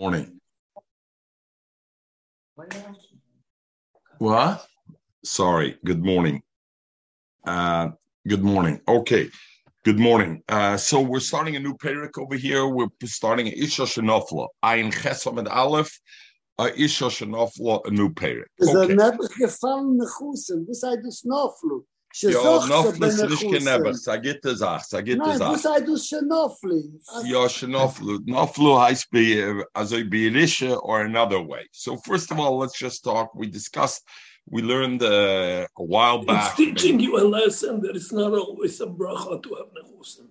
Morning. 0.00 0.40
What? 4.18 4.66
Sorry. 5.24 5.78
Good 5.84 6.04
morning. 6.04 6.42
Uh, 7.46 7.90
good 8.26 8.42
morning. 8.42 8.80
Okay. 8.88 9.30
Good 9.84 9.98
morning. 9.98 10.42
Uh, 10.48 10.76
so 10.76 11.00
we're 11.00 11.20
starting 11.20 11.56
a 11.56 11.60
new 11.60 11.74
parak 11.74 12.18
over 12.18 12.34
here. 12.34 12.66
We're 12.66 12.88
starting 13.04 13.46
Isha 13.48 13.82
Shenofla. 13.82 14.48
Ayin 14.64 14.92
Chesam 14.92 15.38
and 15.38 15.46
Aleph. 15.48 15.96
Uh, 16.58 16.70
Isha 16.76 17.04
Shenofla, 17.04 17.86
a 17.86 17.90
new 17.90 18.08
parak. 18.10 18.44
Okay. 18.84 18.94
Ja, 22.16 22.66
Nofli 22.66 23.08
ist 23.08 23.28
nicht 23.28 23.42
kein 23.42 23.64
Nebuch. 23.64 23.94
Sag 23.94 24.24
it 24.24 24.40
Sach. 24.42 24.84
Sag 24.84 25.08
it 25.08 25.18
Nein, 25.18 25.36
Sach. 25.36 25.52
du 25.52 25.58
sagst 25.58 25.88
du 25.88 25.96
Schnofli. 25.96 26.92
Ja, 27.24 27.48
Shenoflu. 27.48 28.20
Noflu 28.24 28.78
heißt 28.78 29.10
be 29.10 29.64
also 29.72 29.96
be 30.04 30.28
Elisha 30.28 30.76
or 30.76 31.00
another 31.00 31.40
way. 31.40 31.66
So 31.72 31.96
first 31.96 32.30
of 32.30 32.38
all, 32.38 32.58
let's 32.58 32.78
just 32.78 33.02
talk. 33.02 33.34
We 33.34 33.48
discussed, 33.48 34.04
we 34.46 34.62
learned 34.62 35.02
uh, 35.02 35.66
a 35.76 35.82
while 35.82 36.24
back. 36.24 36.36
It's 36.36 36.48
back. 36.50 36.56
teaching 36.56 37.00
you 37.00 37.18
a 37.18 37.24
lesson 37.24 37.80
that 37.82 37.96
it's 37.96 38.12
not 38.12 38.32
always 38.32 38.80
a 38.80 38.86
bracha 38.86 39.42
to 39.42 39.54
have 39.56 39.72
nechusim. 39.74 40.28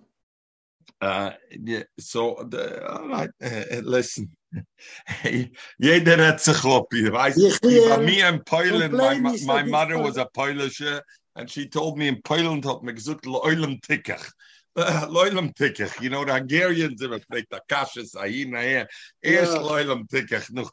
Uh, 1.02 1.32
yeah, 1.50 1.82
so 1.98 2.46
the, 2.48 2.88
all 2.88 3.08
right, 3.08 3.30
uh, 3.44 3.80
listen. 3.82 4.30
Jeder 5.78 6.24
hat 6.24 6.40
sich 6.40 6.62
lopi. 6.62 7.12
Weißt 7.12 7.36
du, 7.36 7.88
bei 7.88 7.98
mir 7.98 8.28
in 8.28 8.42
Poland, 8.44 8.94
my, 8.94 9.18
my, 9.18 9.34
is 9.34 9.44
my 9.44 9.62
that 9.62 9.68
mother 9.68 9.98
was 9.98 10.16
a 10.16 10.24
Polische, 10.24 11.02
and 11.36 11.50
she 11.50 11.68
told 11.68 11.98
me 11.98 12.08
in 12.08 12.20
Poland 12.22 12.64
hat 12.64 12.82
mir 12.82 12.94
gesagt, 12.94 13.24
Leulem 13.26 13.80
Tickach. 13.80 14.30
Leulem 14.76 15.54
Tickach. 15.58 16.00
You 16.00 16.10
know, 16.10 16.24
the 16.24 16.34
Hungarians 16.34 17.02
have 17.02 17.10
like 17.30 17.48
the 17.50 17.60
kashes, 17.68 18.14
ahin, 18.14 18.54
ahin. 18.54 18.86
Erst 19.22 19.52
Yeah. 19.52 19.58
Leulem 19.58 20.08
Tickach, 20.08 20.50
noch. 20.52 20.72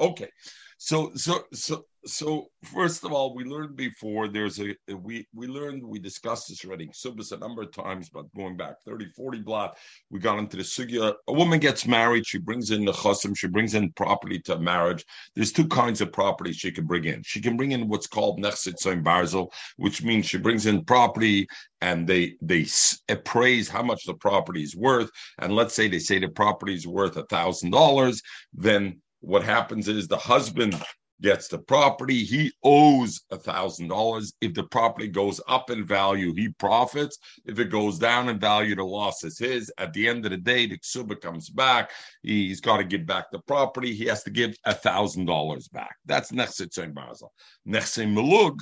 Okay. 0.00 0.30
So, 0.78 1.12
so, 1.14 1.44
so, 1.52 1.86
so, 2.06 2.46
first 2.62 3.04
of 3.04 3.12
all, 3.12 3.34
we 3.34 3.44
learned 3.44 3.76
before 3.76 4.28
there's 4.28 4.60
a, 4.60 4.76
we, 4.94 5.26
we 5.34 5.46
learned, 5.48 5.82
we 5.82 5.98
discussed 5.98 6.48
this 6.48 6.64
already, 6.64 6.86
Subas 6.88 7.32
a 7.32 7.36
number 7.36 7.62
of 7.62 7.72
times, 7.72 8.08
but 8.08 8.32
going 8.34 8.56
back 8.56 8.80
30, 8.84 9.06
40 9.16 9.40
blot, 9.40 9.76
we 10.10 10.20
got 10.20 10.38
into 10.38 10.56
the 10.56 10.62
sugya. 10.62 11.14
A 11.26 11.32
woman 11.32 11.58
gets 11.58 11.86
married, 11.86 12.26
she 12.26 12.38
brings 12.38 12.70
in 12.70 12.84
the 12.84 12.92
chosim, 12.92 13.36
she 13.36 13.48
brings 13.48 13.74
in 13.74 13.90
property 13.92 14.38
to 14.40 14.58
marriage. 14.58 15.04
There's 15.34 15.52
two 15.52 15.66
kinds 15.66 16.00
of 16.00 16.12
property 16.12 16.52
she 16.52 16.70
can 16.70 16.86
bring 16.86 17.04
in. 17.04 17.22
She 17.24 17.40
can 17.40 17.56
bring 17.56 17.72
in 17.72 17.88
what's 17.88 18.06
called 18.06 18.40
nechsit 18.40 18.76
soim 18.80 19.02
barzel, 19.02 19.52
which 19.76 20.02
means 20.02 20.26
she 20.26 20.38
brings 20.38 20.66
in 20.66 20.84
property 20.84 21.48
and 21.80 22.06
they 22.06 22.36
they 22.40 22.66
appraise 23.08 23.68
how 23.68 23.82
much 23.82 24.04
the 24.04 24.14
property 24.14 24.62
is 24.62 24.76
worth. 24.76 25.10
And 25.40 25.54
let's 25.54 25.74
say 25.74 25.88
they 25.88 25.98
say 25.98 26.18
the 26.18 26.28
property 26.28 26.74
is 26.74 26.86
worth 26.86 27.16
a 27.16 27.24
thousand 27.26 27.70
dollars, 27.70 28.22
then 28.54 29.00
what 29.20 29.42
happens 29.42 29.88
is 29.88 30.06
the 30.06 30.16
husband 30.16 30.80
gets 31.22 31.48
the 31.48 31.58
property, 31.58 32.24
he 32.24 32.52
owes 32.62 33.20
a 33.30 33.36
thousand 33.36 33.88
dollars. 33.88 34.32
If 34.40 34.54
the 34.54 34.64
property 34.64 35.08
goes 35.08 35.40
up 35.48 35.70
in 35.70 35.86
value, 35.86 36.34
he 36.34 36.48
profits. 36.48 37.18
If 37.44 37.58
it 37.58 37.70
goes 37.70 37.98
down 37.98 38.28
in 38.28 38.38
value, 38.38 38.74
the 38.74 38.84
loss 38.84 39.24
is 39.24 39.38
his. 39.38 39.72
At 39.78 39.92
the 39.92 40.08
end 40.08 40.24
of 40.24 40.30
the 40.30 40.36
day, 40.36 40.66
the 40.66 40.78
ksuba 40.78 41.20
comes 41.20 41.48
back. 41.48 41.90
He's 42.22 42.60
got 42.60 42.78
to 42.78 42.84
give 42.84 43.06
back 43.06 43.30
the 43.30 43.40
property. 43.40 43.94
He 43.94 44.06
has 44.06 44.22
to 44.24 44.30
give 44.30 44.56
a 44.64 44.74
thousand 44.74 45.26
dollars 45.26 45.68
back. 45.68 45.96
That's 46.04 46.32
nechsit 46.32 46.70
tzon 46.70 46.92
barzel. 46.92 47.30
Nechsit 47.66 48.12
melug 48.12 48.58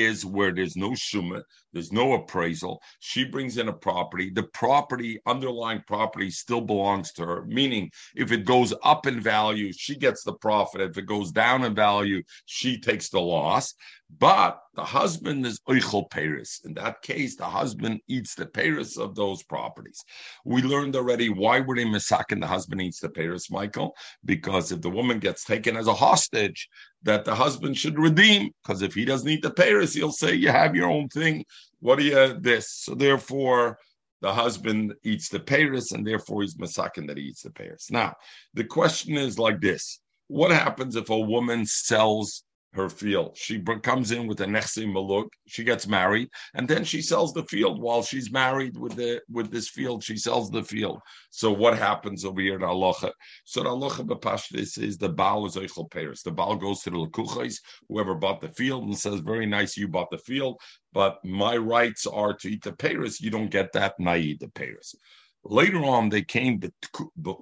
is 0.00 0.24
where 0.24 0.52
there's 0.52 0.76
no 0.76 0.90
shuma, 0.90 1.42
there's 1.72 1.92
no 1.92 2.14
appraisal. 2.14 2.80
She 3.00 3.24
brings 3.24 3.56
in 3.58 3.68
a 3.68 3.72
property. 3.72 4.30
The 4.30 4.44
property, 4.44 5.20
underlying 5.26 5.82
property, 5.86 6.30
still 6.30 6.60
belongs 6.60 7.12
to 7.12 7.26
her. 7.26 7.44
Meaning, 7.46 7.90
if 8.14 8.32
it 8.32 8.44
goes 8.44 8.72
up 8.82 9.06
in 9.06 9.20
value, 9.20 9.72
she 9.72 9.96
gets 9.96 10.22
the 10.22 10.34
profit. 10.34 10.80
If 10.80 10.98
it 10.98 11.06
goes 11.06 11.32
down 11.32 11.64
in 11.64 11.74
value, 11.74 12.22
she 12.46 12.78
takes 12.78 13.08
the 13.08 13.20
loss. 13.20 13.74
But 14.18 14.60
the 14.74 14.84
husband 14.84 15.46
is 15.46 15.60
oichel 15.68 16.10
paris. 16.10 16.60
In 16.64 16.74
that 16.74 17.02
case, 17.02 17.36
the 17.36 17.46
husband 17.46 18.00
eats 18.06 18.34
the 18.34 18.46
paris 18.46 18.96
of 18.96 19.14
those 19.14 19.42
properties. 19.42 20.04
We 20.44 20.62
learned 20.62 20.94
already 20.94 21.30
why 21.30 21.60
were 21.60 21.74
they 21.74 21.84
misakin 21.84 22.40
the 22.40 22.46
husband 22.46 22.82
eats 22.82 23.00
the 23.00 23.08
paris, 23.08 23.50
Michael? 23.50 23.94
Because 24.24 24.72
if 24.72 24.82
the 24.82 24.90
woman 24.90 25.18
gets 25.18 25.44
taken 25.44 25.76
as 25.76 25.86
a 25.86 25.94
hostage, 25.94 26.68
that 27.02 27.24
the 27.24 27.34
husband 27.34 27.76
should 27.76 27.98
redeem. 27.98 28.50
Because 28.62 28.82
if 28.82 28.94
he 28.94 29.04
doesn't 29.04 29.28
eat 29.28 29.42
the 29.42 29.50
paris, 29.50 29.94
he'll 29.94 30.12
say, 30.12 30.34
"You 30.34 30.50
have 30.50 30.76
your 30.76 30.90
own 30.90 31.08
thing. 31.08 31.44
What 31.80 31.98
do 31.98 32.04
you 32.04 32.38
this?" 32.40 32.70
So 32.70 32.94
therefore. 32.94 33.78
The 34.20 34.32
husband 34.32 34.94
eats 35.02 35.28
the 35.28 35.40
paris, 35.40 35.92
and 35.92 36.06
therefore 36.06 36.40
he's 36.40 36.56
misakin 36.56 37.06
that 37.08 37.18
he 37.18 37.24
eats 37.24 37.42
the 37.42 37.50
paris. 37.50 37.90
Now, 37.90 38.14
the 38.54 38.64
question 38.64 39.18
is 39.18 39.38
like 39.38 39.60
this: 39.60 40.00
What 40.28 40.50
happens 40.50 40.96
if 40.96 41.10
a 41.10 41.18
woman 41.18 41.66
sells 41.66 42.43
her 42.74 42.88
field. 42.88 43.36
She 43.36 43.62
comes 43.82 44.10
in 44.10 44.26
with 44.26 44.40
a 44.40 44.46
nechsi 44.46 44.84
maluk. 44.86 45.28
She 45.46 45.64
gets 45.64 45.86
married, 45.86 46.28
and 46.54 46.68
then 46.68 46.84
she 46.84 47.00
sells 47.00 47.32
the 47.32 47.44
field 47.44 47.80
while 47.80 48.02
she's 48.02 48.32
married 48.32 48.76
with 48.76 48.96
the 48.96 49.22
with 49.30 49.50
this 49.50 49.68
field. 49.68 50.02
She 50.02 50.16
sells 50.16 50.50
the 50.50 50.62
field. 50.62 51.00
So 51.30 51.52
what 51.52 51.78
happens 51.78 52.24
over 52.24 52.40
here 52.40 52.56
in 52.56 52.62
halacha? 52.62 53.12
So 53.44 53.62
the 53.62 53.70
halacha 53.70 54.06
b'pashtis 54.06 54.82
is 54.82 54.98
the 54.98 55.08
baal 55.08 55.46
is 55.46 55.56
oichel 55.56 55.90
peres. 55.90 56.22
The 56.22 56.32
baal 56.32 56.56
goes 56.56 56.80
to 56.82 56.90
the 56.90 56.96
lekuchais, 56.96 57.56
whoever 57.88 58.14
bought 58.14 58.40
the 58.40 58.48
field, 58.48 58.84
and 58.84 58.98
says, 58.98 59.20
"Very 59.20 59.46
nice, 59.46 59.76
you 59.76 59.88
bought 59.88 60.10
the 60.10 60.18
field, 60.18 60.60
but 60.92 61.24
my 61.24 61.56
rights 61.56 62.06
are 62.06 62.34
to 62.34 62.48
eat 62.48 62.62
the 62.64 62.72
peres. 62.72 63.20
You 63.20 63.30
don't 63.30 63.50
get 63.50 63.72
that, 63.72 63.94
and 63.98 64.08
I 64.08 64.18
eat 64.18 64.40
the 64.40 64.48
peres." 64.48 64.94
Later 65.44 65.84
on, 65.84 66.08
they 66.08 66.22
came 66.22 66.58
the 66.60 66.72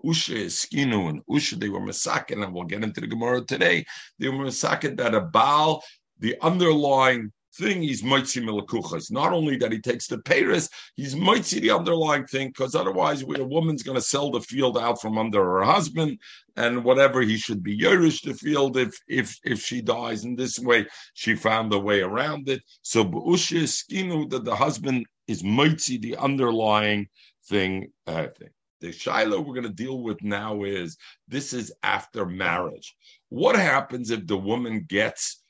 Usha 0.05 0.37
Eskinu 0.47 1.09
and 1.09 1.25
Usha, 1.27 1.59
they 1.59 1.69
were 1.69 1.81
Masakin, 1.81 2.43
and 2.43 2.53
we'll 2.53 2.65
get 2.65 2.83
into 2.83 3.01
the 3.01 3.07
Gemara 3.07 3.45
today. 3.45 3.85
They 4.19 4.29
were 4.29 4.45
Masakin 4.45 4.97
that 4.97 5.15
a 5.15 5.21
Baal, 5.21 5.83
the 6.19 6.37
underlying 6.43 7.33
thing, 7.55 7.83
he's 7.83 8.03
Mitzi 8.03 8.41
Milakuchas. 8.41 9.11
Not 9.11 9.33
only 9.33 9.57
that 9.59 9.73
he 9.73 9.79
takes 9.79 10.07
the 10.07 10.19
Paris, 10.19 10.69
he's 10.97 11.15
Mitzi 11.15 11.61
the 11.61 11.71
underlying 11.71 12.27
thing, 12.27 12.49
because 12.49 12.75
otherwise 12.75 13.25
we, 13.25 13.39
a 13.39 13.45
woman's 13.45 13.83
going 13.83 13.97
to 13.97 14.03
sell 14.03 14.31
the 14.31 14.41
field 14.41 14.79
out 14.79 15.01
from 15.01 15.19
under 15.19 15.43
her 15.45 15.63
husband, 15.63 16.19
and 16.57 16.85
whatever 16.85 17.21
he 17.21 17.37
should 17.37 17.63
be 17.63 17.79
Yerush 17.79 18.23
the 18.23 18.35
field 18.35 18.77
if 18.77 18.95
if 19.09 19.39
if 19.45 19.61
she 19.61 19.81
dies. 19.81 20.25
In 20.25 20.35
this 20.35 20.59
way, 20.59 20.87
she 21.15 21.35
found 21.35 21.73
a 21.73 21.79
way 21.79 22.01
around 22.01 22.49
it. 22.49 22.63
So 22.83 23.05
Usha 23.05 23.63
Eskinu, 23.63 24.29
that 24.31 24.45
the 24.45 24.57
husband 24.57 25.07
is 25.29 25.45
Mitzi 25.45 25.99
the 25.99 26.17
underlying 26.17 27.09
thing. 27.49 27.93
Uh, 28.07 28.29
thing. 28.39 28.51
The 28.81 28.91
Shiloh 28.91 29.41
we're 29.41 29.55
going 29.55 29.63
to 29.63 29.85
deal 29.85 30.03
with 30.03 30.23
now 30.23 30.65
is 30.65 30.97
this 31.29 31.53
is 31.53 31.73
after 31.85 32.27
marriage. 32.27 32.95
What 33.29 33.55
happens 33.55 34.11
if 34.11 34.27
the 34.27 34.37
woman 34.37 34.85
gets 34.89 35.41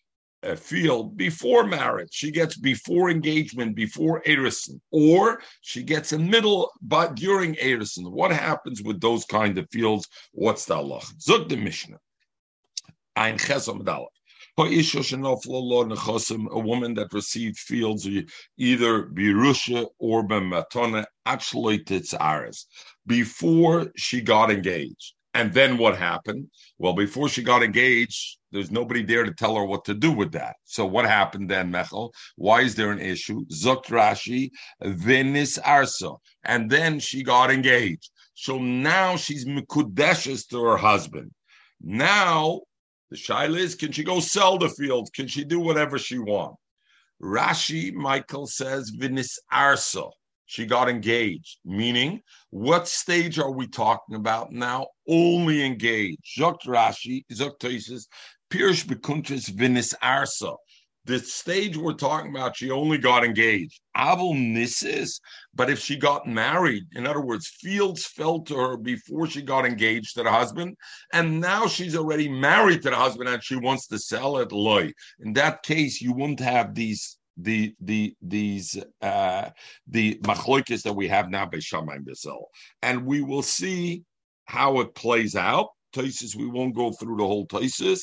a 0.43 0.55
field 0.55 1.17
before 1.17 1.65
marriage? 1.65 2.11
She 2.13 2.31
gets 2.31 2.59
before 2.59 3.09
engagement, 3.09 3.75
before 3.75 4.23
Erison, 4.27 4.81
or 4.91 5.41
she 5.63 5.83
gets 5.83 6.13
a 6.13 6.19
middle, 6.19 6.71
but 6.83 7.15
during 7.15 7.55
Erison. 7.55 8.13
What 8.13 8.33
happens 8.33 8.83
with 8.83 9.01
those 9.01 9.25
kind 9.25 9.57
of 9.57 9.67
fields? 9.71 10.07
What's 10.33 10.67
the 10.67 10.75
Allah? 10.75 11.01
Zug 11.19 11.49
the 11.49 11.57
Mishnah. 11.57 11.99
Ein 13.17 13.39
Dalet. 13.39 14.07
A 14.59 14.65
woman 16.61 16.95
that 16.95 17.09
received 17.13 17.59
fields 17.59 18.07
either 18.59 19.03
birusha 19.07 19.87
or 19.99 20.29
b'matona 20.29 21.07
aris 22.21 22.67
before 23.07 23.93
she 23.97 24.21
got 24.21 24.51
engaged. 24.51 25.15
And 25.35 25.55
then 25.55 25.79
what 25.79 25.97
happened? 25.97 26.51
Well, 26.77 26.93
before 26.93 27.31
she 27.31 27.43
got 27.43 27.63
engaged, 27.63 28.37
there's 28.51 28.71
nobody 28.71 29.03
there 29.03 29.25
to 29.25 29.33
tell 29.33 29.57
her 29.57 29.65
what 29.65 29.87
to 29.87 29.95
do 29.95 30.13
with 30.13 30.33
that. 30.33 30.57
So 30.65 30.85
what 30.85 31.07
happened 31.07 31.49
then, 31.49 31.73
Mechel? 31.73 32.13
Why 32.37 32.61
is 32.61 32.75
there 32.75 32.91
an 32.91 33.01
issue? 33.01 33.47
Zukt 33.47 33.87
Rashi, 33.87 34.51
Venis 34.83 35.59
Arsa. 35.61 36.19
And 36.45 36.69
then 36.69 37.01
she 37.01 37.23
got 37.23 37.51
engaged. 37.51 38.11
So 38.35 38.59
now 38.59 39.17
she's 39.17 39.47
Mikudeshes 39.47 40.47
to 40.49 40.63
her 40.63 40.77
husband. 40.77 41.31
Now 41.81 42.61
the 43.13 43.19
shaila 43.19 43.59
is, 43.59 43.75
can 43.75 43.93
she 43.93 44.03
go 44.03 44.21
sell 44.21 44.57
the 44.57 44.71
field? 44.71 45.11
Can 45.13 45.27
she 45.27 45.45
do 45.45 45.61
whatever 45.61 45.99
she 45.99 46.19
wants? 46.19 46.57
Rashi, 47.23 47.93
Michael 47.93 48.47
says, 48.47 48.91
Vinis 48.91 49.39
Arsa. 49.53 50.11
She 50.47 50.67
got 50.67 50.89
engaged, 50.89 51.59
meaning 51.65 52.21
what 52.51 52.89
stage 52.89 53.39
are 53.39 53.53
we 53.53 53.69
talking 53.69 54.17
about 54.17 54.51
now? 54.53 54.87
Only 55.09 55.65
engaged. 55.65 56.21
Zokt 56.39 56.67
Rashi, 56.67 57.25
Zokt 57.33 57.59
Toises, 57.61 58.07
Pirish 58.51 58.85
Bekuntris 58.87 59.51
Vinis 59.51 59.95
Arsa. 60.03 60.57
The 61.05 61.19
stage 61.19 61.77
we're 61.77 61.95
talking 61.95 62.31
about, 62.31 62.57
she 62.57 62.71
only 62.71 62.97
got 62.97 63.25
engaged. 63.25 63.81
Abel 63.97 64.35
Nissis, 64.35 65.21
but 65.55 65.69
if 65.69 65.81
she 65.81 65.97
got 65.97 66.29
married, 66.29 66.85
in 66.93 67.07
other 67.07 67.21
words, 67.21 67.49
fields 67.49 68.07
fell 68.07 68.41
to 68.43 68.57
her 68.57 68.77
before 68.77 69.27
she 69.27 69.43
got 69.43 69.67
engaged 69.67 70.15
to 70.15 70.23
the 70.23 70.31
husband, 70.31 70.77
and 71.13 71.41
now 71.41 71.67
she's 71.67 71.97
already 71.97 72.29
married 72.29 72.83
to 72.83 72.91
the 72.91 72.97
husband 72.97 73.29
and 73.29 73.43
she 73.43 73.57
wants 73.57 73.89
to 73.89 73.99
sell 73.99 74.39
it, 74.39 74.53
loy. 74.53 74.93
In 75.21 75.33
that 75.35 75.65
case, 75.65 76.01
you 76.01 76.13
wouldn't 76.13 76.41
have 76.41 76.75
these 76.75 77.19
the 77.39 77.75
the 77.81 78.15
these 78.21 78.77
uh 79.01 79.49
the 79.87 80.17
machloikis 80.17 80.83
that 80.83 80.93
we 80.93 81.09
have 81.09 81.31
now 81.31 81.47
by 81.47 81.59
Shammai 81.59 81.99
Bissel. 81.99 82.49
And 82.83 83.07
we 83.07 83.23
will 83.23 83.43
see 83.43 84.05
how 84.45 84.81
it 84.81 84.95
plays 84.95 85.35
out. 85.35 85.69
Tosis, 85.95 86.35
we 86.37 86.47
won't 86.47 86.75
go 86.75 86.93
through 86.93 87.17
the 87.17 87.27
whole 87.27 87.47
Tosis 87.47 88.03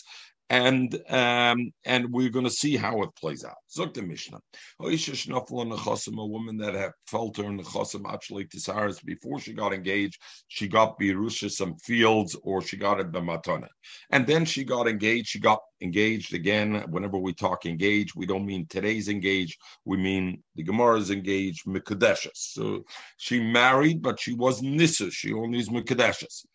and 0.49 0.95
um, 1.09 1.71
and 1.85 2.11
we're 2.11 2.29
going 2.29 2.45
to 2.45 2.51
see 2.51 2.75
how 2.75 3.01
it 3.03 3.09
plays 3.15 3.45
out. 3.45 3.57
Zok 3.75 3.93
the 3.93 4.01
Mishnah. 4.01 4.39
A 4.81 6.25
woman 6.25 6.57
that 6.57 6.73
had 6.73 6.91
felt 7.05 7.37
her 7.37 7.43
in 7.43 7.57
the 7.57 7.63
chosim 7.63 8.11
actually 8.11 8.45
tisaris 8.45 9.03
before 9.03 9.39
she 9.39 9.53
got 9.53 9.73
engaged, 9.73 10.19
she 10.47 10.67
got 10.67 10.99
birusha 10.99 11.51
some 11.51 11.75
fields 11.77 12.35
or 12.43 12.61
she 12.61 12.77
got 12.77 12.99
it 12.99 13.11
b'matana, 13.11 13.67
and 14.11 14.25
then 14.25 14.45
she 14.45 14.63
got 14.63 14.87
engaged. 14.87 15.27
She 15.27 15.39
got 15.39 15.59
engaged 15.81 16.33
again. 16.33 16.83
Whenever 16.89 17.17
we 17.17 17.33
talk 17.33 17.65
engaged, 17.65 18.13
we 18.15 18.25
don't 18.25 18.45
mean 18.45 18.65
today's 18.67 19.07
engaged. 19.07 19.57
We 19.85 19.97
mean 19.97 20.43
the 20.55 20.63
Gemara's 20.63 21.11
engaged 21.11 21.65
mikadeshes. 21.65 22.31
So 22.35 22.83
she 23.17 23.39
married, 23.39 24.01
but 24.01 24.19
she 24.19 24.33
was 24.33 24.61
nissa. 24.61 25.11
She 25.11 25.31
only 25.33 25.59
is 25.59 25.69
mikadeshes. 25.69 26.45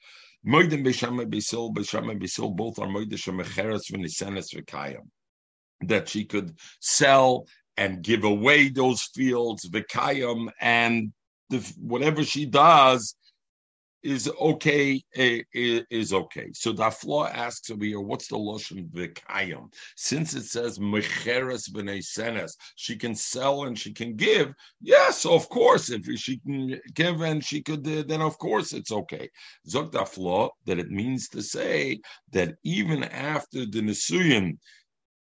Moedim 0.47 0.85
Beshama 0.85 1.27
Besil, 1.27 1.73
Beshama 1.75 2.21
Besil, 2.21 2.55
both 2.55 2.79
are 2.79 2.87
Moedim 2.87 3.13
Shemecheres 3.13 3.91
V'Nisenes 3.91 4.55
V'Kayam. 4.55 5.09
That 5.83 6.09
she 6.09 6.25
could 6.25 6.59
sell 6.81 7.47
and 7.77 8.03
give 8.03 8.25
away 8.25 8.69
those 8.69 9.03
fields, 9.15 9.69
V'Kayam, 9.69 10.51
and 10.61 11.13
the, 11.51 11.59
whatever 11.79 12.25
she 12.25 12.47
does 12.47 13.15
is 14.05 14.31
okay, 14.39 15.03
is 15.15 16.13
okay. 16.13 16.51
So 16.53 16.73
the 16.73 16.91
flaw 16.91 17.27
asks 17.27 17.71
over 17.71 17.85
here, 17.85 18.01
what's 18.01 18.29
the 18.29 18.37
lotion 18.37 18.89
v'kayim? 18.95 19.73
Since 19.97 20.35
it 20.35 20.45
says 20.45 20.79
mecheres 20.79 21.71
v'neisenes, 21.71 22.53
she 22.77 22.97
can 22.97 23.15
sell 23.15 23.65
and 23.65 23.79
she 23.79 23.93
can 23.93 24.15
give. 24.15 24.53
Yes, 24.83 25.25
of 25.25 25.49
course, 25.49 25.91
if 25.91 26.05
she 26.21 26.39
can 26.39 26.79
give 26.93 27.23
and 27.23 27.43
she 27.43 27.63
could, 27.63 27.87
uh, 27.89 28.05
then 28.07 28.21
of 28.21 28.39
course 28.39 28.75
it's 28.75 28.93
okay. 28.93 29.31
Zok 29.69 29.91
the 29.91 30.05
flaw 30.05 30.51
that 30.67 30.79
it 30.79 30.91
means 30.91 31.29
to 31.31 31.43
say 31.43 32.01
that 32.33 32.57
even 32.63 33.05
after 33.05 33.65
the 33.65 33.81
nisuyim, 33.81 34.59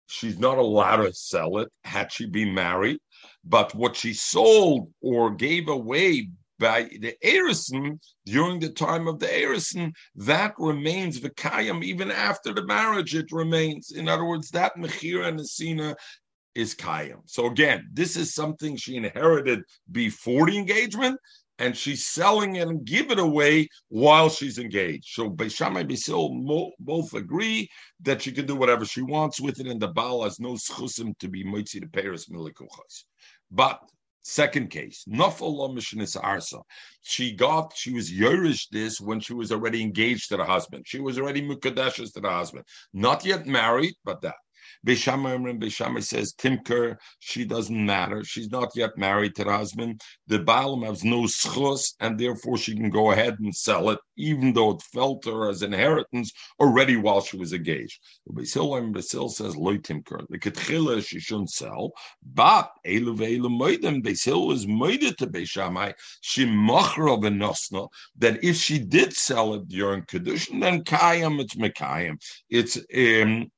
she's 0.05 0.37
not 0.37 0.59
allowed 0.59 0.97
to 0.97 1.13
sell 1.13 1.57
it 1.57 1.69
had 1.83 2.11
she 2.11 2.27
been 2.27 2.53
married. 2.53 2.99
But 3.43 3.73
what 3.73 3.95
she 3.95 4.13
sold 4.13 4.91
or 5.01 5.31
gave 5.31 5.67
away 5.67 6.29
by 6.59 6.83
the 6.99 7.15
Erison 7.23 7.99
during 8.25 8.59
the 8.59 8.69
time 8.69 9.07
of 9.07 9.19
the 9.19 9.27
Erison, 9.27 9.91
that 10.15 10.53
remains 10.57 11.19
Vikayam 11.19 11.83
even 11.83 12.11
after 12.11 12.53
the 12.53 12.65
marriage, 12.65 13.15
it 13.15 13.31
remains. 13.31 13.91
In 13.91 14.07
other 14.07 14.25
words, 14.25 14.49
that 14.51 14.75
Mechira 14.77 15.27
and 15.27 15.39
Nesina 15.39 15.95
is 16.55 16.73
Kayam. 16.73 17.21
So 17.25 17.45
again, 17.45 17.87
this 17.93 18.15
is 18.15 18.33
something 18.33 18.75
she 18.75 18.95
inherited 18.95 19.61
before 19.91 20.47
the 20.47 20.57
engagement, 20.57 21.19
and 21.59 21.75
she's 21.75 22.07
selling 22.07 22.55
it 22.55 22.67
and 22.67 22.85
give 22.85 23.11
it 23.11 23.19
away 23.19 23.67
while 23.89 24.29
she's 24.29 24.57
engaged. 24.57 25.09
So 25.13 25.29
Beishamai 25.29 25.87
Bisil 25.89 26.71
both 26.79 27.13
agree 27.13 27.69
that 28.01 28.21
she 28.21 28.31
can 28.31 28.45
do 28.45 28.55
whatever 28.55 28.85
she 28.85 29.01
wants 29.01 29.39
with 29.39 29.59
it, 29.59 29.67
and 29.67 29.79
the 29.79 29.87
Baal 29.87 30.23
has 30.23 30.39
no 30.39 30.53
schusim 30.53 31.17
to 31.19 31.27
be 31.27 31.43
mitzi 31.43 31.79
the 31.79 31.87
Paris 31.87 32.27
milikuchas. 32.27 33.05
But 33.51 33.79
Second 34.29 34.69
case, 34.69 35.05
Nafal 35.07 35.73
Mishnah 35.73 36.03
Arsa. 36.03 36.61
She 37.01 37.33
got, 37.33 37.71
she 37.77 37.93
was 37.93 38.11
Yerish 38.11 38.67
this 38.69 38.99
when 38.99 39.21
she 39.21 39.33
was 39.33 39.53
already 39.53 39.81
engaged 39.81 40.27
to 40.27 40.35
the 40.35 40.43
husband. 40.43 40.83
She 40.85 40.99
was 40.99 41.17
already 41.17 41.41
Mukadeshes 41.41 42.11
to 42.11 42.19
the 42.19 42.29
husband. 42.29 42.65
Not 42.91 43.23
yet 43.23 43.45
married, 43.45 43.93
but 44.03 44.21
that. 44.23 44.35
Beishamai 44.87 46.01
says 46.01 46.33
Timker, 46.33 46.95
she 47.19 47.43
doesn't 47.43 47.85
matter. 47.85 48.23
She's 48.23 48.49
not 48.49 48.71
yet 48.73 48.97
married 48.97 49.35
to 49.35 49.43
the 49.43 49.51
husband. 49.51 50.01
The 50.27 50.39
Baalam 50.39 50.85
has 50.85 51.03
no 51.03 51.23
schus, 51.23 51.93
and 51.99 52.17
therefore 52.17 52.57
she 52.57 52.73
can 52.73 52.89
go 52.89 53.11
ahead 53.11 53.37
and 53.39 53.53
sell 53.53 53.89
it, 53.89 53.99
even 54.15 54.53
though 54.53 54.71
it 54.71 54.81
fell 54.81 55.17
to 55.19 55.31
her 55.35 55.49
as 55.49 55.61
inheritance 55.61 56.31
already 56.59 56.95
while 56.95 57.21
she 57.21 57.37
was 57.37 57.51
engaged. 57.51 57.99
Basil 58.27 58.75
and 58.75 58.93
Basil 58.93 59.29
says 59.29 59.57
Loy 59.57 59.77
Timker. 59.77 60.25
The 60.29 60.39
Ketchila 60.39 61.05
she 61.05 61.19
shouldn't 61.19 61.51
sell, 61.51 61.91
but 62.33 62.71
Elu 62.85 63.17
Velu 63.17 63.49
Moedim, 63.49 64.01
Basil 64.01 64.51
is 64.51 64.65
moeded 64.65 65.17
to 65.17 65.27
Beishamai, 65.27 65.93
she 66.21 66.45
machra 66.45 67.19
v'nosna, 67.21 67.89
that 68.17 68.43
if 68.43 68.55
she 68.55 68.79
did 68.79 69.13
sell 69.13 69.53
it 69.55 69.67
during 69.67 70.03
Kedushin, 70.03 70.61
then 70.61 70.83
Kayam, 70.83 71.41
it's 71.41 71.55
Mekayam. 71.55 72.15
It's 72.49 72.77
um, 72.77 73.51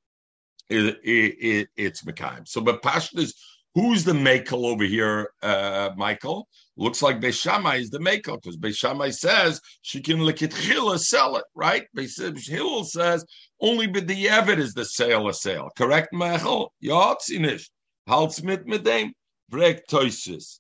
it, 0.70 1.00
it, 1.04 1.68
it's 1.76 2.04
Mekayim. 2.04 2.48
So, 2.48 2.62
but 2.62 2.82
Pashto 2.82 3.20
is 3.20 3.34
who's 3.76 4.04
the 4.04 4.14
Makel 4.14 4.66
over 4.66 4.84
here, 4.84 5.32
uh, 5.42 5.92
Michael? 5.96 6.48
Looks 6.78 7.02
like 7.02 7.20
Beishamai 7.20 7.80
is 7.80 7.90
the 7.90 8.00
Makel 8.00 8.42
because 8.42 8.58
Beishamai 8.58 9.14
says 9.14 9.60
she 9.82 10.02
can 10.02 10.24
look 10.24 10.42
at 10.42 10.52
Chila 10.52 10.98
sell 11.00 11.36
it, 11.36 11.44
right? 11.54 11.86
Hillel 11.96 12.84
says 12.86 13.26
only 13.60 13.88
B'di'evet 13.88 14.58
is 14.58 14.74
the 14.74 14.86
sale 14.86 15.28
a 15.28 15.34
sale. 15.34 15.70
Correct, 15.78 16.14
Michael? 16.14 16.74
Yatzinish. 16.84 17.70
Haltz 18.08 18.42
mit 18.44 18.66
mit 18.66 18.84
dem. 18.84 19.14
Brek 19.52 19.82
toises. 19.90 20.60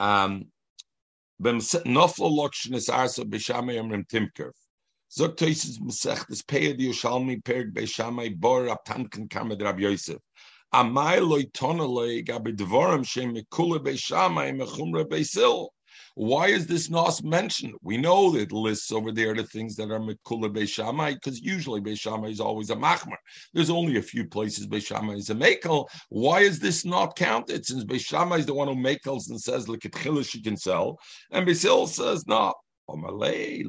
Um, 0.00 0.46
Noflo 1.40 2.30
Lokshnis 2.30 2.88
Arsa 2.88 3.24
Beishamai 3.24 3.78
Amrim 3.78 4.06
Timkerf. 4.08 4.52
Bor 5.10 5.28
Rab 8.64 9.80
loy. 11.80 12.22
Why 16.14 16.48
is 16.48 16.66
this 16.66 16.90
nos 16.90 17.22
mentioned? 17.22 17.74
We 17.82 17.96
know 17.96 18.30
that 18.32 18.52
lists 18.52 18.92
over 18.92 19.12
there 19.12 19.34
the 19.34 19.44
things 19.44 19.76
that 19.76 19.90
are 19.90 20.00
Mekula 20.00 20.52
Beishamai, 20.52 21.14
because 21.14 21.40
usually 21.40 21.80
Beishamai 21.80 22.30
is 22.30 22.40
always 22.40 22.70
a 22.70 22.76
Machmer. 22.76 23.16
There's 23.54 23.70
only 23.70 23.98
a 23.98 24.02
few 24.02 24.26
places 24.26 24.66
Beishamai 24.66 25.16
is 25.16 25.30
a 25.30 25.34
Mekel. 25.34 25.86
Why 26.10 26.40
is 26.40 26.58
this 26.58 26.84
not 26.84 27.16
counted? 27.16 27.64
Since 27.64 27.84
Beishamai 27.84 28.40
is 28.40 28.46
the 28.46 28.54
one 28.54 28.68
who 28.68 28.74
Mekels 28.74 29.30
and 29.30 29.40
says, 29.40 29.68
look 29.68 29.86
at 29.86 29.94
she 30.26 30.42
can 30.42 30.56
sell, 30.56 30.98
and 31.30 31.46
Basil 31.46 31.86
says, 31.86 32.26
no, 32.26 32.52
Only 32.90 33.66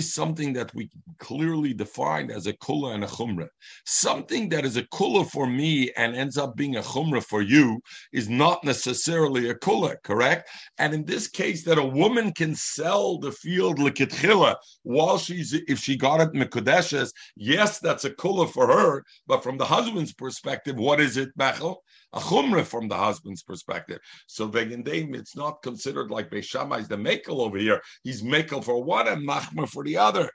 something 0.00 0.54
that 0.54 0.74
we 0.74 0.90
clearly 1.18 1.74
define 1.74 2.30
as 2.30 2.46
a 2.46 2.54
kula 2.54 2.94
and 2.94 3.04
a 3.04 3.06
chumra. 3.06 3.48
Something 3.84 4.48
that 4.48 4.64
is 4.64 4.78
a 4.78 4.84
kula 4.84 5.30
for 5.30 5.46
me 5.46 5.92
and 5.98 6.16
ends 6.16 6.38
up 6.38 6.56
being 6.56 6.76
a 6.76 6.82
chumra 6.82 7.22
for 7.22 7.42
you 7.42 7.82
is 8.10 8.30
not 8.30 8.64
necessarily 8.64 9.50
a 9.50 9.54
kula, 9.54 9.96
correct? 10.02 10.48
And 10.78 10.94
in 10.94 11.04
this 11.04 11.28
case, 11.28 11.62
that 11.64 11.76
a 11.76 11.84
woman 11.84 12.32
can 12.32 12.54
sell 12.54 13.18
the 13.18 13.32
field 13.32 13.78
lekitchila 13.78 14.56
while 14.82 15.18
she's 15.18 15.52
if 15.52 15.78
she 15.78 15.98
got 15.98 16.22
it 16.22 16.32
mekodeshes, 16.32 17.12
yes, 17.36 17.80
that's 17.80 18.06
a 18.06 18.10
kula 18.10 18.50
for 18.50 18.66
her. 18.66 19.04
But 19.26 19.42
from 19.42 19.58
the 19.58 19.66
husband's 19.66 20.14
perspective, 20.14 20.76
what 20.76 21.00
is 21.00 21.18
it, 21.18 21.36
Bechel? 21.38 21.76
A 22.12 22.20
chumra 22.20 22.64
from 22.64 22.88
the 22.88 22.96
husband's 22.96 23.42
perspective. 23.42 23.98
So 24.26 24.48
Vegendaim, 24.48 25.14
it's 25.14 25.36
not 25.36 25.62
considered 25.62 26.10
like 26.10 26.30
Beishamai 26.30 26.80
is 26.80 26.88
the 26.88 26.96
makel 26.96 27.40
over 27.40 27.58
here. 27.58 27.82
He's 28.04 28.22
makel 28.22 28.62
for 28.64 28.82
one 28.82 29.08
and 29.08 29.26
machmer 29.26 29.68
for 29.68 29.84
the 29.84 29.98
other. 29.98 30.30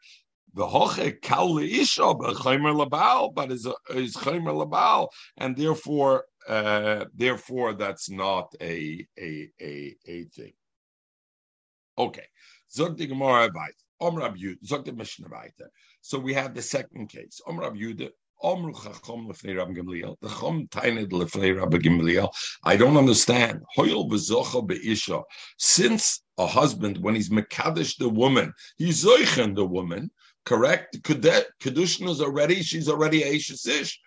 The 0.53 0.67
hoche 0.67 1.21
kal 1.21 1.57
isha 1.59 2.01
chaymer 2.01 2.75
labal, 2.75 3.33
but 3.33 3.51
is 3.51 3.65
is 3.91 4.15
chaymer 4.15 4.53
labal, 4.53 5.07
and 5.37 5.55
therefore, 5.55 6.25
uh, 6.47 7.05
therefore, 7.15 7.73
that's 7.73 8.09
not 8.09 8.53
a 8.61 9.07
a 9.17 9.49
a 9.61 9.95
a 10.05 10.23
thing. 10.25 10.51
Okay, 11.97 12.25
zog 12.69 12.97
the 12.97 13.07
Gemara 13.07 13.49
Om 14.01 14.15
Rab 14.15 14.35
Yud, 14.35 14.95
Mishnah 14.95 15.29
So 16.01 16.17
we 16.19 16.33
have 16.33 16.53
the 16.53 16.61
second 16.61 17.07
case. 17.09 17.39
Om 18.43 18.65
Rab 18.65 18.73
Yud, 21.75 22.29
I 22.63 22.75
don't 22.75 22.97
understand. 22.97 23.59
Since 25.57 26.21
a 26.37 26.47
husband, 26.47 26.97
when 26.97 27.15
he's 27.15 27.29
Mekadesh 27.29 27.97
the 27.97 28.09
woman, 28.09 28.53
he's 28.77 29.03
Zoichen 29.05 29.55
the 29.55 29.65
woman, 29.65 30.09
correct? 30.45 31.01
Kedushin 31.03 32.09
is 32.09 32.21
already, 32.21 32.63
she's 32.63 32.89
already 32.89 33.21
Aishas 33.21 33.67
Ish. 33.67 33.99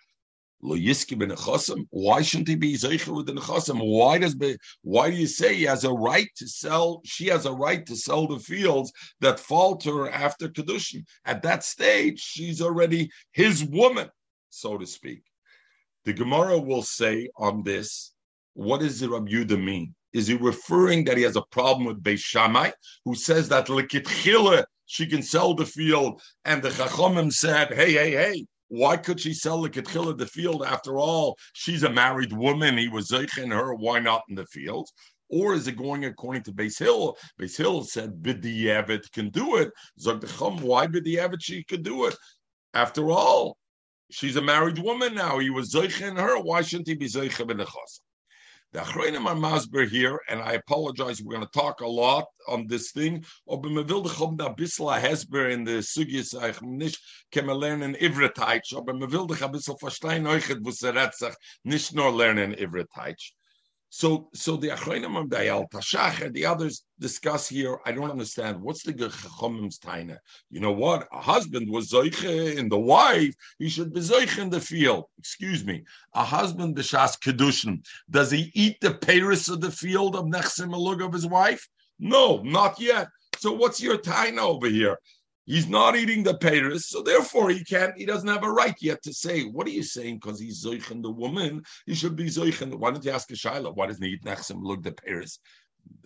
Why 0.59 2.21
shouldn't 2.21 2.47
he 2.47 2.55
be 2.55 2.73
zeicher 2.73 3.15
with 3.15 3.27
the 3.27 3.33
nechasim? 3.33 3.79
Why 3.79 4.17
does 4.17 4.35
why 4.81 5.11
do 5.11 5.15
you 5.15 5.27
say 5.27 5.53
he 5.55 5.63
has 5.63 5.83
a 5.83 5.91
right 5.91 6.29
to 6.37 6.47
sell? 6.47 7.01
She 7.05 7.27
has 7.27 7.45
a 7.45 7.51
right 7.51 7.85
to 7.85 7.95
sell 7.95 8.25
the 8.25 8.39
fields 8.39 8.91
that 9.19 9.39
fall 9.39 9.75
to 9.77 9.95
her 9.95 10.09
after 10.09 10.49
kedushin. 10.49 11.05
At 11.25 11.43
that 11.43 11.63
stage, 11.63 12.19
she's 12.19 12.61
already 12.61 13.11
his 13.31 13.63
woman 13.63 14.09
so 14.55 14.77
to 14.77 14.85
speak. 14.85 15.23
The 16.05 16.13
Gemara 16.13 16.59
will 16.59 16.83
say 16.83 17.29
on 17.37 17.63
this, 17.63 18.13
what 18.53 18.81
does 18.81 18.99
the 18.99 19.09
Rabbi 19.09 19.31
Yudah 19.31 19.61
mean? 19.61 19.93
Is 20.13 20.27
he 20.27 20.35
referring 20.35 21.03
that 21.05 21.17
he 21.17 21.23
has 21.23 21.35
a 21.35 21.41
problem 21.51 21.85
with 21.85 22.01
Beis 22.01 22.19
Shammai, 22.19 22.71
who 23.03 23.15
says 23.15 23.49
that 23.49 23.67
Lekitchila 23.67 24.63
she 24.85 25.07
can 25.07 25.23
sell 25.23 25.53
the 25.55 25.65
field, 25.65 26.21
and 26.45 26.61
the 26.61 26.69
Chachomim 26.69 27.31
said, 27.31 27.73
hey, 27.73 27.93
hey, 27.93 28.11
hey, 28.11 28.45
Why 28.67 28.97
could 28.97 29.19
she 29.19 29.33
sell 29.33 29.61
the 29.61 29.69
Ketchila 29.69 30.17
the 30.17 30.25
field? 30.25 30.63
After 30.63 30.97
all, 30.97 31.37
she's 31.53 31.83
a 31.83 31.89
married 31.89 32.33
woman. 32.33 32.77
He 32.77 32.87
was 32.87 33.09
zeichen 33.09 33.51
her. 33.51 33.73
Why 33.75 33.99
not 33.99 34.23
in 34.29 34.35
the 34.35 34.45
field? 34.45 34.89
Or 35.29 35.53
is 35.53 35.67
it 35.67 35.77
going 35.77 36.05
according 36.05 36.43
to 36.43 36.53
Base 36.53 36.77
Hill? 36.77 37.17
Base 37.37 37.57
Hill 37.57 37.83
said 37.83 38.21
Bidiyavit 38.21 39.11
can 39.11 39.29
do 39.29 39.57
it. 39.57 39.71
Zogdechum, 39.99 40.61
why 40.61 40.87
Bidiyavit 40.87 41.41
she 41.41 41.63
could 41.63 41.83
do 41.83 42.05
it? 42.05 42.15
After 42.73 43.11
all, 43.11 43.57
she's 44.09 44.35
a 44.35 44.41
married 44.41 44.79
woman 44.79 45.15
now. 45.15 45.39
He 45.39 45.49
was 45.49 45.71
zeichen 45.71 46.17
her. 46.17 46.39
Why 46.39 46.61
shouldn't 46.61 46.87
he 46.87 46.95
be 46.95 47.07
zeichen 47.07 47.49
in 47.51 47.57
the 47.57 47.65
chas? 47.65 48.01
The 48.75 48.81
Achreinim 48.81 49.25
are 49.25 49.35
masber 49.35 49.87
here, 49.87 50.19
and 50.27 50.41
I 50.41 50.53
apologize. 50.53 51.21
We're 51.21 51.35
going 51.35 51.47
to 51.47 51.59
talk 51.59 51.79
a 51.79 51.87
lot 51.87 52.25
on 52.47 52.67
this 52.67 52.91
thing. 52.91 53.23
Aber 53.49 53.69
man 53.69 53.87
will 53.87 54.01
doch 54.01 54.19
um 54.21 54.35
da 54.35 54.49
bissel 54.49 54.91
a 54.91 54.99
hesber 54.99 55.49
in 55.49 55.63
the 55.63 55.81
Sugis, 55.81 56.33
ich 56.33 56.61
nicht 56.61 56.99
kann 57.31 57.45
man 57.45 57.57
lernen 57.57 57.95
Ivretdeutsch, 57.95 58.75
aber 58.75 58.93
man 58.93 59.11
will 59.11 59.27
doch 59.27 59.41
ein 59.41 59.51
bisschen 59.51 59.77
verstehen 59.77 60.27
euch, 60.27 60.49
was 60.61 60.81
er 60.81 60.93
redt 60.93 61.15
sich, 61.15 61.33
nicht 61.63 61.93
nur 61.93 62.11
lernen 62.11 62.53
Ivretdeutsch. 62.53 63.31
So, 63.97 64.27
so 64.33 64.57
the 64.57 64.67
Achronim 64.67 65.17
of 65.17 65.29
Dayal 65.29 65.71
Tashach 65.71 66.19
and 66.21 66.33
the 66.33 66.45
others 66.45 66.83
discuss 66.99 67.47
here. 67.47 67.79
I 67.85 67.93
don't 67.93 68.11
understand 68.11 68.61
what's 68.61 68.83
the 68.83 68.91
Chachomim's 68.91 69.79
taina. 69.79 70.17
You 70.49 70.59
know 70.59 70.73
what? 70.73 71.07
A 71.13 71.21
husband 71.21 71.69
was 71.69 71.91
zoiche 71.91 72.57
in 72.57 72.67
the 72.67 72.77
wife. 72.77 73.33
He 73.57 73.69
should 73.69 73.93
be 73.93 74.01
zoiche 74.01 74.37
in 74.37 74.49
the 74.49 74.59
field. 74.59 75.05
Excuse 75.17 75.63
me. 75.63 75.85
A 76.13 76.25
husband 76.25 76.75
b'shas 76.75 77.17
kedushin. 77.17 77.85
Does 78.09 78.31
he 78.31 78.51
eat 78.53 78.75
the 78.81 78.95
paris 78.95 79.47
of 79.47 79.61
the 79.61 79.71
field 79.71 80.17
of 80.17 80.25
nechsim 80.25 80.73
of 81.01 81.13
his 81.13 81.25
wife? 81.25 81.65
No, 81.97 82.41
not 82.43 82.77
yet. 82.81 83.07
So 83.37 83.53
what's 83.53 83.81
your 83.81 83.97
taina 83.97 84.39
over 84.39 84.67
here? 84.67 84.99
He's 85.45 85.67
not 85.67 85.95
eating 85.95 86.23
the 86.23 86.37
Paris, 86.37 86.89
so 86.89 87.03
therefore 87.03 87.49
he 87.51 87.63
can't. 87.63 87.95
He 87.95 88.05
doesn't 88.05 88.27
have 88.27 88.43
a 88.43 88.51
right 88.51 88.75
yet 88.81 89.03
to 89.03 89.13
say. 89.13 89.43
What 89.43 89.67
are 89.67 89.71
you 89.71 89.83
saying? 89.83 90.15
Because 90.15 90.39
he's 90.39 90.65
zoichen 90.65 91.03
the 91.03 91.11
woman, 91.11 91.63
he 91.85 91.93
should 91.93 92.15
be 92.15 92.25
zoichen. 92.25 92.73
Why 92.73 92.91
don't 92.91 93.05
you 93.05 93.11
ask 93.11 93.29
a 93.29 93.35
shaila? 93.35 93.75
Why 93.75 93.85
doesn't 93.87 94.03
he 94.03 94.13
eat 94.13 94.23
nechsim 94.23 94.63
look 94.63 94.81
the 94.81 94.91
Paris? 94.91 95.39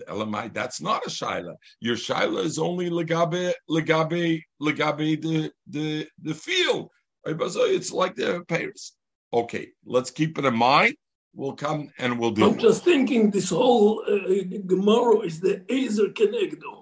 Elamai, 0.09 0.53
that's 0.53 0.81
not 0.81 1.05
a 1.05 1.09
shaila. 1.09 1.55
Your 1.79 1.95
shaila 1.95 2.43
is 2.43 2.59
only 2.59 2.89
legabe, 2.89 3.53
legabe, 3.69 4.41
legabe 4.61 5.21
the 5.21 5.51
the 5.67 6.07
the 6.21 6.33
field. 6.33 6.89
It's 7.25 7.91
like 7.91 8.15
the 8.15 8.43
Paris. 8.47 8.93
Okay, 9.33 9.69
let's 9.85 10.11
keep 10.11 10.37
it 10.37 10.45
in 10.45 10.55
mind. 10.55 10.95
We'll 11.33 11.53
come 11.53 11.91
and 11.97 12.19
we'll 12.19 12.31
do. 12.31 12.45
I'm 12.45 12.57
just 12.57 12.83
thinking 12.83 13.29
this 13.29 13.51
whole 13.51 14.03
uh, 14.05 14.43
Gemara 14.65 15.19
is 15.19 15.39
the 15.39 15.63
Ezer 15.69 16.09
Kenegdo. 16.09 16.78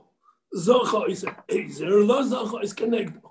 Zacha 0.58 1.10
is 1.10 1.26
Ezer, 1.50 2.04
La 2.04 2.22
Zacha 2.24 2.64
is 2.64 2.74
Kenegdo. 2.74 3.22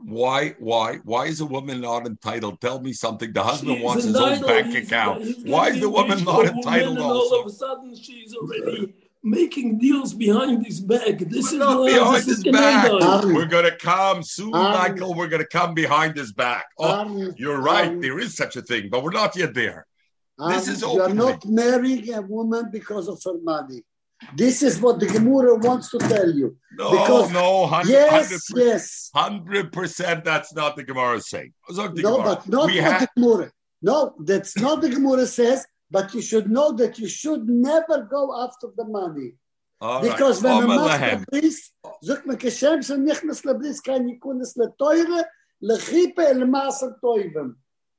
Why? 0.00 0.54
Why? 0.60 0.98
Why 1.04 1.26
is 1.26 1.40
a 1.40 1.44
woman 1.46 1.80
not 1.80 2.06
entitled? 2.06 2.60
Tell 2.60 2.80
me 2.80 2.92
something. 2.92 3.32
The 3.32 3.42
husband 3.42 3.82
wants 3.82 4.04
his 4.04 4.14
own 4.14 4.40
bank 4.42 4.74
account. 4.76 5.24
Why 5.44 5.68
is 5.70 5.80
the 5.80 5.88
woman 5.88 6.22
not 6.24 6.46
entitled? 6.46 6.98
also, 7.00 7.34
all 7.36 7.40
of 7.40 7.46
a 7.46 7.50
sudden, 7.50 7.96
she's 7.96 8.32
already 8.34 8.94
making 9.24 9.78
deals 9.78 10.14
behind 10.14 10.64
his 10.64 10.78
back. 10.80 11.18
This 11.18 11.32
We're 11.32 11.38
is 11.38 11.52
not 11.54 11.74
not 11.74 11.86
behind 11.86 12.16
this 12.16 12.26
his 12.26 12.38
is 12.38 12.52
back. 12.52 12.86
Kenegdo. 12.88 13.34
We're 13.34 13.46
gonna 13.46 13.76
come 13.76 14.22
soon, 14.22 14.54
Um, 14.54 14.72
Michael. 14.72 15.14
We're 15.14 15.26
gonna 15.26 15.44
come 15.44 15.74
behind 15.74 16.16
his 16.16 16.32
back. 16.32 16.66
Oh, 16.78 16.88
Um, 17.00 17.34
you're 17.36 17.60
right. 17.60 17.88
um, 17.88 18.00
there 18.00 18.20
is 18.20 18.36
such 18.36 18.54
a 18.54 18.62
thing, 18.62 18.88
but 18.92 19.02
we're 19.02 19.10
not 19.10 19.34
yet 19.34 19.52
there. 19.52 19.86
This 20.50 20.68
is 20.68 20.82
you 20.82 21.00
are 21.00 21.12
not 21.12 21.44
marrying 21.44 22.14
a 22.14 22.22
woman 22.22 22.70
because 22.70 23.08
of 23.08 23.20
her 23.24 23.36
money. 23.42 23.82
This 24.36 24.62
is 24.62 24.80
what 24.80 24.98
the 25.00 25.06
Gemara 25.06 25.56
wants 25.56 25.90
to 25.90 25.98
tell 25.98 26.30
you. 26.32 26.56
No, 26.76 26.90
Because- 26.90 27.30
no, 27.32 27.66
hundred 27.66 27.92
Yes, 27.92 28.50
yes. 28.54 29.10
hundred 29.14 29.72
percent. 29.72 30.24
That's 30.24 30.52
not 30.54 30.76
the 30.76 30.82
Gemara 30.84 31.20
saying. 31.20 31.52
The 31.68 31.74
No, 31.74 31.88
Gemara. 32.16 32.22
but 32.24 32.48
not 32.48 32.66
We 32.66 32.80
what 32.80 32.84
have- 32.92 33.00
the 33.02 33.08
Gemara. 33.16 33.52
No, 33.80 34.14
that's 34.20 34.56
not 34.58 34.80
the 34.80 34.88
Gemara 34.90 35.26
says. 35.26 35.64
But 35.90 36.12
you 36.14 36.20
should 36.20 36.50
know 36.50 36.72
that 36.72 36.98
you 36.98 37.08
should 37.08 37.48
never 37.48 38.02
go 38.02 38.22
after 38.44 38.68
the 38.76 38.84
money. 38.84 39.32
All 39.80 40.02
right. 40.02 40.10
Because 40.10 40.42
when 40.42 40.52
a 40.52 40.56
Omer 40.56 40.66
macht 40.76 41.00
lehem. 41.00 41.24
bris, 41.30 41.72
sagt 42.02 42.26
man 42.26 42.36
kashem 42.36 42.84
schon 42.84 43.04
nicht 43.04 43.24
nes 43.24 43.40
lebris 43.42 43.80
kein 43.80 44.06
yikunes 44.10 44.56
le 44.56 44.68
teure, 44.78 45.24
le 45.62 45.74
el 45.74 46.46
maser 46.46 46.92
toivem. 47.02 47.54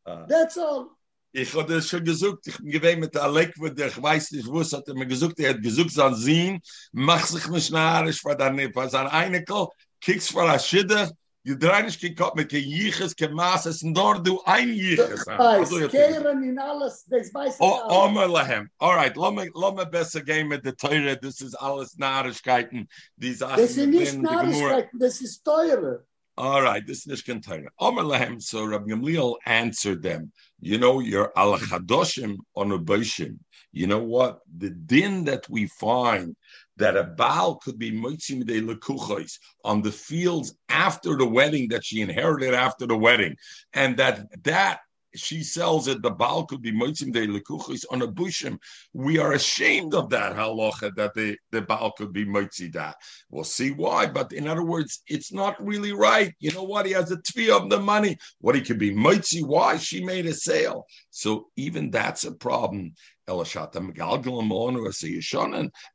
Ah. 0.06 0.26
That's 0.28 0.58
all. 0.58 0.99
Ich 1.32 1.54
hatte 1.54 1.76
es 1.76 1.88
schon 1.90 2.04
gesucht, 2.04 2.40
ich 2.48 2.58
bin 2.58 2.72
gewesen 2.72 3.02
mit 3.02 3.14
der 3.14 3.32
Lekwe, 3.32 3.72
der 3.72 3.88
ich 3.88 4.02
weiß 4.02 4.32
nicht, 4.32 4.48
wo 4.48 4.62
es 4.62 4.74
hat 4.74 4.88
er 4.88 4.96
mir 4.96 5.06
gesucht, 5.06 5.40
er 5.40 5.52
hat 5.52 5.62
gesucht, 5.62 5.92
sein 5.92 6.16
Sinn, 6.16 6.60
mach 6.92 7.24
sich 7.28 7.48
nicht 7.48 7.72
narisch, 7.72 8.20
für 8.22 8.36
deine, 8.36 8.72
für 8.74 8.90
sein 8.90 9.06
Einekel, 9.08 9.68
kickst 10.02 10.32
vor 10.32 10.48
der 10.52 10.58
Schidde, 10.58 11.12
you 11.44 11.56
drei 11.56 11.84
nicht 11.84 12.02
gekauft 12.02 12.36
mit 12.36 12.50
kein 12.50 12.62
Jiches, 12.64 13.16
kein 13.16 13.34
Maßes, 13.34 13.84
und 13.84 13.94
dort 13.94 14.26
du 14.26 14.42
ein 14.44 14.70
Jiches. 14.74 15.24
Weiß, 15.28 15.40
Also, 15.40 15.80
jetzt- 15.80 15.92
kehren 15.92 16.44
in 16.44 16.58
alles, 16.58 17.06
das 17.08 17.32
weiß 17.32 17.54
ich 17.56 17.62
Oh, 17.62 17.76
alles. 17.76 17.96
Omer 17.98 18.28
Lehem. 18.28 18.70
All 18.80 18.96
right, 18.96 19.16
lass 19.16 19.76
me 19.76 19.86
besser 19.86 20.22
gehen 20.24 20.48
mit 20.48 20.66
der 20.66 20.76
Teure, 20.76 21.16
das 21.16 21.42
ist 21.42 21.54
alles 21.54 21.96
Narischkeiten, 21.96 22.90
die 23.18 23.34
Sachen, 23.34 23.62
Das 23.62 23.78
ist 23.78 23.86
nicht 23.88 24.14
die 24.14 24.18
Narrigkeit, 24.18 24.90
das 24.94 25.22
ist 25.22 25.44
teure. 25.44 26.06
All 26.36 26.62
right, 26.64 26.86
this 26.88 27.06
is 27.06 27.24
container. 27.24 27.70
Omer 27.78 28.04
Lehem, 28.04 28.40
so 28.40 28.64
Rabbi 28.64 28.90
Gamliel 28.92 29.36
answered 29.46 30.02
them. 30.02 30.32
You 30.62 30.78
know, 30.78 31.00
you're 31.00 31.32
al 31.36 31.58
chadoshim 31.58 32.38
on 32.56 32.72
a 32.72 32.80
boishim. 32.80 33.40
You 33.72 33.88
know 33.88 34.04
what? 34.04 34.40
The 34.58 34.72
din 34.72 35.26
that 35.26 35.48
we 35.50 35.68
find 35.68 36.36
that 36.78 36.98
a 36.98 37.04
Baal 37.04 37.56
could 37.56 37.78
be 37.78 37.92
moitzim 37.92 38.46
de 38.46 38.62
lekuchos 38.62 39.38
on 39.64 39.82
the 39.82 39.92
fields 39.92 40.56
after 40.70 41.16
the 41.16 41.28
wedding 41.28 41.70
that 41.70 41.86
she 41.86 42.02
inherited 42.02 42.54
after 42.54 42.88
the 42.88 42.98
wedding, 42.98 43.36
and 43.74 43.98
that 43.98 44.26
that 44.44 44.80
she 45.16 45.44
sells 45.44 45.88
it, 45.88 46.02
the 46.02 46.12
Baal 46.12 46.46
could 46.46 46.62
be 46.62 46.72
moitzim 46.72 47.12
de 47.12 47.28
lekuchos 47.28 47.86
on 47.92 48.02
a 48.02 48.08
bushim. 48.08 48.58
We 48.94 49.18
are 49.18 49.34
ashamed 49.34 49.94
of 49.94 50.10
that 50.10 50.36
halacha 50.36 50.96
that 50.96 51.14
the, 51.14 51.38
the 51.52 51.62
Baal 51.62 51.92
could 51.92 52.14
be 52.14 52.26
moitzi 52.26 52.72
that. 52.74 52.96
We'll 53.30 53.44
see 53.44 53.72
why, 53.72 54.08
but 54.08 54.32
in 54.34 54.48
other 54.48 54.64
words, 54.64 55.02
it's 55.08 55.32
not 55.32 55.64
really 55.64 55.94
right. 55.94 56.34
You 56.40 56.52
know 56.52 56.64
what? 56.64 56.86
He 56.86 56.92
has 56.94 57.12
a 57.12 57.18
tvi 57.18 57.50
of 57.50 57.70
the 57.70 57.80
money. 57.80 58.18
What 58.40 58.56
he 58.56 58.62
could 58.62 58.80
be 58.80 58.94
moitzi? 58.94 59.46
Why 59.46 59.78
she 59.78 60.04
made 60.04 60.26
a 60.26 60.34
sale? 60.34 60.86
So 61.10 61.48
even 61.56 61.92
that's 61.92 62.24
a 62.24 62.32
problem. 62.32 62.94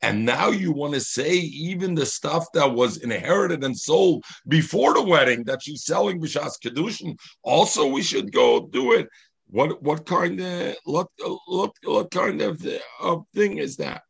And 0.03 0.25
now 0.25 0.49
you 0.51 0.73
want 0.73 0.95
to 0.95 1.01
say 1.01 1.33
even 1.33 1.95
the 1.95 2.07
stuff 2.07 2.47
that 2.55 2.73
was 2.73 2.99
inherited 2.99 3.65
and 3.65 3.79
sold 3.79 4.25
before 4.49 4.95
the 4.95 5.03
wedding 5.03 5.45
that 5.45 5.63
she's 5.63 5.85
selling 5.85 6.21
b'shas 6.21 6.61
kedushin. 6.63 7.19
Also, 7.43 7.87
we 7.87 8.03
should 8.03 8.33
go 8.33 8.67
do 8.67 8.93
it. 8.93 9.09
What 9.49 9.83
what 9.83 10.07
kind 10.07 10.41
of 10.41 10.77
what 10.85 11.09
what, 11.47 11.73
what 11.83 12.11
kind 12.11 12.41
of, 12.41 12.67
of 13.01 13.25
thing 13.35 13.59
is 13.59 13.77
that? 13.77 14.03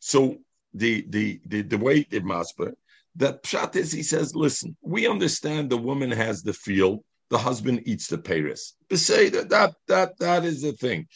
So 0.00 0.36
the 0.74 1.04
the 1.08 1.40
the, 1.46 1.62
the 1.62 1.78
way 1.78 2.06
it 2.10 2.24
be 2.24 2.66
that 3.16 3.42
pshat 3.42 3.76
is 3.76 3.92
he 3.92 4.02
says, 4.02 4.34
listen, 4.34 4.76
we 4.82 5.06
understand 5.06 5.68
the 5.68 5.76
woman 5.76 6.10
has 6.10 6.42
the 6.42 6.52
field, 6.52 7.00
the 7.28 7.38
husband 7.38 7.82
eats 7.84 8.06
the 8.06 8.18
paris. 8.18 8.74
To 8.88 8.96
say 8.96 9.28
that 9.30 9.48
that 9.50 9.74
that 9.88 10.18
that 10.18 10.44
is 10.44 10.62
the 10.62 10.72
thing. 10.72 11.06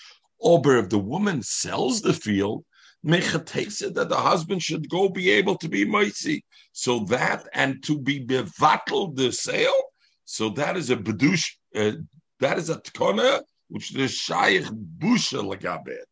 Oh, 0.44 0.58
but 0.58 0.76
if 0.76 0.88
the 0.90 0.98
woman 0.98 1.42
sells 1.42 2.02
the 2.02 2.12
field, 2.12 2.64
Mecha 3.04 3.44
takes 3.44 3.80
it 3.82 3.94
that 3.94 4.10
the 4.10 4.16
husband 4.16 4.62
should 4.62 4.88
go 4.90 5.08
be 5.08 5.30
able 5.30 5.56
to 5.56 5.68
be 5.68 5.86
moisi. 5.86 6.42
So 6.72 7.00
that 7.06 7.48
and 7.54 7.82
to 7.84 7.98
be 7.98 8.24
bevattled 8.24 9.16
the 9.16 9.32
sale, 9.32 9.82
so 10.26 10.50
that 10.50 10.76
is 10.76 10.90
a 10.90 10.96
bedush, 10.96 11.50
uh, 11.74 11.92
that 12.40 12.58
is 12.58 12.68
a 12.68 12.76
tkona, 12.76 13.42
which 13.68 13.90
the 13.90 14.06
shaykh 14.06 14.64
busha 14.98 15.42
legabed. 15.42 16.04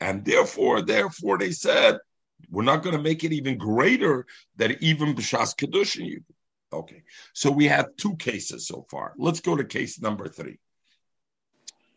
And 0.00 0.24
therefore, 0.24 0.82
therefore 0.82 1.38
they 1.38 1.52
said, 1.52 1.98
we're 2.50 2.62
not 2.62 2.82
going 2.82 2.96
to 2.96 3.02
make 3.02 3.24
it 3.24 3.32
even 3.32 3.58
greater 3.58 4.26
that 4.56 4.82
even 4.82 5.14
b'shas 5.14 5.54
kedushin 5.56 6.06
you. 6.06 6.24
Okay, 6.72 7.02
so 7.32 7.50
we 7.50 7.66
have 7.68 7.96
two 7.96 8.16
cases 8.16 8.66
so 8.66 8.86
far. 8.90 9.14
Let's 9.16 9.40
go 9.40 9.56
to 9.56 9.64
case 9.64 10.00
number 10.00 10.28
three. 10.28 10.58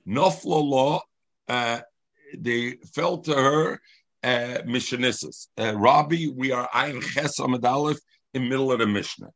Nofla 0.08 0.64
law, 0.64 1.02
uh, 1.48 1.80
they 2.38 2.74
fell 2.94 3.20
to 3.20 3.34
her 3.34 3.80
uh. 4.24 5.48
Uh, 5.58 5.76
Rabbi, 5.76 6.28
we 6.36 6.52
are 6.52 6.70
Ayin 6.74 7.02
Ches 7.02 7.40
Aleph 7.40 8.00
in 8.34 8.50
middle 8.50 8.72
of 8.72 8.80
the 8.80 8.88
Mishnah. 8.88 9.30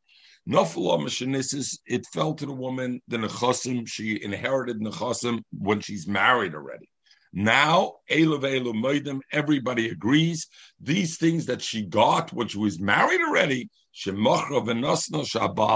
Nofla 0.48 1.02
Mishnah, 1.02 1.78
it 1.86 2.04
fell 2.12 2.34
to 2.34 2.46
the 2.46 2.52
woman, 2.52 3.00
the 3.08 3.16
Nechosim, 3.16 3.86
she 3.86 4.22
inherited 4.22 4.80
Nechosim 4.80 5.42
when 5.56 5.80
she's 5.80 6.08
married 6.08 6.54
already. 6.54 6.88
Now, 7.32 7.94
Elu 8.10 8.40
Elu 8.40 8.74
Moedim, 8.74 9.20
everybody 9.30 9.88
agrees. 9.88 10.48
These 10.80 11.16
things 11.16 11.46
that 11.46 11.62
she 11.62 11.82
got 11.86 12.32
when 12.32 12.48
she 12.48 12.58
was 12.58 12.80
married 12.80 13.20
already, 13.20 13.70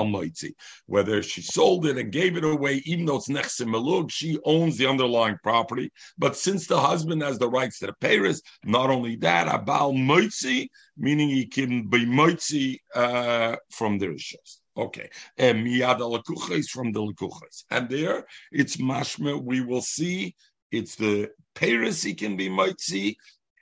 Moitzi. 0.07 0.53
Whether 0.87 1.23
she 1.23 1.43
sold 1.43 1.87
it 1.87 1.99
and 1.99 2.13
gave 2.13 2.37
it 2.37 2.45
away, 2.45 2.83
even 2.85 3.07
though 3.07 3.17
it's 3.17 3.29
nechsim 3.29 3.69
melug, 3.69 4.11
she 4.11 4.39
owns 4.45 4.77
the 4.77 4.87
underlying 4.87 5.39
property. 5.43 5.91
But 6.19 6.37
since 6.37 6.67
the 6.67 6.81
husband 6.81 7.23
has 7.23 7.39
the 7.39 7.49
rights 7.49 7.79
to 7.81 7.87
the 7.87 7.95
payers, 7.95 8.43
not 8.65 8.91
only 8.91 9.17
that, 9.17 9.49
abal 9.49 9.95
moitzi, 9.95 10.69
meaning 10.97 11.29
he 11.29 11.47
can 11.47 11.89
be 11.89 12.07
moitzi 12.07 12.79
uh, 12.95 13.57
from 13.71 13.99
the 13.99 14.07
rishos. 14.07 14.59
Okay. 14.77 15.09
And 15.39 15.67
miyad 15.67 15.99
alakuches 16.01 16.67
from 16.67 16.93
the 16.93 17.01
lakuches. 17.01 17.65
And 17.71 17.89
there 17.89 18.27
it's 18.53 18.77
mashma, 18.77 19.43
we 19.43 19.61
will 19.63 19.81
see 19.83 20.35
it's 20.71 20.97
the 20.97 21.31
Paris 21.55 22.03
he 22.03 22.15
can 22.15 22.37
be 22.37 22.55
see, 22.79 23.17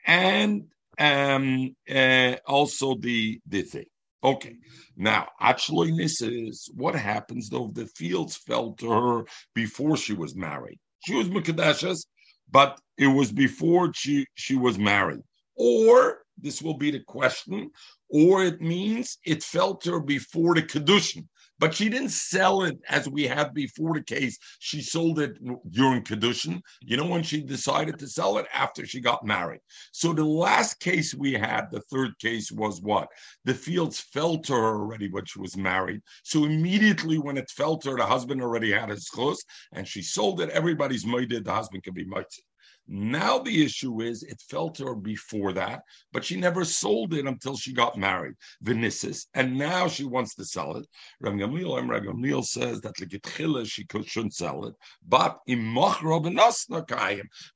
and 0.05 0.65
um 0.97 1.75
uh, 1.89 2.35
also 2.45 2.95
the 2.95 3.39
the 3.47 3.61
thing. 3.61 3.85
Okay. 4.25 4.55
Now, 4.97 5.27
actually, 5.39 5.91
this 5.95 6.19
is 6.19 6.67
what 6.73 6.95
happens 6.95 7.47
though 7.47 7.67
if 7.67 7.75
the 7.75 7.85
fields 7.85 8.35
fell 8.35 8.71
to 8.79 8.89
her 8.89 9.25
before 9.53 9.95
she 9.97 10.13
was 10.13 10.35
married. 10.35 10.79
She 11.05 11.13
was 11.13 11.29
Mekadeshas, 11.29 12.07
but 12.49 12.81
it 12.97 13.05
was 13.05 13.31
before 13.31 13.91
she, 13.93 14.25
she 14.33 14.55
was 14.55 14.79
married. 14.79 15.21
Or 15.55 16.23
this 16.39 16.59
will 16.59 16.73
be 16.73 16.89
the 16.89 17.01
question, 17.01 17.69
or 18.09 18.43
it 18.43 18.61
means 18.61 19.19
it 19.25 19.43
fell 19.43 19.75
to 19.75 19.91
her 19.91 19.99
before 19.99 20.55
the 20.55 20.63
Kedushin 20.63 21.27
but 21.59 21.73
she 21.73 21.89
didn't 21.89 22.09
sell 22.09 22.63
it 22.63 22.77
as 22.89 23.09
we 23.09 23.23
had 23.23 23.53
before 23.53 23.93
the 23.93 24.03
case. 24.03 24.37
She 24.59 24.81
sold 24.81 25.19
it 25.19 25.37
during 25.71 26.03
Kedushin. 26.03 26.61
You 26.81 26.97
know 26.97 27.07
when 27.07 27.23
she 27.23 27.41
decided 27.41 27.99
to 27.99 28.07
sell 28.07 28.37
it? 28.37 28.45
After 28.53 28.85
she 28.85 28.99
got 29.01 29.25
married. 29.25 29.61
So 29.91 30.13
the 30.13 30.25
last 30.25 30.79
case 30.79 31.13
we 31.13 31.33
had, 31.33 31.67
the 31.71 31.81
third 31.91 32.17
case, 32.19 32.51
was 32.51 32.81
what? 32.81 33.07
The 33.45 33.53
fields 33.53 33.99
fell 33.99 34.37
to 34.39 34.53
her 34.53 34.75
already 34.79 35.09
when 35.09 35.25
she 35.25 35.39
was 35.39 35.57
married. 35.57 36.01
So 36.23 36.45
immediately 36.45 37.17
when 37.17 37.37
it 37.37 37.49
fell 37.49 37.77
to 37.77 37.91
her, 37.91 37.97
the 37.97 38.05
husband 38.05 38.41
already 38.41 38.71
had 38.71 38.89
his 38.89 39.09
chus, 39.13 39.43
and 39.73 39.87
she 39.87 40.01
sold 40.01 40.41
it. 40.41 40.49
Everybody's 40.49 41.05
made 41.05 41.29
The 41.29 41.51
husband 41.51 41.83
can 41.83 41.93
be 41.93 42.05
mitzvah. 42.05 42.41
Now 42.87 43.39
the 43.39 43.63
issue 43.63 44.01
is 44.01 44.21
it 44.21 44.39
fell 44.47 44.69
to 44.71 44.85
her 44.85 44.95
before 44.95 45.53
that, 45.53 45.81
but 46.13 46.23
she 46.23 46.35
never 46.35 46.63
sold 46.63 47.15
it 47.15 47.25
until 47.25 47.57
she 47.57 47.73
got 47.73 47.97
married, 47.97 48.35
Venices, 48.61 49.27
and 49.33 49.57
now 49.57 49.87
she 49.87 50.03
wants 50.03 50.35
to 50.35 50.45
sell 50.45 50.77
it. 50.77 50.85
Ram 51.19 51.39
Gamliel, 51.39 52.45
says 52.45 52.81
that 52.81 52.97
lekitchila 52.97 53.65
she 53.65 53.85
shouldn't 54.05 54.35
sell 54.35 54.65
it, 54.65 54.75
but. 55.07 55.39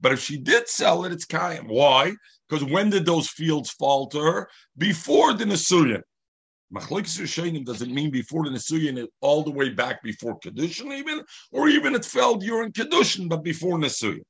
But 0.01 0.11
if 0.11 0.19
she 0.19 0.37
did 0.37 0.67
sell 0.67 1.05
it, 1.05 1.11
it's 1.11 1.25
kayim. 1.25 1.67
Why? 1.67 2.13
Because 2.47 2.63
when 2.63 2.89
did 2.89 3.05
those 3.05 3.29
fields 3.29 3.69
fall 3.69 4.07
to 4.07 4.19
her? 4.19 4.49
Before 4.77 5.33
the 5.33 5.45
Nisuyan. 5.45 6.01
Machlekes 6.73 7.19
Rishonim 7.19 7.65
doesn't 7.65 7.93
mean 7.93 8.09
before 8.11 8.45
the 8.45 8.51
Nisuyin, 8.51 9.07
all 9.21 9.43
the 9.43 9.51
way 9.51 9.69
back 9.69 10.01
before 10.03 10.39
Kedushin 10.39 10.91
even, 10.93 11.23
or 11.51 11.67
even 11.67 11.93
it 11.95 12.05
fell 12.05 12.35
during 12.35 12.71
Kedushin, 12.71 13.27
but 13.29 13.43
before 13.43 13.77
Nisuyin. 13.77 14.21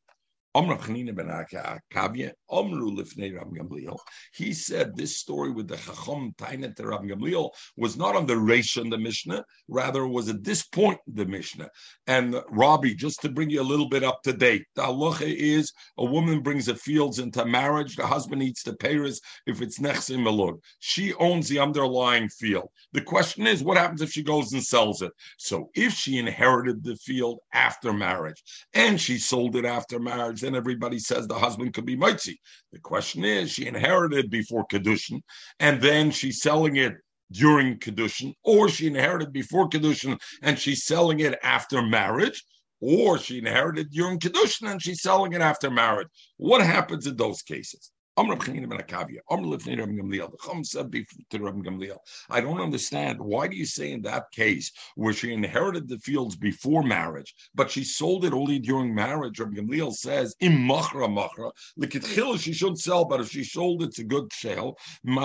He 4.33 4.53
said 4.53 4.95
this 4.95 5.17
story 5.17 5.51
with 5.51 5.67
the 5.67 5.77
Chacham 5.77 6.33
Tainet 6.39 6.75
to 6.75 6.87
Rabbi 6.87 7.05
Gamliel 7.05 7.51
was 7.77 7.97
not 7.97 8.15
on 8.15 8.25
the 8.25 8.33
Reish 8.33 8.81
in 8.81 8.89
the 8.89 8.97
Mishnah, 8.97 9.45
rather 9.67 10.07
was 10.07 10.27
at 10.27 10.43
this 10.43 10.63
point 10.63 10.99
in 11.07 11.13
the 11.13 11.25
Mishnah. 11.27 11.69
And 12.07 12.35
Rabbi, 12.49 12.93
just 12.95 13.21
to 13.21 13.29
bring 13.29 13.51
you 13.51 13.61
a 13.61 13.63
little 13.63 13.89
bit 13.89 14.03
up 14.03 14.23
to 14.23 14.33
date, 14.33 14.65
the 14.75 14.81
halacha 14.81 15.31
is 15.31 15.71
a 15.99 16.05
woman 16.05 16.41
brings 16.41 16.65
the 16.65 16.75
fields 16.75 17.19
into 17.19 17.45
marriage, 17.45 17.95
the 17.95 18.07
husband 18.07 18.41
eats 18.41 18.63
the 18.63 18.73
payers 18.73 19.21
if 19.45 19.61
it's 19.61 19.79
nechsim 19.79 20.23
malug. 20.23 20.59
She 20.79 21.13
owns 21.15 21.47
the 21.47 21.59
underlying 21.59 22.27
field. 22.27 22.69
The 22.93 23.01
question 23.01 23.45
is, 23.45 23.63
what 23.63 23.77
happens 23.77 24.01
if 24.01 24.11
she 24.11 24.23
goes 24.23 24.51
and 24.53 24.63
sells 24.63 25.03
it? 25.03 25.11
So 25.37 25.69
if 25.75 25.93
she 25.93 26.17
inherited 26.17 26.83
the 26.83 26.95
field 26.95 27.39
after 27.53 27.93
marriage 27.93 28.41
and 28.73 28.99
she 28.99 29.19
sold 29.19 29.55
it 29.55 29.65
after 29.65 29.99
marriage, 29.99 30.38
then 30.41 30.55
everybody 30.55 30.99
says 30.99 31.27
the 31.27 31.35
husband 31.35 31.73
could 31.73 31.85
be 31.85 31.95
mitzi. 31.95 32.39
The 32.71 32.79
question 32.79 33.23
is, 33.23 33.51
she 33.51 33.67
inherited 33.67 34.29
before 34.29 34.65
kedushin, 34.67 35.21
and 35.59 35.81
then 35.81 36.11
she's 36.11 36.41
selling 36.41 36.77
it 36.77 36.93
during 37.31 37.77
kedushin, 37.77 38.33
or 38.43 38.69
she 38.69 38.87
inherited 38.87 39.31
before 39.31 39.69
kedushin 39.69 40.19
and 40.41 40.57
she's 40.57 40.85
selling 40.85 41.19
it 41.19 41.37
after 41.43 41.81
marriage, 41.81 42.43
or 42.81 43.17
she 43.17 43.39
inherited 43.39 43.91
during 43.91 44.19
kedushin 44.19 44.71
and 44.71 44.81
she's 44.81 45.01
selling 45.01 45.33
it 45.33 45.41
after 45.41 45.69
marriage. 45.69 46.07
What 46.37 46.61
happens 46.61 47.05
in 47.05 47.15
those 47.15 47.41
cases? 47.41 47.91
I 52.29 52.41
don't 52.41 52.59
understand. 52.59 53.19
Why 53.21 53.47
do 53.47 53.55
you 53.55 53.65
say 53.65 53.91
in 53.91 54.01
that 54.01 54.31
case 54.31 54.71
where 54.95 55.13
she 55.13 55.31
inherited 55.31 55.87
the 55.87 55.99
fields 55.99 56.35
before 56.35 56.83
marriage, 56.83 57.33
but 57.55 57.71
she 57.71 57.85
sold 57.85 58.25
it 58.25 58.33
only 58.33 58.59
during 58.59 58.93
marriage? 58.93 59.39
Rabbi 59.39 59.55
Gamliel 59.55 59.93
says, 59.93 60.35
"Im 60.41 60.67
machra 60.67 61.07
machra." 61.07 61.51
she 62.39 62.51
shouldn't 62.53 62.79
sell, 62.79 63.05
but 63.05 63.21
if 63.21 63.29
she 63.29 63.45
sold, 63.45 63.83
it's 63.83 63.99
a 63.99 64.03
good 64.03 64.33
sale. 64.33 64.77
And 65.05 65.17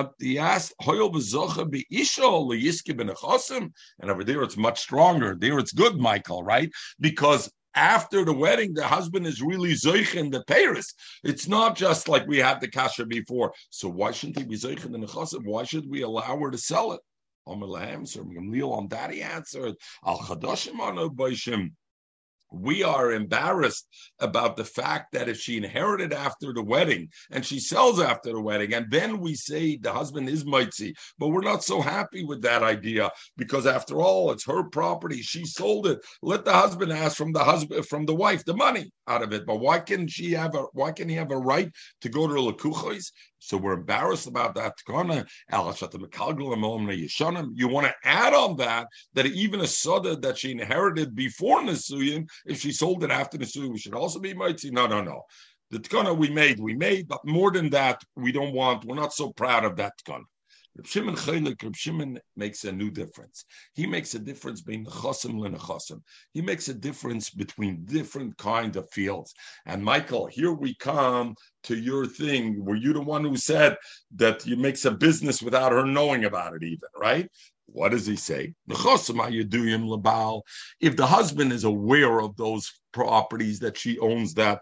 over 4.11 4.24
there, 4.24 4.42
it's 4.42 4.57
much 4.57 4.80
stronger. 4.80 5.35
There, 5.35 5.59
it's 5.59 5.72
good, 5.72 5.96
Michael, 5.98 6.44
right? 6.44 6.70
Because 7.00 7.50
after 7.74 8.24
the 8.24 8.32
wedding, 8.32 8.74
the 8.74 8.87
husband 8.87 9.26
is 9.26 9.42
really 9.42 9.72
zoich 9.72 10.14
in 10.14 10.30
the 10.30 10.44
Paris. 10.44 10.94
It's 11.22 11.48
not 11.48 11.76
just 11.76 12.08
like 12.08 12.26
we 12.26 12.38
had 12.38 12.60
the 12.60 12.68
kasha 12.68 13.06
before. 13.06 13.52
So 13.70 13.88
why 13.88 14.12
shouldn't 14.12 14.38
he 14.38 14.44
be 14.44 14.56
zoich 14.56 14.84
in 14.84 14.92
the 14.92 14.98
nechasim? 14.98 15.44
Why 15.44 15.64
should 15.64 15.88
we 15.88 16.02
allow 16.02 16.38
her 16.38 16.50
to 16.50 16.58
sell 16.58 16.92
it? 16.92 17.00
On 17.46 18.88
that 18.88 19.10
he 19.10 19.22
answered, 19.22 19.74
Al 20.06 20.18
Chadashim 20.18 21.72
we 22.54 22.82
are 22.82 23.12
embarrassed 23.12 23.86
about 24.20 24.56
the 24.56 24.64
fact 24.64 25.12
that 25.12 25.28
if 25.28 25.38
she 25.38 25.56
inherited 25.56 26.12
after 26.12 26.52
the 26.52 26.62
wedding 26.62 27.08
and 27.30 27.44
she 27.44 27.58
sells 27.58 28.00
after 28.00 28.32
the 28.32 28.40
wedding, 28.40 28.74
and 28.74 28.90
then 28.90 29.18
we 29.18 29.34
say 29.34 29.76
the 29.76 29.92
husband 29.92 30.28
is 30.28 30.44
mitzi, 30.44 30.94
but 31.18 31.28
we're 31.28 31.40
not 31.40 31.64
so 31.64 31.80
happy 31.80 32.24
with 32.24 32.42
that 32.42 32.62
idea 32.62 33.10
because 33.36 33.66
after 33.66 34.00
all, 34.00 34.30
it's 34.30 34.46
her 34.46 34.64
property. 34.64 35.22
She 35.22 35.44
sold 35.44 35.86
it. 35.86 36.00
Let 36.22 36.44
the 36.44 36.52
husband 36.52 36.92
ask 36.92 37.16
from 37.16 37.32
the 37.32 37.44
husband 37.44 37.86
from 37.86 38.06
the 38.06 38.14
wife 38.14 38.44
the 38.44 38.56
money 38.56 38.90
out 39.06 39.22
of 39.22 39.32
it. 39.32 39.46
But 39.46 39.60
why 39.60 39.80
can 39.80 40.08
she 40.08 40.32
have 40.32 40.54
a 40.54 40.64
why 40.72 40.92
can 40.92 41.08
he 41.08 41.16
have 41.16 41.30
a 41.30 41.36
right 41.36 41.70
to 42.00 42.08
go 42.08 42.26
to 42.26 42.34
the 42.34 42.40
lakuchos 42.40 43.10
so 43.44 43.59
we're 43.59 43.74
embarrassed 43.74 44.26
about 44.26 44.54
that. 44.54 44.72
You 44.88 44.94
want 44.94 45.12
to 47.87 47.94
add 48.04 48.35
on 48.35 48.57
that 48.57 48.87
that 49.12 49.26
even 49.26 49.61
a 49.61 49.66
soda 49.66 50.16
that 50.16 50.38
she 50.38 50.52
inherited 50.52 51.14
before 51.14 51.61
Nisuyim, 51.61 52.26
if 52.46 52.61
she 52.61 52.72
sold 52.72 53.04
it 53.04 53.11
after 53.11 53.37
Nisuyim, 53.37 53.72
we 53.72 53.78
should 53.78 53.94
also 53.94 54.18
be 54.18 54.33
mighty. 54.33 54.70
No, 54.70 54.87
no, 54.87 55.02
no. 55.02 55.22
The 55.70 55.78
tkana 55.78 56.16
we 56.16 56.30
made, 56.30 56.59
we 56.59 56.74
made, 56.74 57.07
but 57.07 57.20
more 57.26 57.50
than 57.50 57.68
that, 57.70 58.00
we 58.16 58.33
don't 58.33 58.54
want. 58.54 58.87
We're 58.87 58.94
not 58.94 59.12
so 59.12 59.30
proud 59.33 59.66
of 59.66 59.76
that 59.76 59.92
tkana. 60.07 60.24
Reb 60.76 60.87
Shimon 60.87 61.14
Chaylik, 61.14 61.62
Reb 61.62 61.76
Shimon 61.76 62.18
makes 62.37 62.64
a 62.64 62.72
new 62.72 62.90
difference. 62.90 63.44
He 63.74 63.87
makes 63.87 64.14
a 64.14 64.18
difference 64.18 64.60
between 64.60 64.87
nechasim 64.87 65.46
and 65.46 65.56
nechasim. 65.56 66.02
He 66.32 66.42
makes 66.42 66.68
a 66.68 66.74
difference 66.74 67.30
between 67.30 67.84
different 67.84 68.37
kind 68.38 68.74
of 68.74 68.90
fields. 68.90 69.34
And 69.66 69.84
Michael, 69.84 70.26
here 70.26 70.52
we 70.52 70.74
come 70.74 71.37
to 71.64 71.76
your 71.76 72.06
thing. 72.06 72.64
Were 72.64 72.74
you 72.74 72.92
the 72.92 73.00
one 73.00 73.24
who 73.24 73.37
said 73.37 73.76
that 74.16 74.44
you 74.46 74.56
makes 74.56 74.84
a 74.84 74.90
business 74.90 75.40
without 75.42 75.70
her 75.70 75.87
knowing 75.87 76.24
about 76.24 76.54
it, 76.54 76.64
even 76.64 76.88
right? 76.98 77.30
What 77.66 77.92
does 77.92 78.06
he 78.06 78.16
say? 78.16 78.52
If 78.68 78.76
the 80.96 81.06
husband 81.06 81.52
is 81.52 81.64
aware 81.64 82.20
of 82.20 82.37
those 82.37 82.72
properties 82.92 83.58
that 83.60 83.78
she 83.78 83.98
owns, 84.00 84.34
that 84.34 84.60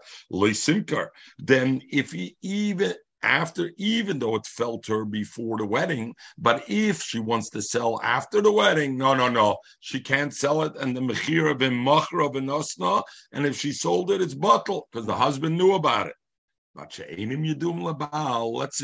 then 1.39 1.81
if 1.91 2.11
he 2.11 2.37
even 2.41 2.93
after, 3.23 3.71
even 3.77 4.19
though 4.19 4.35
it 4.35 4.45
fell 4.45 4.77
to 4.79 4.93
her 4.93 5.05
before 5.05 5.57
the 5.57 5.65
wedding. 5.65 6.13
But 6.37 6.63
if 6.69 7.01
she 7.01 7.19
wants 7.19 7.49
to 7.51 7.61
sell 7.61 7.99
after 8.03 8.41
the 8.41 8.51
wedding, 8.51 8.97
no, 8.97 9.13
no, 9.13 9.29
no, 9.29 9.57
she 9.79 9.99
can't 9.99 10.33
sell 10.33 10.61
it. 10.63 10.75
And 10.75 10.95
the 10.95 11.01
mechira 11.01 11.57
bin 11.57 11.73
machra 11.73 12.31
bin 12.31 12.49
and 13.31 13.45
if 13.45 13.57
she 13.57 13.71
sold 13.71 14.11
it, 14.11 14.21
it's 14.21 14.33
bottle 14.33 14.87
because 14.91 15.05
the 15.05 15.15
husband 15.15 15.57
knew 15.57 15.73
about 15.73 16.07
it. 16.07 16.15
Let's 16.75 16.95
say 16.95 17.13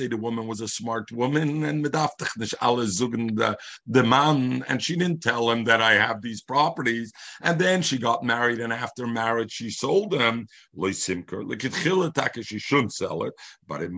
the 0.08 0.18
woman 0.18 0.46
was 0.46 0.62
a 0.62 0.68
smart 0.68 1.12
woman 1.12 1.64
and 1.64 1.84
the, 1.84 3.58
the 3.88 4.04
man, 4.04 4.64
and 4.68 4.82
she 4.82 4.96
didn't 4.96 5.24
tell 5.24 5.50
him 5.50 5.64
that 5.64 5.82
I 5.82 5.94
have 5.94 6.22
these 6.22 6.44
properties. 6.44 7.12
And 7.42 7.60
then 7.60 7.82
she 7.82 7.98
got 7.98 8.24
married, 8.24 8.60
and 8.60 8.72
after 8.72 9.08
marriage, 9.08 9.52
she 9.52 9.72
sold 9.72 10.12
them. 10.12 10.46
She 10.80 12.60
shouldn't 12.60 12.94
sell 12.94 13.24
it, 13.24 13.34
but 13.68 13.82
in 13.82 13.98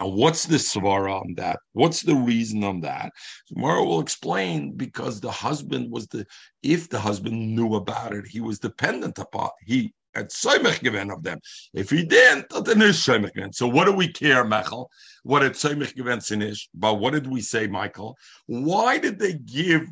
And 0.00 0.12
what's 0.12 0.44
the 0.44 0.56
svara 0.58 1.20
on 1.20 1.34
that? 1.36 1.58
What's 1.72 2.02
the 2.02 2.14
reason 2.14 2.62
on 2.64 2.80
that? 2.82 3.10
Tomorrow 3.48 3.84
will 3.84 4.00
explain 4.00 4.72
because 4.76 5.18
the 5.18 5.30
husband 5.30 5.90
was 5.90 6.08
the, 6.08 6.26
if 6.62 6.90
the 6.90 7.00
husband 7.00 7.56
knew 7.56 7.76
about 7.76 8.12
it, 8.12 8.26
he 8.26 8.40
was 8.40 8.58
dependent 8.58 9.18
upon, 9.18 9.48
he 9.64 9.94
at 10.14 10.30
Soimach 10.30 10.80
given 10.80 11.10
of 11.10 11.22
them. 11.22 11.40
If 11.74 11.90
he 11.90 12.04
didn't, 12.04 12.46
then 12.64 12.82
is 12.82 12.96
Soimach 12.96 13.34
given. 13.34 13.52
So 13.52 13.66
what 13.66 13.86
do 13.86 13.92
we 13.92 14.08
care, 14.08 14.44
Michael? 14.44 14.90
What 15.22 15.40
did 15.40 15.52
Soimach 15.52 15.94
given 15.94 16.18
Sinish? 16.18 16.68
But 16.74 16.94
what 16.94 17.12
did 17.12 17.26
we 17.26 17.40
say, 17.40 17.66
Michael? 17.66 18.16
Why 18.46 18.98
did 18.98 19.18
they 19.18 19.34
give 19.34 19.88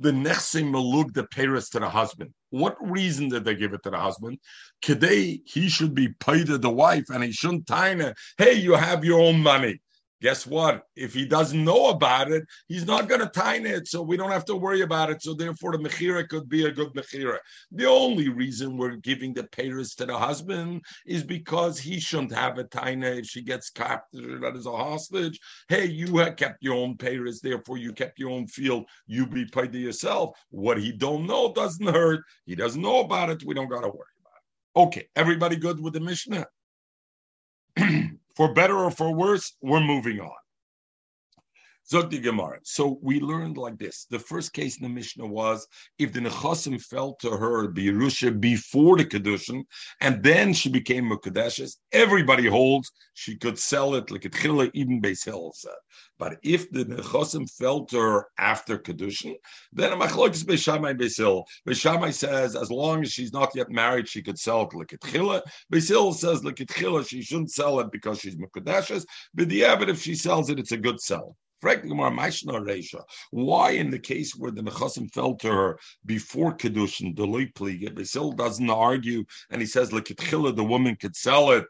the 0.00 0.12
Nechsim 0.12 0.70
Malug 0.70 1.12
the 1.12 1.24
Paris 1.24 1.70
to 1.70 1.80
the 1.80 1.88
husband? 1.88 2.32
What 2.50 2.76
reason 2.80 3.28
did 3.28 3.44
they 3.44 3.54
give 3.54 3.74
it 3.74 3.82
to 3.82 3.90
the 3.90 3.98
husband? 3.98 4.38
Today 4.80 5.40
he 5.44 5.68
should 5.68 5.94
be 5.94 6.08
paid 6.20 6.46
to 6.46 6.58
the 6.58 6.70
wife 6.70 7.06
and 7.10 7.22
he 7.22 7.32
shouldn't 7.32 7.66
tie 7.66 7.94
her. 7.94 8.14
Hey, 8.38 8.54
you 8.54 8.74
have 8.74 9.04
your 9.04 9.20
own 9.20 9.40
money. 9.40 9.80
Guess 10.20 10.46
what? 10.46 10.82
If 10.96 11.14
he 11.14 11.24
doesn't 11.24 11.64
know 11.64 11.90
about 11.90 12.30
it, 12.30 12.44
he's 12.66 12.86
not 12.86 13.08
going 13.08 13.20
to 13.20 13.28
tine 13.28 13.66
it, 13.66 13.86
so 13.86 14.02
we 14.02 14.16
don't 14.16 14.30
have 14.30 14.44
to 14.46 14.56
worry 14.56 14.80
about 14.82 15.10
it. 15.10 15.22
So 15.22 15.34
therefore, 15.34 15.72
the 15.72 15.78
mechira 15.78 16.28
could 16.28 16.48
be 16.48 16.66
a 16.66 16.72
good 16.72 16.92
mechira. 16.94 17.38
The 17.72 17.86
only 17.86 18.28
reason 18.28 18.76
we're 18.76 18.96
giving 18.96 19.32
the 19.32 19.44
payers 19.44 19.94
to 19.96 20.06
the 20.06 20.18
husband 20.18 20.82
is 21.06 21.22
because 21.22 21.78
he 21.78 22.00
shouldn't 22.00 22.32
have 22.32 22.58
a 22.58 22.64
tine 22.64 23.02
if 23.02 23.26
she 23.26 23.42
gets 23.42 23.70
captured 23.70 24.44
as 24.44 24.66
a 24.66 24.72
hostage. 24.72 25.38
Hey, 25.68 25.86
you 25.86 26.16
have 26.18 26.36
kept 26.36 26.62
your 26.62 26.74
own 26.74 26.96
payers, 26.96 27.40
therefore 27.40 27.78
you 27.78 27.92
kept 27.92 28.18
your 28.18 28.30
own 28.30 28.46
field. 28.46 28.86
You 29.06 29.26
be 29.26 29.44
paid 29.44 29.72
to 29.72 29.78
yourself. 29.78 30.36
What 30.50 30.78
he 30.78 30.92
don't 30.92 31.26
know 31.26 31.52
doesn't 31.52 31.86
hurt. 31.86 32.24
He 32.46 32.54
doesn't 32.54 32.80
know 32.80 33.00
about 33.00 33.30
it. 33.30 33.44
We 33.44 33.54
don't 33.54 33.68
got 33.68 33.82
to 33.82 33.88
worry 33.88 34.16
about 34.20 34.32
it. 34.34 34.88
Okay, 34.88 35.08
everybody 35.14 35.56
good 35.56 35.80
with 35.80 35.92
the 35.92 36.00
Mishnah? 36.00 36.46
for 38.38 38.54
better 38.54 38.78
or 38.78 38.92
for 38.92 39.14
worse, 39.14 39.54
we're 39.62 39.80
moving 39.82 40.20
on. 40.20 40.47
Zog 41.90 42.10
Gemara. 42.10 42.58
So 42.64 42.98
we 43.00 43.18
learned 43.18 43.56
like 43.56 43.78
this. 43.78 44.06
The 44.10 44.18
first 44.18 44.52
case 44.52 44.76
in 44.76 44.82
the 44.82 44.90
Mishnah 44.90 45.26
was 45.26 45.66
if 45.98 46.12
the 46.12 46.20
Nechasim 46.20 46.78
fell 46.82 47.14
to 47.20 47.30
her 47.30 47.68
Birusha 47.68 48.38
before 48.38 48.98
the 48.98 49.06
Kedushin, 49.06 49.64
and 50.02 50.22
then 50.22 50.52
she 50.52 50.68
became 50.68 51.10
a 51.10 51.16
Kadeshes, 51.16 51.76
everybody 51.92 52.46
holds 52.46 52.92
she 53.14 53.36
could 53.36 53.58
sell 53.58 53.94
it 53.94 54.10
like 54.10 54.20
Chila 54.20 54.70
even 54.74 55.00
Beis 55.00 55.24
Hill 55.24 55.52
said. 55.54 55.72
But 56.18 56.36
if 56.42 56.70
the 56.70 56.84
Nechasim 56.84 57.50
fell 57.50 57.86
to 57.86 57.98
her 57.98 58.26
after 58.38 58.78
Kedushin, 58.78 59.36
then 59.72 59.92
a 59.92 59.96
Machlokes 59.96 60.44
Beis 60.44 60.62
Shammai 60.62 60.92
Beis 60.92 61.16
Hill. 61.16 61.44
Beishamai 61.66 62.12
says 62.12 62.54
as 62.54 62.70
long 62.70 63.02
as 63.02 63.12
she's 63.12 63.32
not 63.32 63.50
yet 63.54 63.70
married, 63.70 64.08
she 64.08 64.22
could 64.22 64.38
sell 64.38 64.62
it 64.62 64.74
like 64.74 64.88
Chila. 64.88 65.40
Beis 65.72 65.88
Hill 65.88 66.12
says 66.12 66.44
like 66.44 66.56
Chila, 66.56 67.08
she 67.08 67.22
shouldn't 67.22 67.50
sell 67.50 67.80
it 67.80 67.90
because 67.90 68.20
she's 68.20 68.36
Mekadeshes. 68.36 69.06
But 69.34 69.48
the 69.48 69.62
if 69.62 70.02
she 70.02 70.14
sells 70.14 70.50
it, 70.50 70.58
it's 70.58 70.72
a 70.72 70.76
good 70.76 71.00
sell. 71.00 71.34
Why, 73.30 73.70
in 73.70 73.90
the 73.90 73.98
case 73.98 74.34
where 74.36 74.50
the 74.50 74.62
Nechasim 74.62 75.12
fell 75.12 75.34
to 75.36 75.48
her 75.48 75.78
before 76.06 76.56
Kedushin, 76.56 77.16
the 77.16 77.26
Loipliga, 77.26 77.94
Basil 77.94 78.32
doesn't 78.32 78.70
argue, 78.70 79.24
and 79.50 79.60
he 79.60 79.66
says, 79.66 79.92
like 79.92 80.06
the 80.06 80.66
woman 80.68 80.96
could 80.96 81.16
sell 81.16 81.50
it 81.50 81.66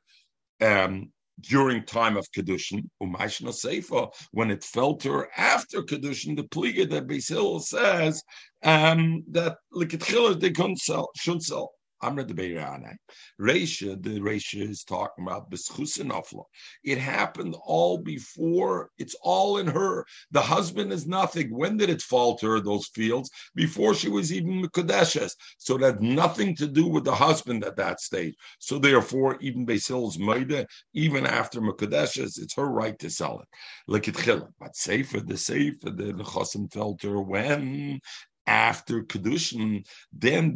um, 0.60 1.10
during 1.40 1.84
time 1.84 2.16
of 2.16 2.30
Kedushin, 2.32 2.88
Umayshna 3.02 3.52
Seifa, 3.52 4.12
when 4.32 4.50
it 4.50 4.64
fell 4.64 4.94
to 4.96 5.12
her 5.12 5.28
after 5.36 5.82
Kedushin, 5.82 6.36
the 6.36 6.44
Pliga 6.44 6.88
that 6.90 7.06
Basil 7.06 7.60
says 7.60 8.22
um, 8.62 9.22
that 9.30 9.56
Likitchila 9.72 10.40
they 10.40 10.50
couldn't 10.50 10.80
sell, 10.80 11.10
should 11.16 11.42
sell. 11.42 11.72
Amr 12.00 12.24
the 12.24 12.34
Beirane. 12.34 12.96
Reisha, 13.40 14.00
the 14.02 14.20
Reisha 14.20 14.68
is 14.68 14.84
talking 14.84 15.24
about 15.26 15.50
Beschusinofla. 15.50 16.44
It 16.84 16.98
happened 16.98 17.56
all 17.64 17.98
before, 17.98 18.90
it's 18.98 19.16
all 19.22 19.58
in 19.58 19.66
her. 19.66 20.04
The 20.30 20.42
husband 20.42 20.92
is 20.92 21.06
nothing. 21.06 21.56
When 21.56 21.76
did 21.76 21.90
it 21.90 22.02
fall 22.02 22.36
to 22.38 22.46
her, 22.50 22.60
those 22.60 22.88
fields? 22.88 23.30
Before 23.54 23.94
she 23.94 24.08
was 24.08 24.32
even 24.32 24.62
Mekadeshes. 24.62 25.32
So 25.58 25.76
it 25.76 25.82
had 25.82 26.02
nothing 26.02 26.54
to 26.56 26.66
do 26.66 26.86
with 26.86 27.04
the 27.04 27.14
husband 27.14 27.64
at 27.64 27.76
that 27.76 28.00
stage. 28.00 28.34
So 28.58 28.78
therefore, 28.78 29.38
even 29.40 29.64
Basil's 29.64 30.18
Maida, 30.18 30.66
even 30.94 31.26
after 31.26 31.60
Mekadeshes, 31.60 32.40
it's 32.40 32.54
her 32.54 32.68
right 32.68 32.98
to 32.98 33.10
sell 33.10 33.40
it. 33.40 33.48
Look 33.86 34.08
at. 34.08 34.18
But 34.60 34.76
safer, 34.76 35.20
the 35.20 35.36
safer, 35.36 35.90
the 35.90 36.12
Nechasim 36.12 36.72
fell 36.72 36.94
to 36.96 37.10
her 37.10 37.22
when 37.22 38.00
after 38.48 39.02
Kedushin, 39.02 39.86
then 40.12 40.52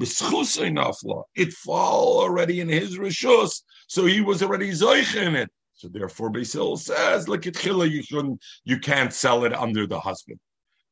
Nafla, 0.72 1.24
it 1.34 1.52
fall 1.52 2.20
already 2.20 2.60
in 2.60 2.68
his 2.68 2.98
Rishus, 2.98 3.62
so 3.86 4.06
he 4.06 4.20
was 4.20 4.42
already 4.42 4.70
Zoich 4.70 5.14
in 5.14 5.36
it. 5.36 5.50
So 5.74 5.88
therefore, 5.88 6.30
Basil 6.30 6.76
says, 6.76 7.28
look 7.28 7.46
at 7.46 7.54
you 7.86 8.02
shouldn't, 8.02 8.40
you 8.64 8.78
can't 8.78 9.12
sell 9.12 9.44
it 9.44 9.52
under 9.52 9.86
the 9.86 10.00
husband. 10.00 10.38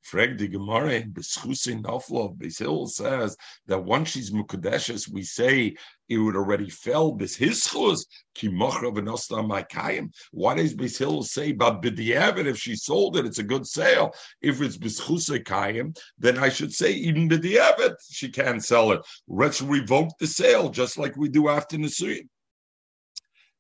Freg 0.03 0.39
the 0.39 0.49
Gemara 0.49 0.95
in 0.95 1.13
Beschusin 1.13 1.83
Naflov 1.83 2.39
Basil 2.39 2.87
says 2.87 3.37
that 3.67 3.85
once 3.85 4.11
she's 4.11 4.31
Mukadeshes, 4.31 5.09
we 5.09 5.23
say 5.23 5.75
it 6.09 6.19
would 6.19 6.37
already 6.37 6.69
fell 6.69 7.13
this 7.15 7.37
hischus 7.37 8.07
ki 8.35 8.49
mochra 8.49 8.93
v'nosta 8.93 9.47
ma'kayim. 9.47 10.13
Why 10.33 10.55
does 10.55 10.75
Basil 10.75 11.23
say 11.23 11.53
but 11.53 11.81
b'diavad 11.83 12.47
if 12.47 12.59
she 12.59 12.75
sold 12.77 13.17
it, 13.17 13.27
it's 13.27 13.39
a 13.39 13.45
good 13.45 13.67
sale. 13.67 14.13
If 14.43 14.61
it's 14.61 14.77
b'schusay 14.77 15.97
then 16.19 16.39
I 16.39 16.49
should 16.49 16.73
say 16.73 16.93
even 16.93 17.29
b'diavad 17.29 17.95
she 18.11 18.31
can't 18.31 18.65
sell 18.65 18.93
it. 18.93 19.01
Let's 19.29 19.63
revoke 19.63 20.19
the 20.19 20.27
sale 20.27 20.71
just 20.71 20.99
like 20.99 21.17
we 21.17 21.29
do 21.29 21.49
after 21.49 21.77
Nisuyin. 21.77 22.29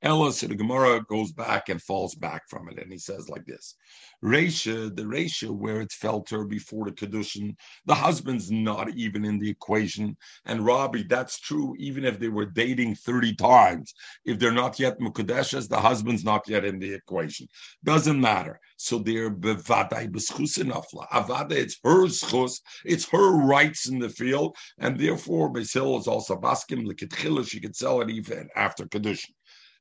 Ella, 0.02 0.32
so 0.32 0.46
the 0.46 0.54
Gemara 0.54 1.04
goes 1.10 1.30
back 1.30 1.68
and 1.68 1.82
falls 1.82 2.14
back 2.14 2.48
from 2.48 2.70
it, 2.70 2.78
and 2.78 2.90
he 2.90 2.96
says 2.96 3.28
like 3.28 3.44
this: 3.44 3.76
Resha, 4.24 4.94
the 4.96 5.02
Resha 5.02 5.50
where 5.50 5.82
it 5.82 5.92
fell 5.92 6.22
to 6.22 6.38
her 6.38 6.44
before 6.46 6.86
the 6.86 6.92
Kedushin, 6.92 7.54
the 7.84 7.94
husband's 7.94 8.50
not 8.50 8.88
even 8.94 9.26
in 9.26 9.38
the 9.38 9.50
equation. 9.50 10.16
And 10.46 10.64
Robbie, 10.64 11.02
that's 11.02 11.38
true 11.38 11.74
even 11.78 12.06
if 12.06 12.18
they 12.18 12.28
were 12.28 12.46
dating 12.46 12.94
30 12.94 13.34
times. 13.34 13.92
If 14.24 14.38
they're 14.38 14.52
not 14.52 14.80
yet 14.80 14.98
Mukadeshes, 15.00 15.68
the 15.68 15.80
husband's 15.80 16.24
not 16.24 16.48
yet 16.48 16.64
in 16.64 16.78
the 16.78 16.94
equation. 16.94 17.46
Doesn't 17.84 18.18
matter. 18.18 18.58
So 18.78 19.00
they're 19.00 19.30
bevadai 19.30 20.10
b'schusinafla. 20.10 21.08
Avada, 21.10 21.52
it's 21.52 21.78
her 21.84 22.06
schus, 22.06 22.60
it's 22.86 23.06
her 23.10 23.32
rights 23.36 23.86
in 23.86 23.98
the 23.98 24.08
field, 24.08 24.56
and 24.78 24.98
therefore 24.98 25.50
Basil 25.50 25.98
is 25.98 26.06
also 26.06 26.36
baskim, 26.36 26.86
likitchila, 26.86 27.46
she 27.46 27.60
could 27.60 27.76
sell 27.76 28.00
it 28.00 28.08
even 28.08 28.48
after 28.56 28.86
Kedushin. 28.86 29.34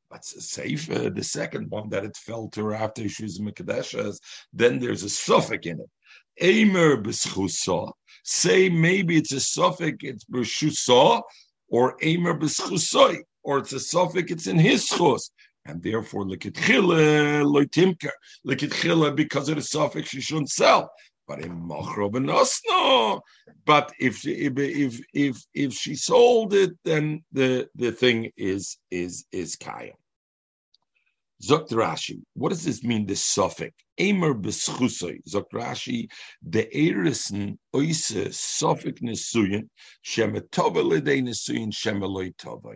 But 0.10 0.26
Sefer, 0.26 1.12
the 1.12 1.24
second 1.24 1.70
one 1.70 1.90
that 1.90 2.04
it 2.04 2.18
fell 2.18 2.48
to 2.50 2.66
her 2.66 2.74
after 2.74 3.08
she 3.08 3.24
was 3.24 3.40
Mikadeshas, 3.40 4.18
then 4.52 4.80
there's 4.80 5.04
a 5.04 5.10
suffix 5.10 5.68
in 5.68 5.80
it. 5.80 5.90
Emer 6.44 6.98
b'schusa. 6.98 7.92
Say 8.24 8.70
maybe 8.70 9.18
it's 9.18 9.34
a 9.34 9.40
suffix, 9.40 9.98
it's 10.02 10.26
b'schusa, 10.26 11.22
or 11.70 11.96
Emer 12.04 12.34
b'schusoi, 12.34 13.18
or 13.44 13.60
it's 13.60 13.74
a 13.74 13.80
suffix, 13.80 14.32
it's 14.32 14.48
in 14.48 14.58
his 14.58 14.90
schus. 14.90 15.30
And 15.66 15.84
therefore, 15.84 16.26
lekitchila 16.26 17.44
loitimker, 17.44 18.10
lekitchila 18.48 19.16
because 19.16 19.50
of 19.50 19.58
the 19.58 19.62
suffix, 19.62 20.10
she 20.10 20.22
shouldn't 20.22 20.50
sell. 20.50 20.90
But 21.28 21.46
in 21.46 21.68
no. 21.68 23.22
But 23.66 23.92
if 24.00 24.26
if 24.26 24.58
if 24.58 25.00
if 25.14 25.46
if 25.54 25.74
she 25.74 25.94
sold 25.94 26.56
it, 26.56 26.72
then 26.84 27.24
the 27.32 27.70
the 27.76 27.92
thing 27.92 28.32
is 28.36 28.80
is 28.90 29.26
is 29.32 29.56
kaya. 29.56 29.94
Zokt 31.42 31.72
Rashi, 31.72 32.22
what 32.34 32.50
does 32.50 32.66
this 32.66 32.84
mean, 32.84 33.06
this 33.06 33.24
suffix? 33.24 33.74
Emer 34.00 34.34
beschusoi, 34.34 35.22
Zokt 35.28 35.52
Rashi, 35.54 36.10
the 36.42 36.66
erisen 36.74 37.58
oise 37.76 38.36
suffix 38.36 39.02
nesuyin, 39.02 39.70
shemetove 40.06 40.84
lidei 40.84 41.22
nesuyin, 41.22 41.72
shemeloi 41.72 42.36
tovoi. 42.36 42.76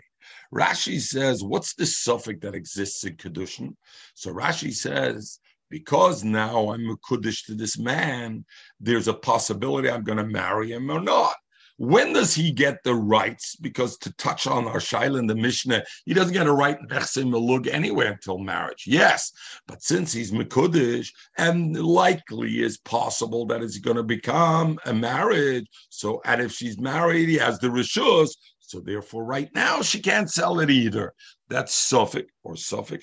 Rashi 0.53 1.01
says, 1.01 1.43
what's 1.43 1.73
the 1.73 1.85
suffix 1.85 2.39
that 2.41 2.55
exists 2.55 3.03
in 3.03 3.17
Kedushin? 3.17 3.75
So 4.13 4.33
Rashi 4.33 4.73
says, 4.73 5.39
because 5.69 6.23
now 6.23 6.69
I'm 6.69 6.89
a 6.89 6.95
Kuddish 6.97 7.45
to 7.47 7.55
this 7.55 7.77
man, 7.77 8.45
there's 8.79 9.07
a 9.07 9.13
possibility 9.13 9.89
I'm 9.89 10.03
going 10.03 10.19
to 10.19 10.25
marry 10.25 10.71
him 10.71 10.89
or 10.89 11.01
not. 11.01 11.35
When 11.77 12.13
does 12.13 12.35
he 12.35 12.51
get 12.51 12.83
the 12.83 12.93
rights? 12.93 13.55
Because 13.55 13.97
to 13.99 14.13
touch 14.13 14.45
on 14.45 14.67
our 14.67 14.77
Shaila 14.77 15.17
in 15.17 15.27
the 15.27 15.35
Mishnah, 15.35 15.83
he 16.05 16.13
doesn't 16.13 16.33
get 16.33 16.45
a 16.45 16.51
right 16.51 16.77
Nechsim 16.89 17.67
anywhere 17.71 18.11
until 18.11 18.37
marriage. 18.37 18.83
Yes, 18.85 19.31
but 19.67 19.81
since 19.81 20.13
he's 20.13 20.31
Mekudish, 20.31 21.09
and 21.37 21.75
likely 21.75 22.61
is 22.61 22.77
possible 22.77 23.47
that 23.47 23.63
it's 23.63 23.79
going 23.79 23.97
to 23.97 24.03
become 24.03 24.77
a 24.85 24.93
marriage. 24.93 25.65
So, 25.89 26.21
and 26.25 26.41
if 26.41 26.51
she's 26.51 26.79
married, 26.79 27.29
he 27.29 27.37
has 27.37 27.57
the 27.57 27.67
Rishus. 27.67 28.35
So 28.59 28.79
therefore, 28.79 29.23
right 29.23 29.49
now 29.53 29.81
she 29.81 29.99
can't 29.99 30.31
sell 30.31 30.59
it 30.59 30.69
either. 30.69 31.13
That's 31.49 31.73
Suffolk 31.73 32.27
or 32.43 32.55
Suffolk 32.55 33.01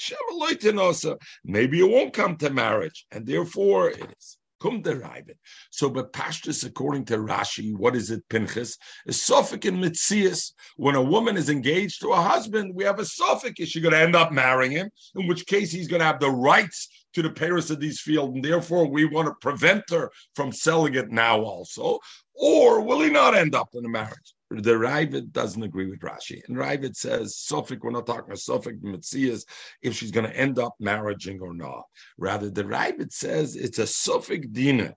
Maybe 1.45 1.81
it 1.81 1.91
won't 1.91 2.13
come 2.13 2.37
to 2.37 2.51
marriage, 2.51 3.07
and 3.11 3.27
therefore 3.27 3.91
it 3.91 4.15
is. 4.19 4.40
Kum 4.61 4.83
derived. 4.83 5.33
So, 5.71 5.89
but 5.89 6.13
Pashtus, 6.13 6.65
according 6.65 7.07
to 7.07 7.19
Rashi, 7.19 7.75
what 7.75 7.97
is 7.97 8.11
it, 8.11 8.29
Pinchas? 8.29 8.77
A 9.07 9.13
suffix 9.13 9.67
in 9.67 9.77
Mitzias. 9.77 10.53
When 10.77 10.95
a 10.95 11.03
woman 11.03 11.37
is 11.37 11.49
engaged 11.49 12.01
to 12.03 12.11
a 12.11 12.21
husband, 12.21 12.75
we 12.75 12.85
have 12.85 12.99
a 12.99 13.05
suffix. 13.05 13.59
Is 13.59 13.71
she 13.71 13.81
going 13.81 13.95
to 13.95 14.01
end 14.01 14.15
up 14.15 14.33
marrying 14.33 14.73
him? 14.73 14.91
In 15.17 15.27
which 15.27 15.47
case, 15.47 15.73
he's 15.73 15.89
going 15.89 16.01
to 16.01 16.07
have 16.07 16.21
the 16.21 16.31
rights 16.31 16.89
to 17.15 17.23
the 17.23 17.31
Paris 17.31 17.71
of 17.71 17.81
these 17.81 18.01
field, 18.01 18.35
and 18.35 18.45
therefore 18.45 18.89
we 18.89 19.05
want 19.05 19.29
to 19.29 19.35
prevent 19.41 19.85
her 19.91 20.11
from 20.35 20.53
selling 20.53 20.95
it 20.95 21.11
now 21.11 21.41
also. 21.41 21.99
Or 22.35 22.81
will 22.83 23.01
he 23.01 23.11
not 23.11 23.35
end 23.35 23.55
up 23.55 23.71
in 23.75 23.85
a 23.85 23.89
marriage? 23.89 24.35
The 24.51 24.73
Ravid 24.73 25.31
doesn't 25.33 25.63
agree 25.63 25.89
with 25.89 26.01
Rashi. 26.01 26.41
And 26.49 26.57
Ravid 26.57 26.97
says, 26.97 27.37
Suffolk, 27.37 27.85
we're 27.85 27.93
not 27.93 28.07
talking 28.07 28.25
about 28.25 28.39
Suffolk 28.41 28.75
Metzias, 28.83 29.45
if 29.81 29.95
she's 29.95 30.11
going 30.11 30.27
to 30.29 30.37
end 30.37 30.59
up 30.59 30.75
marrying 30.81 31.41
or 31.41 31.55
not. 31.55 31.85
Rather, 32.19 32.51
the 32.51 32.65
Ravid 32.65 33.13
says 33.13 33.55
it's 33.55 33.79
a 33.79 33.87
Suffolk 33.87 34.43
Dina. 34.51 34.95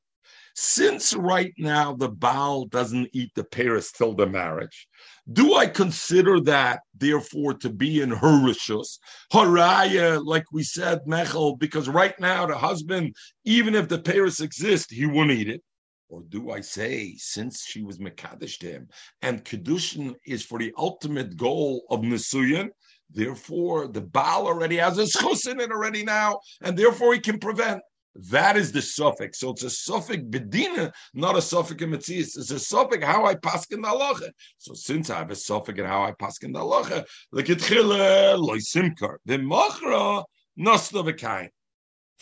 since 0.56 1.16
right 1.16 1.54
now 1.58 1.94
the 1.94 2.10
Baal 2.10 2.66
doesn't 2.66 3.10
eat 3.14 3.32
the 3.36 3.44
Paris 3.44 3.92
till 3.92 4.14
the 4.14 4.28
marriage, 4.28 4.88
do 5.32 5.56
I 5.56 5.68
consider 5.68 6.40
that 6.42 6.82
therefore 6.98 7.54
to 7.56 7.70
be 7.70 8.02
in 8.02 8.12
her 8.12 8.44
rishus? 8.46 9.00
Haraya, 9.32 10.24
like 10.24 10.46
we 10.52 10.64
said, 10.64 11.00
Mechel, 11.08 11.58
because 11.58 11.88
right 11.90 12.20
now 12.20 12.46
the 12.46 12.58
husband, 12.58 13.16
even 13.46 13.74
if 13.74 13.88
the 13.88 14.00
Paris 14.00 14.42
exists, 14.42 14.92
he 14.92 15.06
wouldn't 15.06 15.32
eat 15.32 15.50
it. 15.50 15.64
Or 16.10 16.22
do 16.30 16.52
I 16.52 16.62
say, 16.62 17.16
since 17.18 17.66
she 17.66 17.82
was 17.82 17.98
Mekadesh 17.98 18.60
to 18.60 18.68
him, 18.68 18.90
and 19.22 19.44
Kedushin 19.44 20.16
is 20.26 20.44
for 20.44 20.60
the 20.60 20.74
ultimate 20.78 21.38
goal 21.38 21.86
of 21.90 22.02
Nisuyan, 22.02 22.70
therefore 23.10 23.88
the 23.88 24.02
Baal 24.02 24.48
already 24.48 24.78
has 24.78 24.98
a 24.98 25.04
schus 25.04 25.50
in 25.50 25.60
it 25.60 25.72
already 25.72 26.04
now, 26.04 26.40
and 26.62 26.78
therefore 26.78 27.14
he 27.14 27.20
can 27.20 27.40
prevent. 27.40 27.82
That 28.16 28.58
is 28.58 28.72
the 28.72 28.82
suffix. 28.82 29.40
So 29.40 29.52
it's 29.52 29.64
a 29.64 29.72
suffix 29.72 30.22
bedina, 30.22 30.92
not 31.16 31.36
a 31.36 31.42
suffix 31.42 31.82
in 31.82 31.90
Metzias. 31.90 32.38
It's 32.38 32.52
a 32.52 32.60
suffix 32.60 33.04
how 33.04 33.26
I 33.26 33.34
pass 33.34 33.66
in 33.72 33.82
the 33.82 33.88
halacha. 33.88 34.30
So 34.60 34.76
since 34.76 35.10
I 35.10 35.18
have 35.18 35.32
a 35.32 35.36
suffix 35.36 35.80
in 35.80 35.86
how 35.86 36.04
I 36.04 36.12
pass 36.12 36.38
in 36.44 36.52
the 36.52 36.60
halacha, 36.60 37.06
look 37.32 37.50
at 37.50 37.60
chile 37.60 38.36
loy 38.36 38.58
simkar. 38.58 39.16
The 39.26 39.40
machra 39.40 40.24
nasta 40.56 40.98
v'kain. 40.98 41.50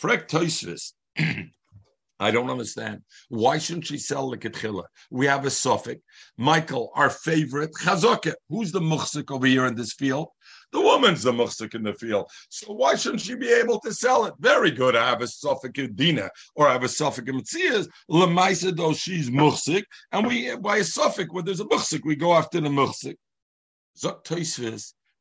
Frek 0.00 0.28
toisvis. 0.28 0.94
I 2.22 2.30
don't 2.30 2.50
understand. 2.50 3.02
Why 3.28 3.58
shouldn't 3.58 3.86
she 3.86 3.98
sell 3.98 4.30
the 4.30 4.38
ketchila? 4.38 4.84
We 5.10 5.26
have 5.26 5.44
a 5.44 5.50
suffix. 5.50 6.00
Michael, 6.38 6.92
our 6.94 7.10
favorite, 7.10 7.72
chazaka. 7.72 8.34
Who's 8.48 8.70
the 8.70 8.80
muhsik 8.80 9.32
over 9.32 9.46
here 9.46 9.66
in 9.66 9.74
this 9.74 9.94
field? 9.94 10.28
The 10.70 10.80
woman's 10.80 11.24
the 11.24 11.32
muhsik 11.32 11.74
in 11.74 11.82
the 11.82 11.94
field. 11.94 12.26
So 12.48 12.72
why 12.72 12.94
shouldn't 12.94 13.22
she 13.22 13.34
be 13.34 13.52
able 13.52 13.80
to 13.80 13.92
sell 13.92 14.24
it? 14.26 14.34
Very 14.38 14.70
good. 14.70 14.94
I 14.94 15.08
have 15.08 15.20
a 15.20 15.26
suffix 15.26 15.78
in 15.78 15.94
dina 15.94 16.30
or 16.54 16.68
I 16.68 16.72
have 16.72 16.84
a 16.84 16.88
suffix 16.88 17.28
in 17.28 17.40
mitzias. 17.40 17.88
Lemaisa, 18.08 18.74
though 18.74 18.94
she's 18.94 19.28
muhsik, 19.28 19.82
and 20.12 20.26
we 20.26 20.54
by 20.56 20.76
a 20.78 20.84
suffix 20.84 21.28
where 21.32 21.42
there's 21.42 21.60
a 21.60 21.64
muhsik, 21.64 22.02
we 22.04 22.14
go 22.14 22.34
after 22.34 22.60
the 22.60 22.68
muhsik. 22.68 23.16
Zok 23.98 24.24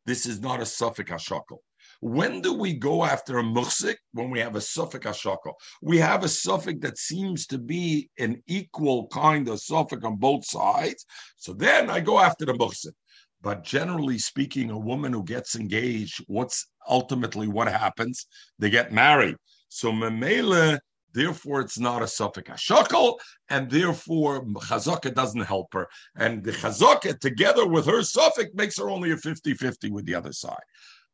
this 0.06 0.26
is 0.26 0.40
not 0.40 0.62
a 0.62 0.66
suffix 0.66 1.12
hashakal. 1.12 1.58
When 2.02 2.42
do 2.42 2.54
we 2.54 2.74
go 2.74 3.04
after 3.04 3.38
a 3.38 3.44
muhsik? 3.44 3.96
When 4.14 4.32
we 4.32 4.40
have 4.40 4.56
a 4.56 4.62
suffix 4.62 5.06
ashaka. 5.06 5.54
We 5.84 6.00
have 6.00 6.24
a 6.24 6.30
suffix 6.30 6.80
that 6.82 6.98
seems 6.98 7.46
to 7.48 7.60
be 7.60 8.10
an 8.18 8.42
equal 8.48 9.08
kind 9.08 9.48
of 9.48 9.62
suffix 9.62 10.04
on 10.04 10.16
both 10.16 10.44
sides. 10.44 11.06
So 11.38 11.54
then 11.54 11.90
I 11.90 12.00
go 12.00 12.20
after 12.20 12.46
the 12.46 12.54
muhsik. 12.54 12.94
But 13.44 13.64
generally 13.64 14.18
speaking, 14.18 14.72
a 14.72 14.78
woman 14.78 15.14
who 15.14 15.24
gets 15.24 15.56
engaged, 15.56 16.24
what's 16.28 16.68
ultimately 16.90 17.48
what 17.48 17.68
happens? 17.68 18.26
They 18.58 18.70
get 18.70 18.92
married. 18.92 19.36
So 19.70 19.92
memela, 19.92 20.80
therefore 21.14 21.62
it's 21.62 21.80
not 21.80 22.02
a 22.02 22.08
suffix 22.08 22.50
hashakal, 22.50 23.18
and 23.50 23.70
therefore 23.70 24.44
chazaka 24.46 25.14
doesn't 25.14 25.42
help 25.42 25.74
her. 25.74 25.88
And 26.16 26.44
the 26.44 26.52
chazaka 26.52 27.20
together 27.20 27.68
with 27.68 27.86
her 27.86 28.04
suffix 28.04 28.52
makes 28.54 28.78
her 28.78 28.90
only 28.90 29.12
a 29.12 29.18
50-50 29.18 29.92
with 29.92 30.06
the 30.06 30.16
other 30.16 30.34
side. 30.34 30.64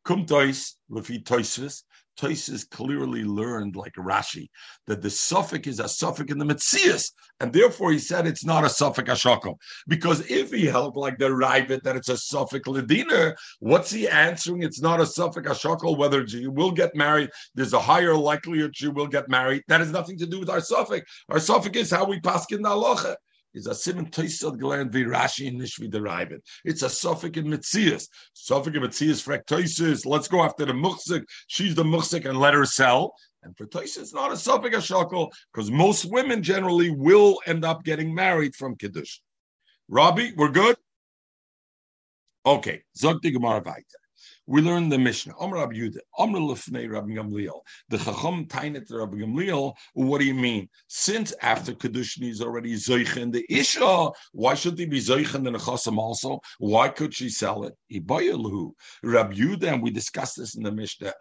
Kumtois, 0.08 0.76
Lefi 0.90 1.22
Toisvis, 1.24 1.84
Toises 2.18 2.68
clearly 2.68 3.24
learned, 3.24 3.76
like 3.76 3.94
Rashi, 3.94 4.48
that 4.88 5.04
the 5.04 5.10
suffix 5.10 5.68
is 5.68 5.80
a 5.80 5.88
suffix 5.88 6.32
in 6.32 6.40
the 6.40 6.46
Metzias, 6.46 7.12
and 7.40 7.54
therefore 7.54 7.92
he 7.92 8.00
said 8.00 8.26
it's 8.26 8.44
not 8.44 8.64
a 8.64 8.70
suffix 8.70 9.08
Ashako. 9.10 9.56
Because 9.88 10.22
if 10.32 10.52
he 10.52 10.66
held 10.66 10.96
like 10.96 11.20
the 11.20 11.30
Raibit 11.30 11.84
that 11.84 11.96
it's 11.96 12.10
a 12.10 12.18
suffix 12.18 12.68
Ladina, 12.68 13.36
what's 13.60 13.92
he 13.92 14.08
answering? 14.08 14.64
It's 14.64 14.82
not 14.82 15.00
a 15.00 15.06
suffix 15.06 15.48
Ashako, 15.48 15.96
whether 15.96 16.28
she 16.28 16.48
will 16.48 16.72
get 16.72 16.96
married, 16.96 17.30
there's 17.54 17.74
a 17.74 17.80
higher 17.80 18.16
likelihood 18.16 18.76
she 18.76 18.88
will 18.88 19.08
get 19.08 19.30
married. 19.30 19.62
That 19.68 19.82
has 19.82 19.92
nothing 19.92 20.18
to 20.18 20.26
do 20.26 20.40
with 20.40 20.50
our 20.50 20.62
suffix. 20.62 21.12
Our 21.30 21.40
suffix 21.40 21.78
is 21.78 21.92
how 21.92 22.06
we 22.06 22.20
pass 22.20 22.48
in 22.52 22.64
the 22.64 22.70
halacha 22.70 23.16
is 23.58 23.68
a 23.68 23.76
simon 23.76 24.06
toisod 24.06 24.60
gelernt 24.60 24.92
vi 24.92 25.04
Rashi 25.04 25.48
and 25.48 25.58
nicht 25.58 25.80
wie 25.80 26.40
It's 26.64 26.84
a 26.84 26.90
suffix 26.90 27.38
in 27.38 27.48
Metzias. 27.48 28.08
Suffix 28.34 28.78
in 28.78 28.84
Metzias 28.84 29.24
fraktoisis. 29.24 30.06
Let's 30.06 30.28
go 30.28 30.44
after 30.44 30.66
the 30.66 30.74
muchzik. 30.74 31.24
She's 31.48 31.76
the 31.76 31.84
muchzik 31.84 32.26
and 32.26 32.40
let 32.40 32.54
her 32.54 32.66
sell. 32.66 33.14
And 33.44 33.58
for 33.58 33.66
Tosis, 33.66 34.00
it's 34.00 34.14
not 34.14 34.32
a 34.32 34.38
suffix 34.38 34.78
a 34.78 34.80
shakel 34.80 35.32
because 35.54 35.72
most 35.72 36.06
women 36.06 36.44
generally 36.44 36.92
will 36.92 37.40
end 37.46 37.66
up 37.66 37.84
getting 37.84 38.14
married 38.14 38.56
from 38.56 38.76
Kiddush. 38.76 39.20
Robbie, 39.90 40.34
we're 40.36 40.50
good? 40.50 40.76
Okay. 42.46 42.84
Zog 42.96 43.22
Gemara 43.22 43.62
weiter 43.66 44.07
we 44.48 44.62
learn 44.62 44.88
the 44.90 44.98
Mishnah. 44.98 45.34
Amr 45.40 45.58
Rabbi 45.58 45.76
Yudah, 45.76 46.00
Amr 46.18 46.40
Lefnei 46.40 46.90
Rabbi 46.90 47.10
Gamliel. 47.10 47.60
The 47.90 47.98
Chacham 47.98 48.46
Tainet 48.48 48.90
Rabbi 48.90 49.18
Gamliel. 49.18 49.74
What 49.94 50.20
do 50.20 50.26
you 50.26 50.34
mean? 50.34 50.70
Since 50.88 51.34
after 51.42 51.74
Kedushin 51.74 52.30
is 52.30 52.42
already 52.42 52.76
Zoichen 52.76 53.32
the 53.32 53.46
Isha, 53.50 54.10
why 54.32 54.54
should 54.56 54.80
he 54.80 54.86
be 54.86 55.00
Zoichen 55.02 55.44
the 55.44 55.52
Nechasam 55.52 55.98
also? 55.98 56.40
Why 56.60 56.88
could 56.88 57.14
she 57.14 57.28
sell 57.30 57.66
it? 57.66 57.76
Ibayalhu. 57.92 58.72
Rabbi 59.04 59.34
Yudah, 59.36 59.74
and 59.74 59.84
we 59.84 59.92
discussed 59.92 60.38
this 60.38 60.56
in 60.56 60.64
the 60.64 60.72
Mishnah. 60.72 61.14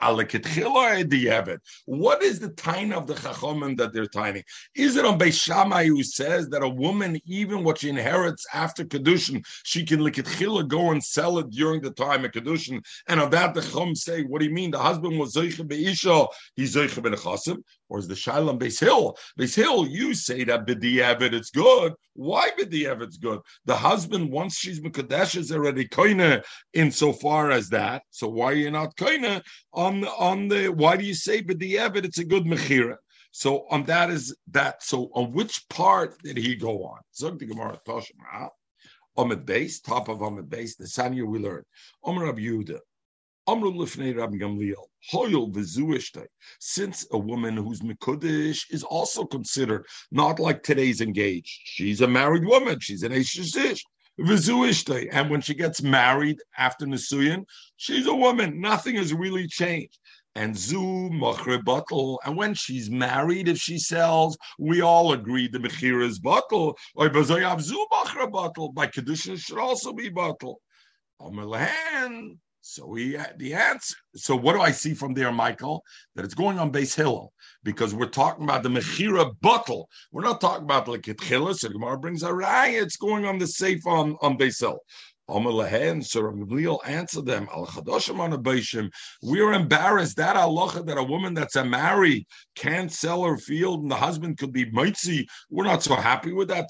What 1.86 2.22
is 2.22 2.38
the 2.38 2.50
time 2.50 2.92
of 2.92 3.06
the 3.08 3.14
Chachamim 3.14 3.76
that 3.78 3.92
they're 3.92 4.06
tiny? 4.06 4.44
Is 4.76 4.96
it 4.96 5.04
on 5.04 5.18
Beis 5.18 5.42
Shammai 5.42 5.86
who 5.86 6.04
says 6.04 6.48
that 6.50 6.62
a 6.62 6.68
woman, 6.68 7.18
even 7.26 7.64
what 7.64 7.78
she 7.78 7.88
inherits 7.88 8.46
after 8.54 8.84
Kedushin, 8.84 9.44
she 9.64 9.84
can 9.84 9.98
Leketchila 9.98 10.68
go 10.68 10.92
and 10.92 11.02
sell 11.02 11.38
it 11.38 11.50
during 11.50 11.80
the 11.82 11.90
time 11.90 12.24
of 12.24 12.30
Kedushin? 12.30 12.80
And 13.08 13.15
and 13.16 13.24
of 13.24 13.30
that, 13.30 13.54
the 13.54 13.62
Chum 13.62 13.94
say, 13.94 14.24
what 14.24 14.40
do 14.40 14.44
you 14.44 14.52
mean? 14.52 14.70
The 14.70 14.78
husband 14.78 15.18
was 15.18 15.34
Zeicha 15.34 15.66
Be'isha, 15.66 16.28
he's 16.54 16.76
Zeicha 16.76 17.02
Be'nechasim, 17.02 17.62
or 17.88 17.98
is 17.98 18.06
the 18.06 18.14
Shalom 18.14 18.58
Beis 18.58 18.78
Hill? 18.78 19.16
Beis 19.38 19.56
Hill, 19.56 19.86
you 19.86 20.12
say 20.12 20.44
that 20.44 20.66
B'di'evet 20.66 21.32
it's 21.32 21.48
good. 21.48 21.94
Why 22.12 22.50
B'di'evet 22.58 23.04
it's 23.04 23.16
good? 23.16 23.40
The 23.64 23.74
husband, 23.74 24.30
once 24.30 24.58
she's 24.58 24.80
Mekadesh, 24.80 25.34
is 25.34 25.50
already 25.50 25.88
Koine 25.88 26.44
insofar 26.74 27.50
as 27.50 27.70
that. 27.70 28.02
So 28.10 28.28
why 28.28 28.52
are 28.52 28.54
you 28.54 28.70
not 28.70 28.94
Koine 28.96 29.40
on, 29.72 30.04
on 30.04 30.48
the, 30.48 30.68
why 30.68 30.98
do 30.98 31.04
you 31.04 31.14
say 31.14 31.42
B'di'evet 31.42 32.04
it's 32.04 32.18
a 32.18 32.24
good 32.24 32.44
Mechira? 32.44 32.96
So 33.30 33.66
on 33.70 33.84
that 33.84 34.10
is 34.10 34.36
that. 34.50 34.82
So 34.82 35.10
on 35.14 35.32
which 35.32 35.66
part 35.70 36.18
did 36.22 36.36
he 36.36 36.54
go 36.54 36.84
on? 36.84 37.00
Zog 37.14 37.38
the 37.38 37.46
Gemara 37.46 37.80
Toshim. 37.86 38.50
Omid 39.18 39.46
base, 39.46 39.80
top 39.80 40.08
of 40.08 40.18
Omid 40.18 40.50
base, 40.50 40.76
the 40.76 40.84
Sanya 40.84 41.26
we 41.26 41.38
learned. 41.38 41.64
Omer 42.04 42.30
Yehuda, 42.32 42.78
Amru 43.48 43.72
Lifnei 43.72 44.16
Rabbi 44.16 44.38
Gamliel, 44.38 44.86
Hoyel 45.12 45.52
Vizuishte, 45.52 46.26
since 46.58 47.06
a 47.12 47.18
woman 47.18 47.56
who's 47.56 47.80
Mikudish 47.80 48.64
is 48.70 48.82
also 48.82 49.24
considered 49.24 49.86
not 50.10 50.40
like 50.40 50.62
today's 50.62 51.00
engaged. 51.00 51.60
She's 51.64 52.00
a 52.00 52.08
married 52.08 52.44
woman, 52.44 52.80
she's 52.80 53.04
an 53.04 53.12
Eshish. 53.12 53.80
Vizuishte, 54.18 55.08
and 55.12 55.30
when 55.30 55.42
she 55.42 55.54
gets 55.54 55.82
married 55.82 56.38
after 56.56 56.86
Nisuyin, 56.86 57.44
she's 57.76 58.06
a 58.06 58.14
woman. 58.14 58.60
Nothing 58.60 58.96
has 58.96 59.12
really 59.12 59.46
changed. 59.46 59.98
And 60.34 60.56
Zu 60.56 61.10
Machre 61.12 61.62
Bottle, 61.62 62.20
and 62.24 62.36
when 62.36 62.54
she's 62.54 62.90
married, 62.90 63.46
if 63.48 63.58
she 63.58 63.78
sells, 63.78 64.36
we 64.58 64.80
all 64.80 65.12
agree 65.12 65.48
the 65.48 65.58
Mechir 65.58 66.02
is 66.02 66.18
bottle. 66.18 66.76
Or 66.94 67.12
Zu 67.12 67.86
Machre 67.92 68.30
Bottle, 68.30 68.72
by 68.72 68.86
Kedushin 68.86 69.38
should 69.38 69.58
also 69.58 69.92
be 69.92 70.08
bottle. 70.08 70.60
Amalahan, 71.20 72.38
so 72.66 72.84
we 72.84 73.16
the 73.38 73.54
answer. 73.54 73.94
So 74.16 74.34
what 74.34 74.54
do 74.54 74.60
I 74.60 74.72
see 74.72 74.92
from 74.92 75.14
there, 75.14 75.30
Michael? 75.30 75.84
That 76.16 76.24
it's 76.24 76.34
going 76.34 76.58
on 76.58 76.70
base 76.70 76.96
Hillel 76.96 77.32
because 77.62 77.94
we're 77.94 78.06
talking 78.06 78.42
about 78.42 78.64
the 78.64 78.68
Mechira 78.68 79.32
bottle. 79.40 79.88
We're 80.10 80.24
not 80.24 80.40
talking 80.40 80.64
about 80.64 80.88
like 80.88 81.02
Ketchila. 81.02 81.54
So 81.54 81.68
Gemara 81.68 81.96
brings 81.96 82.24
a 82.24 82.30
raya. 82.30 82.82
It's 82.82 82.96
going 82.96 83.24
on 83.24 83.38
the 83.38 83.46
safe 83.46 83.86
on 83.86 84.16
on 84.20 84.36
Beis 84.36 84.58
Hillel. 84.58 84.80
Gamliel 85.28 86.78
answered 86.86 87.26
them, 87.26 87.48
Al 87.52 88.90
We're 89.22 89.52
embarrassed 89.52 90.16
that 90.16 90.36
Allah 90.36 90.82
that 90.84 90.98
a 90.98 91.02
woman 91.02 91.34
that's 91.34 91.56
a 91.56 91.64
married 91.64 92.26
can't 92.54 92.92
sell 92.92 93.24
her 93.24 93.36
field 93.36 93.82
and 93.82 93.90
the 93.90 93.96
husband 93.96 94.38
could 94.38 94.52
be 94.52 94.70
mitzi. 94.70 95.26
We're 95.50 95.64
not 95.64 95.82
so 95.82 95.96
happy 95.96 96.32
with 96.32 96.48
that. 96.48 96.68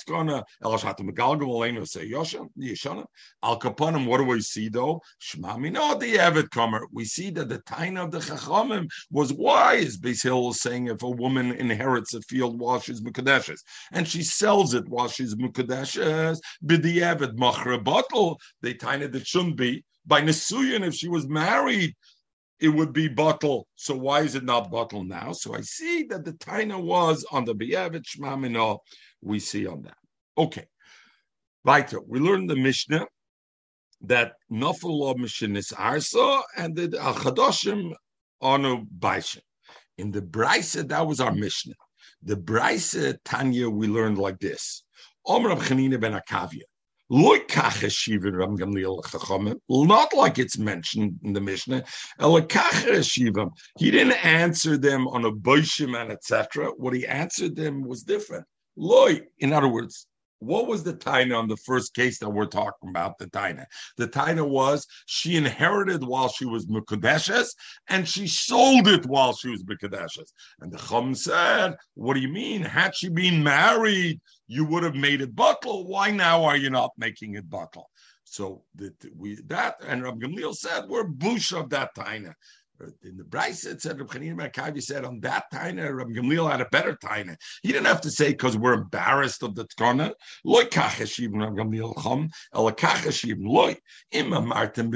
Al 3.43 3.59
Kapanim, 3.61 4.07
what 4.07 4.19
do 4.19 4.25
we 4.25 4.41
see 4.41 4.69
though? 4.69 5.01
Shmami 5.21 5.73
no 5.73 5.97
the 5.99 6.15
Evid 6.15 6.51
comer. 6.51 6.87
We 6.93 7.05
see 7.05 7.31
that 7.31 7.49
the 7.49 7.59
time 7.59 7.97
of 7.97 8.11
the 8.11 8.19
Chachamim 8.19 8.89
was 9.11 9.33
wise. 9.33 9.99
Beis 9.99 10.23
Hill 10.23 10.47
was 10.47 10.61
saying 10.61 10.87
if 10.87 11.03
a 11.03 11.11
woman 11.11 11.53
inherits 11.53 12.15
a 12.15 12.23
field 12.23 12.59
while 12.59 12.81
she's 12.81 13.03
Mukadeshes 13.03 13.61
and 13.93 14.09
she 14.09 14.23
sells 14.23 14.75
it 14.75 14.89
while 14.89 15.09
she's 15.09 15.35
Mukadeshes, 15.35 16.39
Bidi 16.65 16.97
Evid 16.97 17.37
Machra 17.37 17.83
bottle 17.83 18.41
they 18.63 18.75
tiny 18.75 19.07
that 19.07 19.27
shouldn't 19.27 19.57
be. 19.57 19.85
By 20.07 20.23
Nisuyan, 20.23 20.87
if 20.87 20.95
she 20.95 21.09
was 21.09 21.27
married, 21.29 21.95
it 22.61 22.69
would 22.69 22.93
be 22.93 23.09
bottle. 23.09 23.67
So 23.75 23.97
why 23.97 24.21
is 24.21 24.35
it 24.35 24.45
not 24.45 24.71
bottle 24.71 25.05
now? 25.05 25.33
So 25.33 25.55
I 25.55 25.61
see 25.61 26.05
that 26.05 26.25
the 26.25 26.33
taina 26.33 26.81
was 26.81 27.25
on 27.31 27.45
the 27.45 27.55
Biyavit 27.55 28.05
Shmamino. 28.05 28.79
We 29.21 29.39
see 29.41 29.67
on 29.67 29.83
that. 29.83 29.99
Okay. 30.39 30.67
Weiter. 31.65 32.01
We 32.07 32.21
learned 32.21 32.49
the 32.49 32.57
Mishnah 32.57 33.07
that 34.03 34.35
Nafal 34.51 35.17
Mishnah 35.19 35.59
is 35.59 35.73
Arsa 35.77 36.43
and 36.57 36.77
the 36.77 36.89
Achadoshim 36.89 37.93
Anu 38.41 38.85
Baishim. 38.99 39.41
In 39.99 40.11
the 40.11 40.23
Brisa, 40.23 40.87
that 40.89 41.07
was 41.07 41.21
our 41.21 41.33
Mishnah. 41.33 41.75
The 42.23 42.37
Braisa 42.37 43.17
Tanya 43.25 43.69
we 43.69 43.89
learned 43.89 44.19
like 44.19 44.39
this. 44.39 44.85
Omer 45.27 45.57
Chanina 45.57 46.01
ben 46.01 46.13
Akavia. 46.13 46.63
Not 47.09 47.55
like 50.15 50.39
it's 50.39 50.59
mentioned 50.59 51.19
in 51.23 51.33
the 51.33 51.41
Mishnah. 51.41 51.85
He 53.79 53.91
didn't 53.91 54.25
answer 54.25 54.77
them 54.77 55.07
on 55.09 55.25
a 55.25 55.31
boishim 55.31 56.01
and 56.01 56.11
etc. 56.11 56.71
What 56.77 56.95
he 56.95 57.07
answered 57.07 57.55
them 57.55 57.87
was 57.87 58.03
different. 58.03 58.45
Loy, 58.77 59.21
in 59.39 59.53
other 59.53 59.69
words, 59.69 60.09
what 60.47 60.67
was 60.67 60.85
the 60.85 60.95
taina 60.95 61.37
on 61.37 61.49
the 61.49 61.57
first 61.57 61.95
case 61.95 62.19
that 62.21 62.31
we're 62.31 62.47
talking 62.47 62.89
about? 62.89 63.19
The 63.19 63.27
taina. 63.27 63.67
The 63.97 64.09
taina 64.09 64.49
was 64.49 64.87
she 65.07 65.37
inherited 65.37 66.05
while 66.05 66.29
she 66.29 66.45
was 66.45 66.67
mukadeshes, 66.67 67.49
and 67.89 68.09
she 68.09 68.27
sold 68.27 68.89
it 68.89 69.07
while 69.07 69.35
she 69.35 69.49
was 69.51 69.65
mukadeshes. 69.65 70.33
And 70.61 70.73
the 70.73 70.79
chum 70.79 71.15
said, 71.15 71.77
"What 71.95 72.15
do 72.15 72.21
you 72.21 72.29
mean? 72.29 72.63
Had 72.63 72.95
she 72.95 73.09
been 73.09 73.43
married, 73.43 74.21
you 74.47 74.65
would 74.65 74.85
have 74.85 74.95
made 74.95 75.21
it 75.21 75.35
buckle. 75.35 75.87
Why 75.87 76.11
now 76.11 76.45
are 76.45 76.57
you 76.57 76.71
not 76.71 76.93
making 76.97 77.35
it 77.35 77.51
buckle?" 77.51 77.91
So 78.25 78.65
that 78.77 78.95
we 79.17 79.37
that 79.47 79.77
and 79.87 80.03
Rabbi 80.03 80.27
Gamliel 80.27 80.55
said 80.55 80.89
we're 80.89 81.05
bush 81.05 81.53
of 81.53 81.71
that 81.71 81.91
taina 81.97 82.35
in 83.05 83.17
the 83.17 83.25
Bryce 83.25 83.65
it 83.65 83.81
said 83.81 83.99
Reb 83.99 84.09
Chanina 84.09 84.37
Makavi 84.37 84.83
said 84.83 85.05
on 85.05 85.21
that 85.21 85.45
taina 85.53 85.95
Reb 85.95 86.09
Gamliel 86.09 86.51
had 86.51 86.61
a 86.61 86.67
better 86.67 86.95
taina. 86.95 87.37
He 87.63 87.73
didn't 87.73 87.87
have 87.87 88.01
to 88.03 88.11
say 88.11 88.29
because 88.29 88.57
we're 88.57 88.75
embarrassed 88.75 89.43
of 89.43 89.55
the 89.55 89.65
tkana. 89.65 90.13
Loy 90.45 90.65
kachashivim 90.65 91.41
Reb 91.41 91.57
Gamliel 91.57 91.95
chum 92.03 92.31
el 92.55 92.71
martin. 94.43 94.93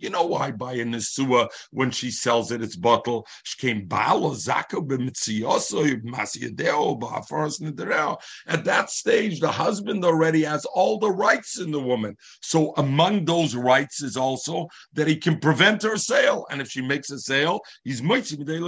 You 0.00 0.10
know 0.10 0.22
why 0.24 0.50
buy 0.50 0.72
a 0.74 0.84
nesua 0.84 1.48
when 1.70 1.90
she 1.90 2.10
sells 2.10 2.52
it 2.52 2.62
its 2.62 2.76
bottle? 2.76 3.26
She 3.44 3.66
came 3.66 3.86
baal 3.86 4.30
zaka 4.32 4.86
b'mitziyoso 4.86 6.02
masiyadeo 6.02 7.00
ba'afaras 7.00 7.60
nedereo. 7.60 8.18
At 8.46 8.64
that 8.64 8.90
stage, 8.90 9.40
the 9.40 9.50
husband 9.50 10.04
already 10.04 10.42
has 10.44 10.64
all 10.66 10.98
the 10.98 11.10
rights 11.10 11.58
in 11.58 11.70
the 11.70 11.80
woman. 11.80 12.16
So 12.40 12.72
among 12.76 13.24
those 13.24 13.54
rights 13.54 14.02
is 14.02 14.16
also 14.16 14.68
that 14.94 15.08
he 15.08 15.16
can 15.16 15.38
prevent 15.38 15.82
her 15.82 15.96
sale, 15.96 16.46
and 16.50 16.60
if 16.60 16.68
she 16.68 16.80
makes 16.80 16.99
makes 17.00 17.10
a 17.10 17.18
sale, 17.18 17.60
he's 17.82 18.02
moitzim 18.02 18.44
de 18.44 18.60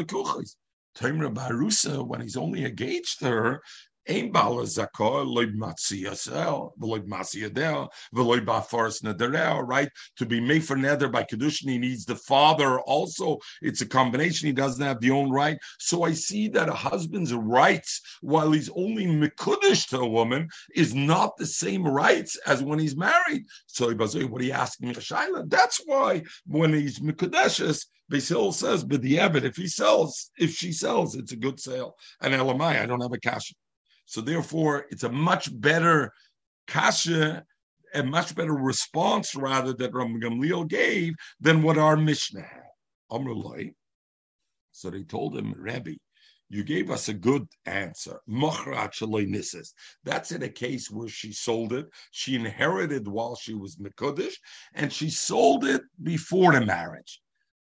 Taimra 0.97 1.33
Barusa, 1.33 2.07
when 2.07 2.23
he's 2.23 2.37
only 2.37 2.65
engaged 2.65 3.19
to 3.19 3.27
her, 3.27 3.63
Ein 4.09 4.33
bala 4.33 4.65
zakor 4.65 5.25
loy 5.25 5.47
matziyasel 5.47 6.73
v'loy 6.77 7.07
matziyadel 7.07 7.89
v'loy 8.15 8.45
bafaris 8.45 9.03
nederel. 9.03 9.63
Right 9.67 9.89
to 10.17 10.27
be 10.27 10.41
made 10.41 10.65
for 10.65 10.77
nether 10.77 11.09
by 11.09 11.23
kedushin, 11.23 11.71
he 11.71 11.79
needs 11.79 12.05
the 12.05 12.17
father. 12.17 12.81
Also, 12.81 13.39
it's 13.61 13.81
a 13.81 13.87
combination. 13.87 14.49
He 14.49 14.53
doesn't 14.53 14.85
have 14.85 15.01
the 15.01 15.13
own 15.13 15.31
right. 15.31 15.57
So 15.79 16.03
I 16.03 16.13
see 16.13 16.49
that 16.49 16.69
a 16.69 16.75
husband's 16.75 17.33
rights, 17.33 18.01
while 18.21 18.51
he's 18.51 18.71
only 18.71 19.07
mekudesh 19.07 19.89
to 19.91 20.01
a 20.01 20.09
woman, 20.09 20.49
is 20.75 20.95
not 20.95 21.37
the 21.37 21.47
same 21.47 21.87
rights 21.87 22.37
as 22.47 22.63
when 22.63 22.79
he's 22.81 22.97
married. 22.97 23.45
So 23.67 23.93
what 23.95 24.41
are 24.41 24.45
you 24.45 24.53
asking 24.53 24.89
me, 24.89 24.95
Shaila? 24.95 25.49
That's 25.49 25.81
why 25.87 26.23
when 26.47 26.73
he's 26.73 26.99
mekudeshes, 26.99 27.87
Basil 28.09 28.53
says, 28.53 28.85
but 28.85 29.01
the 29.01 29.17
Evid, 29.17 29.45
if 29.45 29.57
he 29.57 29.67
sells, 29.69 30.31
if 30.37 30.51
she 30.51 30.73
sells, 30.73 31.15
it's 31.15 31.33
a 31.33 31.37
good 31.37 31.59
sale. 31.59 31.97
And 32.21 32.35
Elamai, 32.35 32.83
I 32.83 32.87
don't 32.87 33.01
have 33.01 33.13
a 33.13 33.19
cash. 33.19 33.55
So 34.13 34.21
therefore, 34.21 34.85
it's 34.91 35.05
a 35.05 35.09
much 35.09 35.49
better 35.59 36.13
kasha, 36.67 37.47
a 37.95 38.03
much 38.03 38.35
better 38.35 38.53
response 38.53 39.35
rather 39.35 39.73
that 39.73 39.95
Ram 39.95 40.21
Gamliel 40.21 40.69
gave 40.69 41.15
than 41.41 41.63
what 41.63 41.79
our 41.79 41.97
Mishnah 41.97 42.43
had. 42.43 43.71
So 44.71 44.91
they 44.91 45.05
told 45.05 45.35
him, 45.35 45.55
Rabbi, 45.57 45.95
you 46.51 46.63
gave 46.63 46.91
us 46.91 47.09
a 47.09 47.15
good 47.15 47.47
answer. 47.65 48.21
That's 50.05 50.33
in 50.33 50.43
a 50.43 50.49
case 50.51 50.91
where 50.91 51.09
she 51.09 51.33
sold 51.33 51.73
it. 51.73 51.87
She 52.11 52.35
inherited 52.35 53.09
while 53.09 53.35
she 53.35 53.55
was 53.55 53.77
Mekudish, 53.77 54.35
and 54.75 54.93
she 54.93 55.09
sold 55.09 55.65
it 55.65 55.81
before 56.03 56.53
the 56.53 56.61
marriage. 56.61 57.22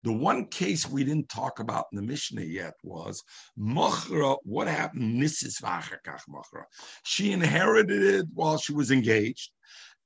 The 0.03 0.11
one 0.11 0.47
case 0.47 0.89
we 0.89 1.03
didn't 1.03 1.29
talk 1.29 1.59
about 1.59 1.85
in 1.91 1.95
the 1.95 2.01
Mishnah 2.01 2.41
yet 2.41 2.73
was 2.83 3.23
Machra. 3.57 4.37
What 4.43 4.67
happened? 4.67 5.21
Mrs. 5.21 5.61
Machra. 5.61 6.63
She 7.03 7.31
inherited 7.31 8.03
it 8.03 8.25
while 8.33 8.57
she 8.57 8.73
was 8.73 8.91
engaged. 8.91 9.51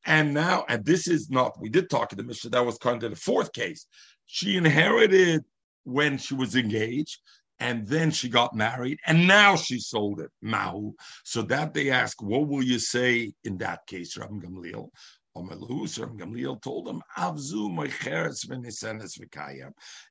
And 0.06 0.34
now, 0.34 0.66
and 0.70 0.86
this 0.86 1.08
is 1.08 1.30
not, 1.30 1.60
we 1.60 1.70
did 1.70 1.90
talk 1.90 2.12
in 2.14 2.18
the 2.18 2.24
Mishnah, 2.24 2.52
that 2.52 2.66
was 2.66 2.78
kind 2.78 3.04
of 3.04 3.10
the 3.10 3.18
fourth 3.18 3.52
case. 3.52 3.88
She 4.28 4.56
inherited 4.56 5.44
when 5.84 6.18
she 6.18 6.36
was 6.36 6.56
engaged, 6.56 7.20
and 7.60 7.88
then 7.88 8.12
she 8.12 8.30
got 8.30 8.56
married, 8.56 9.00
and 9.08 9.28
now 9.28 9.56
she 9.56 9.80
sold 9.80 10.20
it, 10.20 10.30
Mahu. 10.42 10.94
So 11.24 11.42
that 11.44 11.74
they 11.74 11.90
ask, 11.90 12.22
what 12.22 12.48
will 12.48 12.62
you 12.62 12.78
say 12.78 13.34
in 13.44 13.58
that 13.58 13.88
case, 13.88 14.16
Rabbi 14.16 14.36
Gamliel? 14.36 14.90
Gamliel 15.44 16.62
told 16.62 16.88
him, 16.88 17.02
Avzu 17.18 17.70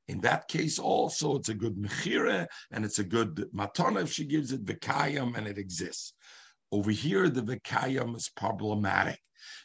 In 0.08 0.20
that 0.20 0.48
case, 0.48 0.78
also, 0.78 1.36
it's 1.36 1.48
a 1.48 1.54
good 1.54 1.76
mechira 1.76 2.46
and 2.70 2.84
it's 2.84 2.98
a 2.98 3.04
good 3.04 3.46
matana 3.54 4.02
if 4.02 4.12
she 4.12 4.24
gives 4.24 4.52
it 4.52 4.64
v'kayam 4.64 5.36
and 5.36 5.46
it 5.46 5.58
exists. 5.58 6.14
Over 6.72 6.90
here, 6.90 7.28
the 7.28 7.42
v'kayam 7.42 8.16
is 8.16 8.28
problematic 8.28 9.20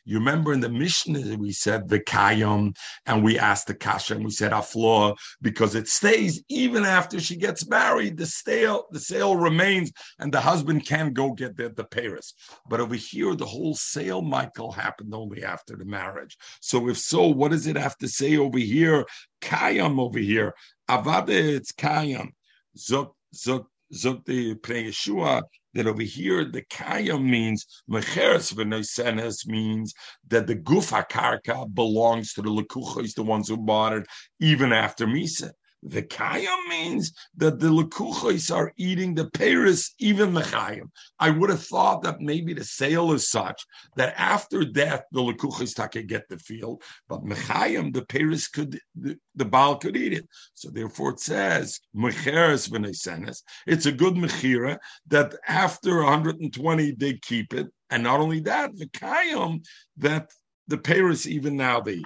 you 0.05 0.17
remember 0.17 0.53
in 0.53 0.59
the 0.59 0.69
Mishnah 0.69 1.37
we 1.37 1.51
said 1.51 1.87
the 1.87 1.99
kayam, 1.99 2.75
and 3.05 3.23
we 3.23 3.37
asked 3.37 3.67
the 3.67 3.73
kasha, 3.73 4.15
and 4.15 4.25
we 4.25 4.31
said 4.31 4.51
afloa 4.51 5.15
because 5.41 5.75
it 5.75 5.87
stays 5.87 6.43
even 6.49 6.83
after 6.85 7.19
she 7.19 7.35
gets 7.35 7.67
married. 7.67 8.17
The 8.17 8.25
sale, 8.25 8.85
the 8.91 8.99
sale 8.99 9.35
remains, 9.35 9.91
and 10.19 10.33
the 10.33 10.41
husband 10.41 10.85
can 10.85 11.13
go 11.13 11.31
get 11.33 11.57
the, 11.57 11.69
the 11.69 11.83
Paris. 11.83 12.33
But 12.67 12.79
over 12.79 12.95
here, 12.95 13.35
the 13.35 13.45
whole 13.45 13.75
sale, 13.75 14.21
Michael, 14.21 14.71
happened 14.71 15.13
only 15.13 15.43
after 15.43 15.75
the 15.75 15.85
marriage. 15.85 16.37
So 16.61 16.89
if 16.89 16.97
so, 16.97 17.27
what 17.27 17.51
does 17.51 17.67
it 17.67 17.77
have 17.77 17.97
to 17.99 18.07
say 18.07 18.37
over 18.37 18.57
here? 18.57 19.05
Kayam 19.41 19.99
over 19.99 20.19
here. 20.19 20.55
Avada, 20.89 21.29
it's 21.29 21.71
kayam. 21.71 22.29
Zok, 22.77 23.11
zok, 23.35 23.65
zok 23.93 24.25
the 24.25 24.55
Yeshua 24.55 25.43
that 25.73 25.87
over 25.87 26.01
here 26.01 26.45
the 26.45 26.63
kaya 26.69 27.17
means 27.17 27.65
mecheres 27.89 28.53
v'noisenes 28.53 29.47
means 29.47 29.93
that 30.27 30.47
the 30.47 30.55
gufa 30.55 31.07
karka 31.09 31.73
belongs 31.73 32.33
to 32.33 32.41
the 32.41 32.49
lekuchos, 32.49 33.13
the 33.13 33.23
ones 33.23 33.47
who 33.47 33.57
bought 33.57 33.93
it, 33.93 34.05
even 34.39 34.73
after 34.73 35.05
misa. 35.05 35.51
The 35.83 36.03
kayam 36.03 36.69
means 36.69 37.11
that 37.37 37.59
the 37.59 37.67
lekuchos 37.67 38.53
are 38.53 38.71
eating 38.77 39.15
the 39.15 39.29
paris, 39.31 39.95
even 39.97 40.33
the 40.33 40.41
chayim. 40.41 40.91
I 41.19 41.31
would 41.31 41.49
have 41.49 41.63
thought 41.63 42.03
that 42.03 42.21
maybe 42.21 42.53
the 42.53 42.63
sale 42.63 43.11
is 43.13 43.29
such 43.29 43.65
that 43.95 44.13
after 44.15 44.63
death 44.63 45.03
the 45.11 45.21
lekuchos 45.21 45.73
take 45.73 46.07
get 46.07 46.29
the 46.29 46.37
field, 46.37 46.83
but 47.09 47.23
mechayim 47.23 47.93
the 47.93 48.05
paris 48.05 48.47
could 48.47 48.79
the, 48.95 49.17
the 49.35 49.45
baal 49.45 49.77
could 49.77 49.97
eat 49.97 50.13
it. 50.13 50.27
So 50.53 50.69
therefore 50.69 51.11
it 51.11 51.19
says 51.19 51.79
mecheres 51.95 52.69
v'neisenes. 52.69 53.41
It's 53.65 53.87
a 53.87 53.91
good 53.91 54.13
mechira 54.13 54.77
that 55.07 55.33
after 55.47 56.03
120 56.03 56.91
they 56.91 57.13
keep 57.15 57.53
it, 57.55 57.67
and 57.89 58.03
not 58.03 58.19
only 58.19 58.41
that, 58.41 58.77
the 58.77 58.87
kayam 58.87 59.65
that 59.97 60.29
the 60.67 60.77
paris 60.77 61.25
even 61.25 61.57
now 61.57 61.79
they 61.79 62.03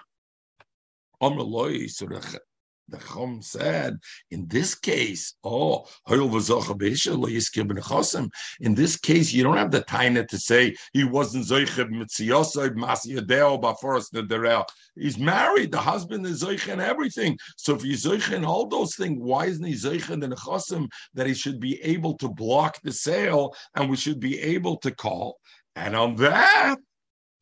the 1.21 2.44
Chum 3.07 3.41
said, 3.41 3.97
in 4.31 4.47
this 4.47 4.75
case, 4.75 5.35
oh, 5.43 5.85
in 6.07 6.31
this 8.75 8.97
case, 8.97 9.33
you 9.33 9.43
don't 9.43 9.57
have 9.57 9.71
the 9.71 9.81
taina 9.81 10.27
to 10.27 10.37
say 10.37 10.75
he 10.93 11.03
wasn't 11.03 11.45
Zoicheb 11.45 11.89
Mitziyosai 11.89 12.75
Masiyadeo 12.75 13.59
Baforas 13.61 14.13
Nederel. 14.13 14.65
He's 14.95 15.17
married, 15.17 15.71
the 15.71 15.79
husband 15.79 16.25
is 16.25 16.43
Zoich 16.43 16.71
and 16.71 16.81
everything. 16.81 17.37
So 17.57 17.75
if 17.75 17.81
he's 17.81 18.05
Zoich 18.05 18.33
and 18.33 18.45
all 18.45 18.67
those 18.67 18.95
things, 18.95 19.17
why 19.19 19.47
isn't 19.47 19.65
he 19.65 19.73
Zoich 19.73 20.07
the 20.07 20.27
Nechosim 20.27 20.87
that 21.13 21.27
he 21.27 21.33
should 21.33 21.59
be 21.59 21.81
able 21.81 22.15
to 22.17 22.29
block 22.29 22.79
the 22.83 22.93
sale 22.93 23.53
and 23.75 23.89
we 23.89 23.97
should 23.97 24.19
be 24.19 24.39
able 24.39 24.77
to 24.77 24.91
call? 24.91 25.39
And 25.75 25.95
on 25.95 26.15
that, 26.17 26.77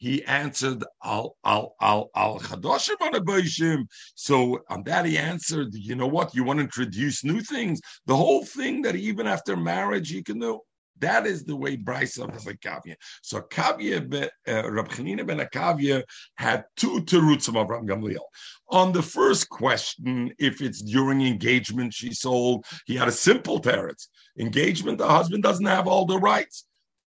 he 0.04 0.22
answered 0.26 0.84
al 1.02 1.38
al 1.46 1.76
al 1.80 2.10
al 2.14 2.38
chadoshim 2.38 3.86
So 4.16 4.60
on 4.70 4.84
that 4.84 5.06
he 5.06 5.18
answered, 5.18 5.70
you 5.74 5.96
know 5.96 6.08
what? 6.08 6.36
You 6.36 6.44
want 6.44 6.60
to 6.60 6.66
introduce 6.66 7.24
new 7.24 7.40
things. 7.40 7.80
The 8.06 8.18
whole 8.18 8.44
thing 8.44 8.82
that 8.82 8.98
even 8.98 9.28
after 9.28 9.56
marriage 9.56 10.12
you 10.12 10.22
can 10.22 10.40
do. 10.40 10.60
That 11.00 11.26
is 11.26 11.44
the 11.44 11.56
way 11.56 11.76
Bryce 11.78 12.18
of 12.18 12.32
the 12.46 12.54
Kavya. 12.66 12.96
So 13.22 13.42
Kavya, 13.42 14.30
uh, 14.48 14.72
Rab 14.72 14.90
Chanina 14.90 15.26
ben 15.26 15.40
Akavya 15.40 16.04
had 16.36 16.66
two 16.76 17.02
terutzim 17.02 17.60
of 17.60 17.70
Ram 17.70 17.88
Gamliel. 17.88 18.28
On 18.70 18.92
the 18.92 19.02
first 19.02 19.50
question, 19.50 20.34
if 20.38 20.62
it's 20.62 20.82
during 20.82 21.22
engagement 21.22 21.94
she 21.94 22.14
sold, 22.14 22.66
he 22.86 22.96
had 22.96 23.08
a 23.08 23.20
simple 23.30 23.60
teretz. 23.60 24.08
Engagement, 24.38 24.98
the 24.98 25.08
husband 25.08 25.44
doesn't 25.44 25.66
have 25.66 25.88
all 25.88 26.06
the 26.06 26.20
rights. 26.20 26.66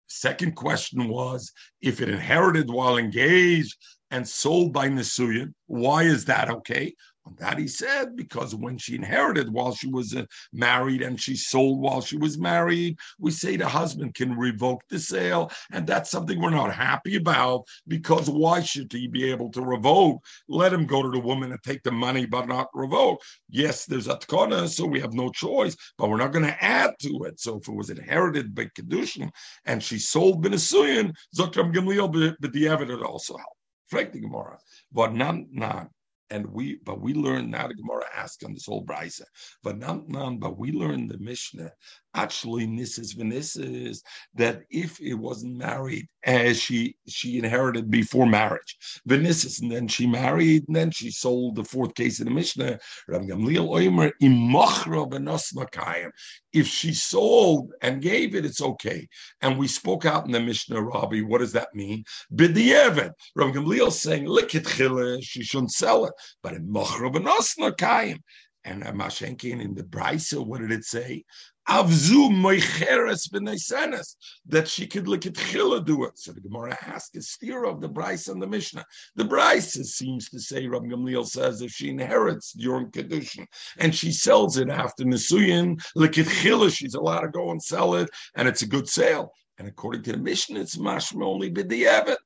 Second 0.08 0.56
question 0.56 1.08
was 1.08 1.52
if 1.82 2.02
it 2.02 2.10
inherited 2.10 2.70
while 2.70 2.98
engaged 2.98 3.76
and 4.12 4.28
sold 4.28 4.72
by 4.72 4.88
Nisuyan, 4.88 5.54
why 5.68 6.04
is 6.04 6.26
that 6.26 6.50
okay? 6.50 6.94
That 7.38 7.58
he 7.58 7.68
said, 7.68 8.16
because 8.16 8.54
when 8.54 8.78
she 8.78 8.96
inherited 8.96 9.50
while 9.50 9.74
she 9.74 9.88
was 9.88 10.16
uh, 10.16 10.26
married 10.54 11.02
and 11.02 11.20
she 11.20 11.36
sold 11.36 11.80
while 11.82 12.00
she 12.00 12.18
was 12.18 12.38
married, 12.38 12.98
we 13.20 13.32
say 13.32 13.58
the 13.58 13.68
husband 13.68 14.14
can 14.14 14.38
revoke 14.38 14.84
the 14.90 15.00
sale. 15.00 15.52
And 15.72 15.88
that's 15.88 16.12
something 16.12 16.40
we're 16.40 16.52
not 16.52 16.74
happy 16.74 17.16
about 17.16 17.66
because 17.88 18.30
why 18.30 18.62
should 18.62 18.94
he 18.94 19.08
be 19.08 19.30
able 19.32 19.50
to 19.52 19.62
revoke? 19.62 20.24
Let 20.48 20.72
him 20.72 20.86
go 20.86 21.02
to 21.02 21.10
the 21.10 21.20
woman 21.20 21.52
and 21.52 21.62
take 21.64 21.82
the 21.82 21.92
money, 21.92 22.26
but 22.28 22.48
not 22.48 22.68
revoke. 22.74 23.22
Yes, 23.50 23.86
there's 23.86 24.08
a 24.08 24.18
tkona, 24.18 24.70
so 24.70 24.86
we 24.86 25.00
have 25.00 25.14
no 25.14 25.30
choice, 25.30 25.76
but 25.98 26.10
we're 26.10 26.18
not 26.18 26.32
going 26.32 26.46
to 26.46 26.64
add 26.64 26.92
to 27.02 27.24
it. 27.24 27.40
So 27.40 27.58
if 27.58 27.68
it 27.68 27.76
was 27.76 27.90
inherited 27.90 28.54
by 28.54 28.66
Kedushin 28.66 29.32
and 29.66 29.82
she 29.82 29.98
sold 29.98 30.46
Benasuyan, 30.46 31.12
Zokram 31.36 31.74
Gamliel, 31.74 32.36
but 32.40 32.54
the 32.54 32.68
evidence 32.68 33.02
also 33.02 33.36
helped. 33.36 33.52
Frank 33.88 34.14
the 34.14 34.20
Gemara. 34.20 34.58
But 34.92 35.14
none, 35.14 35.48
none 35.52 35.90
and 36.30 36.46
we 36.48 36.80
but 36.84 37.02
we 37.02 37.14
learned 37.14 37.52
now 37.52 37.68
the 37.68 37.74
mm-hmm. 37.74 37.88
Gemara 37.88 38.06
asked 38.16 38.44
on 38.44 38.54
this 38.54 38.66
whole 38.66 38.86
brisa. 38.86 39.24
But 39.64 39.78
not 39.78 40.08
none, 40.08 40.38
but 40.38 40.58
we 40.58 40.72
learned 40.72 41.10
the 41.10 41.18
Mishnah 41.18 41.72
actually 42.16 42.66
Nisses 42.66 43.14
Venisses 43.14 44.00
that 44.34 44.62
if 44.70 45.00
it 45.02 45.14
wasn't 45.14 45.58
married 45.58 46.08
as 46.24 46.60
she 46.60 46.96
she 47.08 47.38
inherited 47.38 47.92
before 47.92 48.26
marriage, 48.26 48.78
Venisses, 49.08 49.62
and 49.62 49.72
then 49.72 49.88
she 49.88 50.08
married, 50.08 50.64
and 50.68 50.76
then 50.76 50.92
she 50.92 51.12
sold 51.12 51.56
the 51.56 51.64
fourth 51.64 51.94
case 51.94 52.20
of 52.20 52.26
the 52.26 52.32
Mishnah, 52.32 52.80
Rabbi 53.08 53.26
Gamliel 53.26 53.70
Oimer 53.70 54.12
imachra 54.22 55.10
benosmakayim. 55.10 56.12
If 56.54 56.68
she 56.68 56.94
sold 56.94 57.74
and 57.82 58.02
gave 58.02 58.34
it, 58.34 58.46
it's 58.46 58.62
okay. 58.62 59.08
And 59.42 59.60
we 59.60 59.68
spoke 59.68 60.06
out 60.06 60.26
in 60.26 60.32
the 60.32 60.40
Mishnah, 60.40 60.82
Rabbi, 60.82 61.20
what 61.20 61.40
does 61.40 61.52
that 61.52 61.76
mean? 61.76 62.06
B'di'evet. 62.34 63.12
Rav 63.36 63.52
Gamliel 63.52 63.92
saying, 63.92 64.26
Likit 64.26 65.22
she 65.22 65.44
shouldn't 65.44 65.74
sell 65.74 66.06
it. 66.06 66.14
But 66.42 66.54
in 66.54 66.68
Mochra 66.68 67.14
Benosna 67.14 67.76
Kayim. 67.76 68.20
And 68.68 68.82
Mashenkin 68.84 69.62
in 69.62 69.76
the 69.76 69.84
Brisa, 69.84 70.44
what 70.44 70.60
did 70.60 70.72
it 70.72 70.86
say? 70.86 71.24
Avzu 71.70 72.32
moicheres 72.32 73.30
v'neisenes, 73.32 74.16
that 74.48 74.68
she 74.68 74.88
could 74.88 75.08
look 75.08 75.28
at 75.28 75.34
chila 75.34 75.86
do 75.86 76.04
it. 76.06 76.18
So 76.18 76.32
the 76.32 76.42
Gemara 76.42 76.76
asks, 76.82 77.16
is 77.16 77.30
steer 77.30 77.66
of 77.66 77.80
the 77.80 77.88
Bryce 77.88 78.28
and 78.28 78.42
the 78.42 78.48
Mishnah. 78.48 78.84
The 79.16 79.26
Bryce 79.26 79.74
seems 79.74 80.30
to 80.30 80.40
say, 80.40 80.66
Rabbi 80.66 80.88
Gamliel 80.88 81.28
says, 81.28 81.62
if 81.62 81.72
she 81.72 81.90
inherits 81.90 82.54
during 82.54 82.90
Kedushin 82.90 83.46
and 83.78 83.94
she 83.94 84.12
sells 84.12 84.58
it 84.58 84.70
after 84.70 85.04
Nisuyin, 85.04 85.80
look 85.96 86.18
at 86.18 86.26
chila, 86.26 86.76
she's 86.76 86.96
allowed 86.96 87.22
to 87.22 87.30
go 87.30 87.52
and 87.52 87.62
sell 87.62 87.94
it, 87.94 88.10
and 88.36 88.48
it's 88.48 88.64
a 88.64 88.68
good 88.68 88.90
sale. 88.90 89.32
And 89.60 89.68
according 89.68 90.02
to 90.04 90.14
the 90.14 90.18
Mishnah, 90.18 90.60
it's 90.60 90.78
mashma 90.78 91.24
only 91.24 91.52
b'di'evet. 91.52 92.18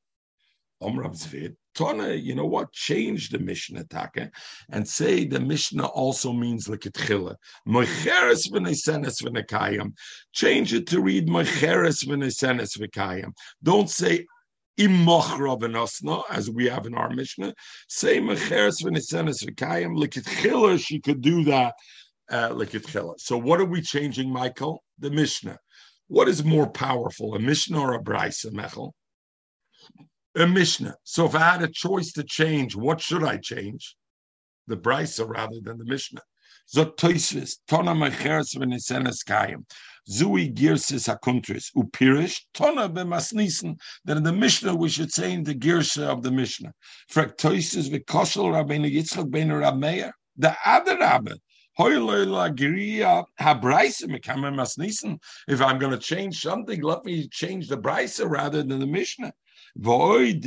Omrav 0.81 1.15
Zvid, 1.15 1.55
Tana, 1.75 2.13
you 2.13 2.35
know 2.35 2.45
what? 2.45 2.71
Change 2.71 3.29
the 3.29 3.39
Mishnah 3.39 3.83
Taka 3.85 4.31
and 4.69 4.87
say 4.87 5.25
the 5.25 5.39
Mishnah 5.39 5.85
also 5.85 6.33
means 6.33 6.67
lekitchila. 6.67 7.35
Moicheres 7.67 8.49
v'nesenes 8.51 9.21
v'nekayim. 9.23 9.93
Change 10.33 10.73
it 10.73 10.87
to 10.87 11.01
read 11.01 11.27
Moicheres 11.27 12.05
v'nesenes 12.05 12.77
v'kayim. 12.77 13.31
Don't 13.63 13.89
say 13.89 14.25
imochra 14.79 15.59
v'nosna, 15.59 16.23
as 16.29 16.49
we 16.49 16.67
have 16.67 16.85
in 16.85 16.95
our 16.95 17.09
Mishnah. 17.09 17.53
Say 17.87 18.19
Moicheres 18.19 18.83
v'nesenes 18.83 19.43
v'kayim. 19.45 19.97
Lekitchila, 19.97 20.79
she 20.79 20.99
could 20.99 21.21
do 21.21 21.43
that. 21.45 21.75
Uh, 22.29 22.49
lekitchila. 22.49 23.19
So 23.19 23.37
what 23.37 23.59
are 23.59 23.65
we 23.65 23.81
changing, 23.81 24.31
Michael? 24.31 24.83
The 24.99 25.11
Mishnah. 25.11 25.57
What 26.07 26.27
is 26.27 26.43
more 26.43 26.69
powerful, 26.69 27.35
a 27.35 27.39
Mishnah 27.39 27.79
or 27.79 27.93
a 27.93 28.03
Brisa, 28.03 28.51
Mechel? 28.51 28.91
A 30.35 30.47
Mishnah. 30.47 30.95
So 31.03 31.25
if 31.25 31.35
I 31.35 31.39
had 31.39 31.61
a 31.61 31.67
choice 31.67 32.11
to 32.13 32.23
change, 32.23 32.75
what 32.75 33.01
should 33.01 33.23
I 33.23 33.37
change? 33.37 33.95
The 34.67 34.77
Brisa 34.77 35.27
rather 35.27 35.59
than 35.61 35.77
the 35.77 35.85
Mishnah. 35.85 36.21
Zot 36.73 36.97
toisvis, 36.97 37.57
tona 37.67 37.95
mecheres 37.95 38.55
v'nisenes 38.55 39.23
kayim. 39.27 39.65
Zui 40.07 40.53
girsis 40.53 41.07
hakuntris, 41.07 41.71
upirish, 41.75 42.41
tona 42.53 42.87
b'masnisen. 42.93 43.75
That 44.05 44.17
in 44.17 44.23
the 44.23 44.33
Mishnah 44.33 44.75
we 44.75 44.89
should 44.89 45.11
say 45.11 45.33
in 45.33 45.43
the 45.43 45.55
girsa 45.55 46.03
of 46.03 46.21
the 46.21 46.31
Mishnah. 46.31 46.73
Frek 47.11 47.37
toisvis 47.37 47.89
v'koshel 47.89 48.51
rabbeinu 48.53 48.93
Yitzchak 48.93 49.31
beinu 49.31 49.59
Rabmeir. 49.63 50.11
The 50.37 50.55
other 50.63 50.97
rabbi, 50.97 51.33
if 51.81 51.87
I'm 55.61 55.79
going 55.79 55.91
to 55.91 55.97
change 55.97 56.41
something, 56.41 56.81
let 56.81 57.05
me 57.05 57.27
change 57.29 57.67
the 57.69 57.77
brisa 57.77 58.29
rather 58.29 58.63
than 58.63 58.79
the 58.79 58.87
Mishnah. 58.87 59.31
If 59.81 60.43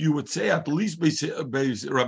you 0.00 0.12
would 0.12 0.28
say 0.28 0.50
at 0.50 0.68
least 0.68 1.02
Rabbi 1.02 1.18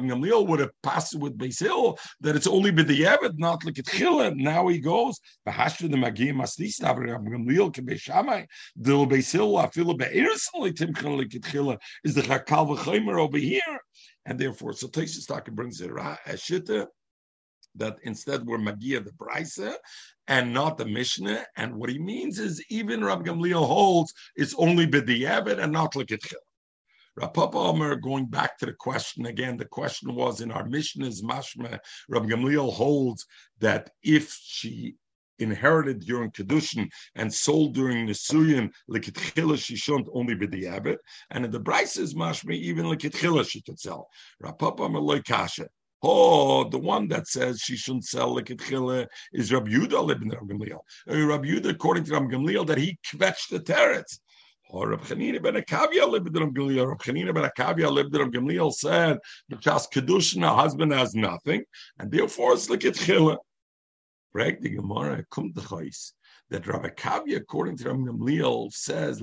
Gamliel 0.07 0.47
would 0.47 0.61
have 0.61 0.71
passed 0.83 1.19
with 1.19 1.37
Beis 1.37 1.61
Hill, 1.61 1.99
that 2.23 2.35
it's 2.35 2.47
only 2.47 2.73
Yevet, 2.73 3.39
not 3.39 3.63
like 3.65 3.79
it. 3.79 4.37
Now 4.37 4.69
he 4.69 4.79
goes, 4.79 5.21
Bahashra 5.47 5.91
the 5.91 5.99
Magiyah 5.99 6.35
Maslis, 6.35 6.83
Rabbi 6.83 7.29
Gamliel 7.29 7.75
can 7.75 7.85
be 7.85 7.99
Shammai, 7.99 8.47
the 8.75 8.93
Beis 8.93 9.31
Hill, 9.33 9.53
Afila 9.53 9.99
Be'ersonly 9.99 10.73
Timchan 10.73 11.19
like 11.19 11.35
is 12.05 12.15
the 12.15 12.23
Chakal 12.23 12.67
V'chaimer 12.75 13.19
over 13.21 13.37
here. 13.37 13.61
And 14.25 14.39
therefore, 14.39 14.73
so 14.73 14.89
Taka 14.89 15.51
brings 15.51 15.81
it, 15.83 15.91
a 15.91 16.17
Shita, 16.35 16.87
that 17.77 17.97
instead 18.03 18.47
we're 18.47 18.59
Magia 18.59 19.01
the 19.01 19.13
Brisa 19.13 19.75
and 20.29 20.53
not 20.53 20.79
the 20.79 20.87
Mishnah. 20.87 21.45
And 21.57 21.75
what 21.77 21.91
he 21.91 21.99
means 21.99 22.39
is 22.39 22.65
even 22.69 23.05
Rabbi 23.05 23.25
Gamliel 23.25 23.67
holds 23.67 24.13
it's 24.37 24.55
only 24.57 24.87
B'di'evit 24.87 25.63
and 25.63 25.73
not 25.73 25.97
L'kitchil. 25.97 26.35
Rav 27.15 27.35
Papa 27.35 27.59
Omer, 27.59 27.97
going 27.97 28.27
back 28.27 28.57
to 28.59 28.67
the 28.67 28.73
question 28.73 29.27
again, 29.27 29.59
the 29.59 29.67
question 29.67 30.15
was 30.15 30.41
in 30.41 30.51
our 30.51 30.65
Mishnah's 30.65 31.23
Mashma, 31.23 31.79
Rabbi 32.09 32.27
Gamliel 32.27 32.73
holds 32.73 33.27
that 33.61 33.91
if 34.03 34.33
she 34.43 34.95
inherited 35.39 36.01
during 36.01 36.31
Kedushin 36.31 36.89
and 37.15 37.33
sold 37.33 37.75
during 37.75 38.07
Nisuyin, 38.07 38.71
Likitchila, 38.89 39.59
she 39.59 39.77
shouldn't 39.77 40.09
only 40.15 40.35
be 40.35 40.47
the 40.47 40.69
Abbot. 40.69 41.01
And 41.31 41.45
in 41.45 41.51
the 41.51 41.61
Bryces 41.61 42.15
Mashma, 42.15 42.55
even 42.55 42.87
Likitchila 42.87 43.49
she 43.49 43.61
could 43.61 43.79
sell. 43.79 44.09
Rav 44.41 44.57
Papa 44.57 45.23
Kasha. 45.27 45.69
Oh, 46.05 46.69
the 46.69 46.79
one 46.79 47.07
that 47.09 47.29
says 47.29 47.61
she 47.61 47.77
shouldn't 47.77 48.05
sell 48.05 48.35
like 48.35 48.51
chile 48.67 49.07
is 49.33 49.53
Rabbi 49.53 49.71
Yudah 49.71 50.11
ibn 50.11 50.31
Rabbi 50.31 50.53
Gamliel. 50.53 50.81
Uh, 51.09 51.69
according 51.69 52.05
to 52.05 52.13
Rabbi 52.13 52.27
Gamliel, 52.27 52.67
that 52.67 52.79
he 52.79 52.99
kvetched 53.07 53.51
the 53.51 53.61
teretz. 53.61 54.19
Or 54.71 54.89
Rabbi 54.89 55.05
Chanina 55.05 55.41
ben 55.41 55.55
Akavia 55.55 56.09
lived 56.09 56.37
in 56.37 56.53
Gamliel. 56.53 56.89
Rabbi 56.89 57.05
Chanina 57.05 57.33
ben 57.33 57.49
Akavia 57.49 57.89
lived 57.89 58.17
in 58.17 58.33
Gamliel 58.33 58.73
said, 58.73 59.19
because 59.49 59.87
Kedushin, 59.89 60.45
a 60.45 60.53
husband 60.53 60.93
has 60.93 61.15
nothing, 61.15 61.63
and 61.99 62.11
therefore 62.11 62.55
it's 62.55 62.67
chile. 62.99 63.37
Break 64.33 64.61
the 64.61 64.71
Gemara, 64.71 65.25
kum 65.31 65.53
that 65.55 66.67
Rabbi 66.67 66.89
Kavya, 66.89 67.37
according 67.37 67.77
to 67.79 67.91
Rabbi 67.91 68.11
Gamliel, 68.11 68.73
says, 68.73 69.23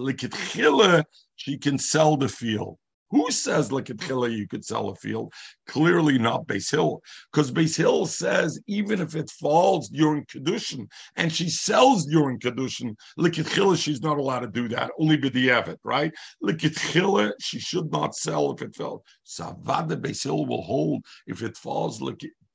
chile, 0.52 1.04
she 1.36 1.58
can 1.58 1.78
sell 1.78 2.16
the 2.16 2.30
field. 2.30 2.78
Who 3.12 3.32
says 3.32 3.72
at 3.72 4.32
you 4.32 4.48
could 4.48 4.64
sell 4.64 4.90
a 4.90 4.96
field? 4.96 5.34
Clearly 5.68 6.20
not 6.20 6.48
Beis 6.48 6.70
Hill, 6.70 7.02
because 7.32 7.52
Beis 7.52 7.76
Hill 7.76 8.06
says 8.06 8.60
even 8.68 9.02
if 9.02 9.16
it 9.16 9.30
falls 9.32 9.90
during 9.90 10.26
Kedushin 10.26 10.88
and 11.16 11.32
she 11.32 11.50
sells 11.50 12.06
during 12.06 12.40
Kedushin, 12.40 12.96
Likitchila, 13.18 13.82
she's 13.82 14.02
not 14.02 14.18
allowed 14.18 14.42
to 14.42 14.48
do 14.48 14.68
that, 14.70 14.92
only 15.00 15.18
B'di'evet, 15.18 15.78
right? 15.84 16.14
Likitchila, 16.44 17.32
she 17.40 17.60
should 17.60 17.92
not 17.92 18.16
sell 18.16 18.52
if 18.52 18.62
it 18.62 18.76
fell. 18.76 19.04
Savada 19.26 20.00
Beis 20.00 20.24
Hill 20.24 20.46
will 20.46 20.62
hold 20.62 21.04
if 21.26 21.42
it 21.42 21.58
falls 21.58 22.02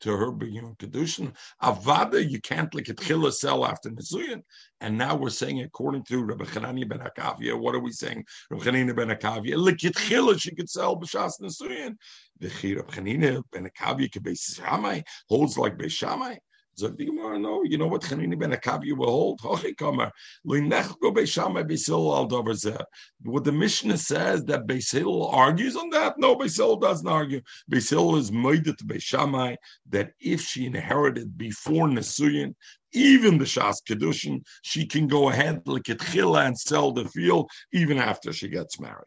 to 0.05 0.17
her 0.17 0.31
being 0.31 0.77
kedushin. 0.79 1.35
Avada, 1.63 2.31
you 2.31 2.41
can't 2.41 2.73
like 2.75 2.89
it 2.91 3.33
sell 3.33 3.65
after 3.65 3.91
nizuyin. 3.91 4.43
And 4.81 4.99
now 4.99 5.17
we're 5.17 5.31
saying, 5.31 5.63
according 5.63 6.05
to 6.05 6.23
Rabbi 6.23 6.45
Chanani 6.45 6.87
ben 6.87 7.01
Akavia, 7.01 7.59
what 7.59 7.75
are 7.75 7.81
we 7.81 7.91
saying? 7.91 8.25
Rabbi 8.51 8.65
Chanani 8.65 8.95
ben 8.95 9.09
Akavia, 9.09 9.57
like 9.57 10.39
she 10.41 10.55
could 10.55 10.69
sell 10.69 11.01
b'shas 11.01 11.41
nizuyin. 11.41 11.97
The 12.39 12.49
Rabbi 12.77 12.93
Chanani 12.93 13.43
ben 13.51 13.71
Akavia, 13.71 15.03
holds 15.29 15.57
like 15.57 15.79
Beishamai. 15.79 16.37
Sagt 16.77 16.99
die 16.99 17.05
Gemara, 17.05 17.39
no, 17.39 17.63
you 17.63 17.79
know 17.79 17.87
what 17.87 18.03
Chanini 18.03 18.37
ben 18.37 18.51
Akabi 18.53 18.97
will 18.97 19.07
hold? 19.07 19.41
Hochi 19.41 19.77
Kamer, 19.77 20.11
Linech 20.45 20.99
go 21.01 21.13
Beishamai 21.13 21.63
Beisil 21.69 22.17
al 22.17 22.27
Dover 22.27 22.55
What 23.23 23.45
the 23.45 23.53
Mishnah 23.53 23.97
says 23.97 24.45
that 24.47 24.67
Beisil 24.67 25.33
argues 25.33 25.77
on 25.77 25.91
that? 25.91 26.19
No, 26.19 26.35
Beisil 26.35 26.81
doesn't 26.81 27.07
argue. 27.07 27.43
Beisil 27.71 28.19
is 28.19 28.33
made 28.33 28.65
to 28.65 28.73
Beishamai 28.73 29.57
that 29.91 30.15
if 30.19 30.41
she 30.41 30.67
inherited 30.67 31.39
before 31.39 31.87
Nesuyin, 31.87 32.55
even 32.93 33.39
the 33.39 33.45
Shas 33.45 33.77
Kedushin, 33.89 34.43
she 34.63 34.85
can 34.85 35.07
go 35.07 35.29
ahead 35.29 35.63
like 35.67 35.89
and 35.89 36.59
sell 36.59 36.91
the 36.91 37.09
field 37.09 37.51
even 37.73 37.99
after 37.99 38.33
she 38.33 38.49
gets 38.49 38.81
married. 38.81 39.07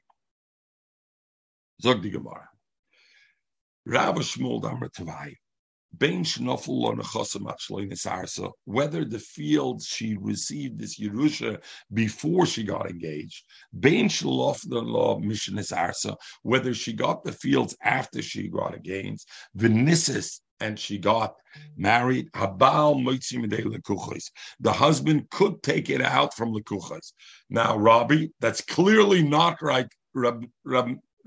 Zog 1.82 2.01
die 2.01 2.09
Gemara. 2.09 2.49
Rav 3.86 4.15
Shmuel 4.15 4.61
Damar 4.61 4.89
Tavai. 4.89 5.36
Whether 8.66 9.06
the 9.06 9.20
fields 9.20 9.86
she 9.86 10.18
received 10.18 10.80
this 10.80 11.00
Yerusha 11.00 11.64
before 11.94 12.46
she 12.46 12.64
got 12.64 12.90
engaged, 12.90 13.46
whether 16.44 16.74
she 16.74 16.92
got 16.94 17.24
the 17.24 17.32
fields 17.32 17.78
after 17.84 18.22
she 18.22 18.50
got 18.50 18.76
engaged, 18.76 19.26
and 20.60 20.80
she 20.80 20.98
got 20.98 21.36
married. 21.76 22.30
The 22.34 23.94
husband 24.66 25.30
could 25.30 25.62
take 25.64 25.90
it 25.90 26.02
out 26.02 26.34
from 26.36 26.54
the 26.54 26.62
kuchas. 26.62 27.14
Now, 27.50 27.78
Rabbi, 27.78 28.28
that's 28.40 28.62
clearly 28.62 29.24
not 29.24 29.62
right. 29.62 29.88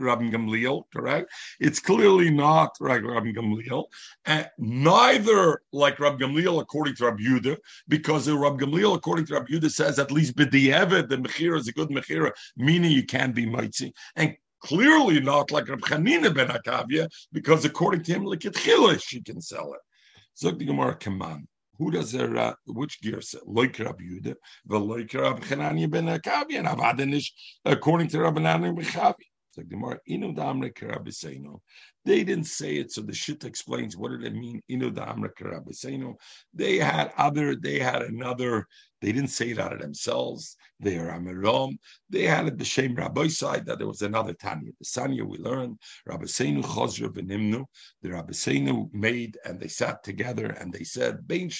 Rabbi 0.00 0.30
Gamliel, 0.30 0.84
correct? 0.92 1.30
It's 1.58 1.80
clearly 1.80 2.30
not 2.30 2.76
like 2.80 3.02
Rabbi 3.02 3.32
Gamliel, 3.32 3.84
and 4.24 4.48
neither 4.58 5.62
like 5.72 6.00
Rabbi 6.00 6.24
Gamliel 6.24 6.60
according 6.60 6.96
to 6.96 7.04
Rabbi 7.04 7.22
Yudah, 7.22 7.56
because 7.88 8.28
Rabbi 8.28 8.64
Gamliel 8.64 8.96
according 8.96 9.26
to 9.26 9.34
Rabbi 9.34 9.52
Yudah 9.52 9.70
says 9.70 9.98
at 9.98 10.10
least 10.10 10.36
b'di'evet 10.36 11.08
the 11.08 11.16
mechira 11.16 11.58
is 11.58 11.68
a 11.68 11.72
good 11.72 11.90
mechira, 11.90 12.32
meaning 12.56 12.92
you 12.92 13.04
can 13.04 13.32
be 13.32 13.46
mitzi, 13.46 13.92
and 14.16 14.36
clearly 14.60 15.20
not 15.20 15.50
like 15.50 15.68
Rabbi 15.68 15.86
Chanina 15.86 16.34
ben 16.34 16.48
Akavia, 16.48 17.08
because 17.32 17.64
according 17.64 18.02
to 18.04 18.12
him, 18.12 18.24
like 18.24 18.44
it 18.44 19.00
she 19.02 19.22
can 19.22 19.40
sell 19.40 19.72
it. 19.74 19.80
Zog 20.36 20.58
the 20.58 20.64
Gemara, 20.64 20.94
come 20.94 21.20
on. 21.22 21.46
Who 21.78 21.90
does 21.90 22.12
there? 22.12 22.36
Uh, 22.36 22.52
which 22.66 23.00
gear 23.00 23.22
set? 23.22 23.48
Like 23.48 23.78
Rabbi 23.78 24.04
Yudah, 24.04 24.34
the 24.66 24.78
like 24.78 25.14
Rabbi 25.14 25.40
Chananya 25.40 25.90
ben 25.90 26.06
Akavia, 26.06 26.58
and 26.58 26.68
Avadanish 26.68 27.30
according 27.64 28.08
to 28.08 28.20
Rabbi 28.20 28.40
Nanani 28.40 28.76
ben 28.76 28.84
They 29.56 29.62
didn't 32.24 32.44
say 32.44 32.76
it, 32.76 32.92
so 32.92 33.02
the 33.02 33.12
shit 33.12 33.44
explains 33.44 33.96
what 33.96 34.10
did 34.10 34.24
it 34.24 34.34
mean. 34.34 34.62
They 36.54 36.76
had 36.78 37.12
other, 37.16 37.56
they 37.56 37.78
had 37.78 38.02
another 38.02 38.66
they 39.00 39.12
didn't 39.12 39.30
say 39.30 39.50
it 39.50 39.58
out 39.58 39.72
of 39.72 39.80
themselves. 39.80 40.56
They 40.78 40.98
are 40.98 41.10
Amirom. 41.10 41.78
They 42.08 42.22
had 42.22 42.46
it 42.46 42.58
same 42.64 42.94
Rabbi 42.94 43.28
side 43.28 43.66
that 43.66 43.78
there 43.78 43.86
was 43.86 44.02
another 44.02 44.32
Tanya. 44.32 44.72
The 44.78 44.84
Sanya 44.84 45.28
we 45.28 45.38
learned, 45.38 45.78
Rabbi 46.06 46.24
Seinu 46.24 46.62
Chosra 46.62 47.08
Benimnu, 47.08 47.64
the 48.02 48.10
Rabbi 48.10 48.32
Seinu 48.32 48.92
made 48.94 49.36
and 49.44 49.60
they 49.60 49.68
sat 49.68 50.02
together 50.02 50.46
and 50.46 50.72
they 50.72 50.84
said, 50.84 51.26
Bain 51.26 51.50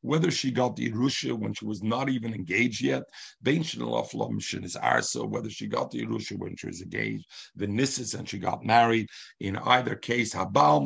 whether 0.00 0.30
she 0.30 0.50
got 0.50 0.76
the 0.76 0.90
Yerusha 0.90 1.38
when 1.38 1.54
she 1.54 1.64
was 1.64 1.82
not 1.82 2.08
even 2.08 2.34
engaged 2.34 2.82
yet, 2.82 3.02
Bain 3.42 3.60
is 3.60 4.76
Arsa, 4.76 5.28
whether 5.28 5.50
she 5.50 5.66
got 5.66 5.90
the 5.90 6.04
Yerusha 6.04 6.38
when 6.38 6.56
she 6.56 6.66
was 6.66 6.82
engaged, 6.82 7.26
the 7.54 7.66
Nisses 7.66 8.14
and 8.14 8.28
she 8.28 8.38
got 8.38 8.64
married, 8.64 9.08
in 9.38 9.56
either 9.56 9.94
case, 9.94 10.34
Habal 10.34 10.80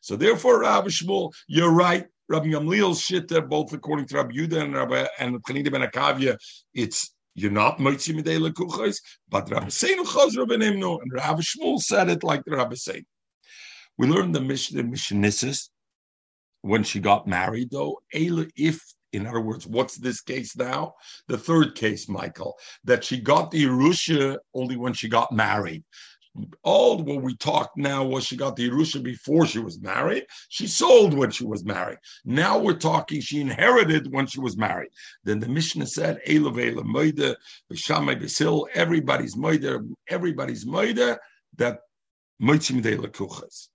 So 0.00 0.16
therefore, 0.16 0.60
Rabbi 0.60 0.88
Shmuel, 0.88 1.32
you're 1.48 1.72
right. 1.72 2.06
Rabbi 2.30 2.46
Gamliel's 2.46 3.00
shit 3.00 3.26
there, 3.26 3.42
both 3.42 3.72
according 3.72 4.06
to 4.06 4.16
Rabbi 4.16 4.34
Yudah 4.34 4.62
and 4.62 4.74
Rabbi 4.74 5.04
and 5.18 5.42
Chanina 5.42 5.72
ben 5.72 5.82
Akavia, 5.82 6.38
it's 6.72 7.12
you're 7.34 7.50
not 7.50 7.78
moitzi 7.78 8.14
midei 8.14 8.38
lekuchos, 8.38 8.98
but 9.28 9.50
Rabbi 9.50 9.66
Seinu 9.66 10.04
chazra 10.04 10.46
benimno, 10.46 11.00
and 11.02 11.12
Rabbi 11.12 11.40
Shmuel 11.40 11.80
said 11.80 12.08
it 12.08 12.22
like 12.22 12.44
the 12.44 12.52
Rabbi 12.52 12.74
Seinu. 12.74 13.04
We 13.98 14.06
learned 14.06 14.36
the 14.36 14.40
Mishnah 14.40 14.84
Mishnah 14.84 15.54
when 16.62 16.84
she 16.84 17.00
got 17.00 17.26
married, 17.26 17.70
though, 17.72 18.00
if 18.12 18.80
in 19.12 19.26
other 19.26 19.40
words, 19.40 19.66
what's 19.66 19.96
this 19.96 20.20
case 20.20 20.56
now? 20.56 20.94
The 21.26 21.36
third 21.36 21.74
case, 21.74 22.08
Michael, 22.08 22.56
that 22.84 23.02
she 23.02 23.20
got 23.20 23.50
the 23.50 23.64
Yerusha 23.64 24.38
only 24.54 24.76
when 24.76 24.92
she 24.92 25.08
got 25.08 25.32
married 25.32 25.82
all 26.62 27.02
what 27.02 27.22
we 27.22 27.36
talked 27.36 27.76
now 27.76 28.04
was 28.04 28.24
she 28.24 28.36
got 28.36 28.56
the 28.56 28.68
Yerusha 28.68 29.02
before 29.02 29.46
she 29.46 29.58
was 29.58 29.80
married. 29.80 30.26
She 30.48 30.66
sold 30.66 31.14
when 31.14 31.30
she 31.30 31.44
was 31.44 31.64
married. 31.64 31.98
Now 32.24 32.58
we're 32.58 32.74
talking 32.74 33.20
she 33.20 33.40
inherited 33.40 34.12
when 34.12 34.26
she 34.26 34.40
was 34.40 34.56
married. 34.56 34.90
Then 35.24 35.40
the 35.40 35.48
Mishnah 35.48 35.86
said, 35.86 36.20
Elav 36.26 36.54
Elavela 36.54 36.84
Moida, 36.84 37.36
Bishamai 37.72 38.20
Bisil, 38.20 38.66
everybody's 38.74 39.36
Moida, 39.36 39.86
everybody's 40.08 40.64
Moida, 40.64 41.18
that 41.56 41.80
Moitzim 42.42 42.82
de 42.82 42.96
Lakuchas. 42.96 43.68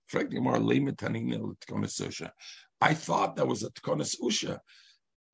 I 2.80 2.94
thought 2.94 3.36
that 3.36 3.46
was 3.46 3.62
a 3.62 3.70
Tkonas 3.70 4.20
Usha. 4.20 4.58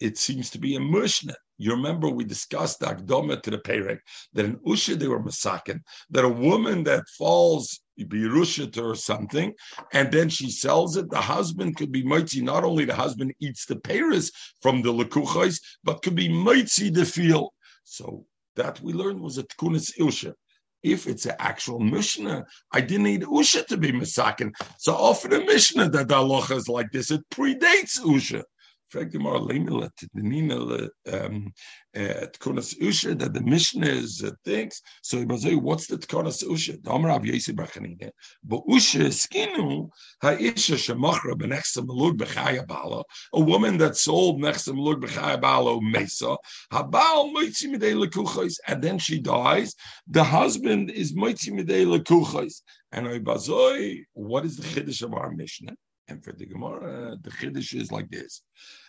It 0.02 0.18
seems 0.18 0.50
to 0.50 0.58
be 0.58 0.74
a 0.74 0.80
Mishnah. 0.80 1.36
You 1.58 1.70
remember 1.70 2.08
we 2.08 2.24
discussed 2.24 2.80
the 2.80 2.86
Akdoma 2.86 3.40
to 3.40 3.50
the 3.52 3.58
Perek 3.58 4.00
that 4.32 4.44
in 4.44 4.56
Usha 4.66 4.98
they 4.98 5.06
were 5.06 5.22
Masakin, 5.22 5.78
that 6.10 6.24
a 6.24 6.28
woman 6.28 6.82
that 6.84 7.04
falls 7.16 7.78
Birusha 8.00 8.66
or 8.82 8.96
something, 8.96 9.54
and 9.92 10.10
then 10.10 10.28
she 10.28 10.50
sells 10.50 10.96
it, 10.96 11.08
the 11.08 11.20
husband 11.20 11.76
could 11.76 11.92
be 11.92 12.02
Mitzi. 12.02 12.42
Not 12.42 12.64
only 12.64 12.84
the 12.84 12.96
husband 12.96 13.32
eats 13.38 13.64
the 13.64 13.76
Paris 13.76 14.32
from 14.60 14.82
the 14.82 14.92
Lekuchais, 14.92 15.60
but 15.84 16.02
could 16.02 16.16
be 16.16 16.28
Mitzi 16.28 16.90
the 16.90 17.04
field. 17.04 17.50
So 17.84 18.26
that 18.56 18.80
we 18.80 18.92
learned 18.92 19.20
was 19.20 19.38
a 19.38 19.44
Tkunis 19.44 19.96
Usha 20.00 20.34
if 20.82 21.06
it's 21.06 21.26
an 21.26 21.36
actual 21.38 21.78
Mishnah, 21.78 22.44
I 22.72 22.80
didn't 22.80 23.04
need 23.04 23.22
Usha 23.22 23.64
to 23.66 23.76
be 23.76 23.92
Masakin. 23.92 24.50
So 24.78 24.94
often 24.94 25.32
a 25.32 25.44
Mishnah 25.44 25.90
that 25.90 26.08
the 26.08 26.14
halacha 26.14 26.56
is 26.56 26.68
like 26.68 26.90
this, 26.90 27.12
it 27.12 27.22
predates 27.30 28.00
Usha 28.00 28.42
fragt 28.92 29.14
immer 29.14 29.38
Lemele 29.40 29.88
to 29.96 30.06
the 30.14 30.22
Nina 30.22 30.88
um 31.12 31.52
Tkonas 31.94 32.78
Usha 32.80 33.18
that 33.18 33.34
the 33.34 33.40
Mishnah 33.40 33.86
is 33.86 34.22
uh, 34.22 34.30
thinks. 34.44 34.82
So 35.02 35.22
what's 35.22 35.86
the 35.86 35.96
Tkonas 35.96 36.44
Usha? 36.44 36.82
The 36.82 36.90
Amar 36.90 37.10
Rav 37.10 37.24
Yosef 37.24 37.56
Bachanine. 37.56 38.10
But 38.44 38.66
Usha 38.66 39.06
skinu 39.08 39.88
ha'isha 40.22 40.76
shemachra 40.76 41.34
b'nechsem 41.34 41.86
melug 41.86 42.18
b'chaya 42.18 42.66
bala. 42.66 43.02
A 43.32 43.40
woman 43.40 43.78
that 43.78 43.96
sold 43.96 44.40
nechsem 44.40 44.74
melug 44.74 45.02
b'chaya 45.02 45.40
bala 45.40 45.80
mesa. 45.82 46.36
Habal 46.72 47.32
moitzi 47.34 47.74
midei 47.74 47.94
lekuchos. 47.94 48.56
And 48.66 48.82
then 48.82 48.98
she 48.98 49.20
dies. 49.20 49.74
The 50.06 50.24
husband 50.24 50.90
is 50.90 51.14
moitzi 51.14 51.50
midei 51.50 51.86
lekuchos. 51.86 52.62
And 52.92 53.08
I 53.08 53.18
bazoi, 53.18 54.04
what 54.12 54.44
is 54.44 54.56
the 54.56 54.64
chiddush 54.64 55.02
of 55.02 55.14
our 55.14 55.30
Mishnah? 55.30 55.74
And 56.08 56.22
for 56.24 56.32
the 56.32 56.46
Gemara, 56.46 57.16
the 57.20 57.30
Chiddush 57.30 57.74
is 57.74 57.92
like 57.92 58.10
this. 58.10 58.42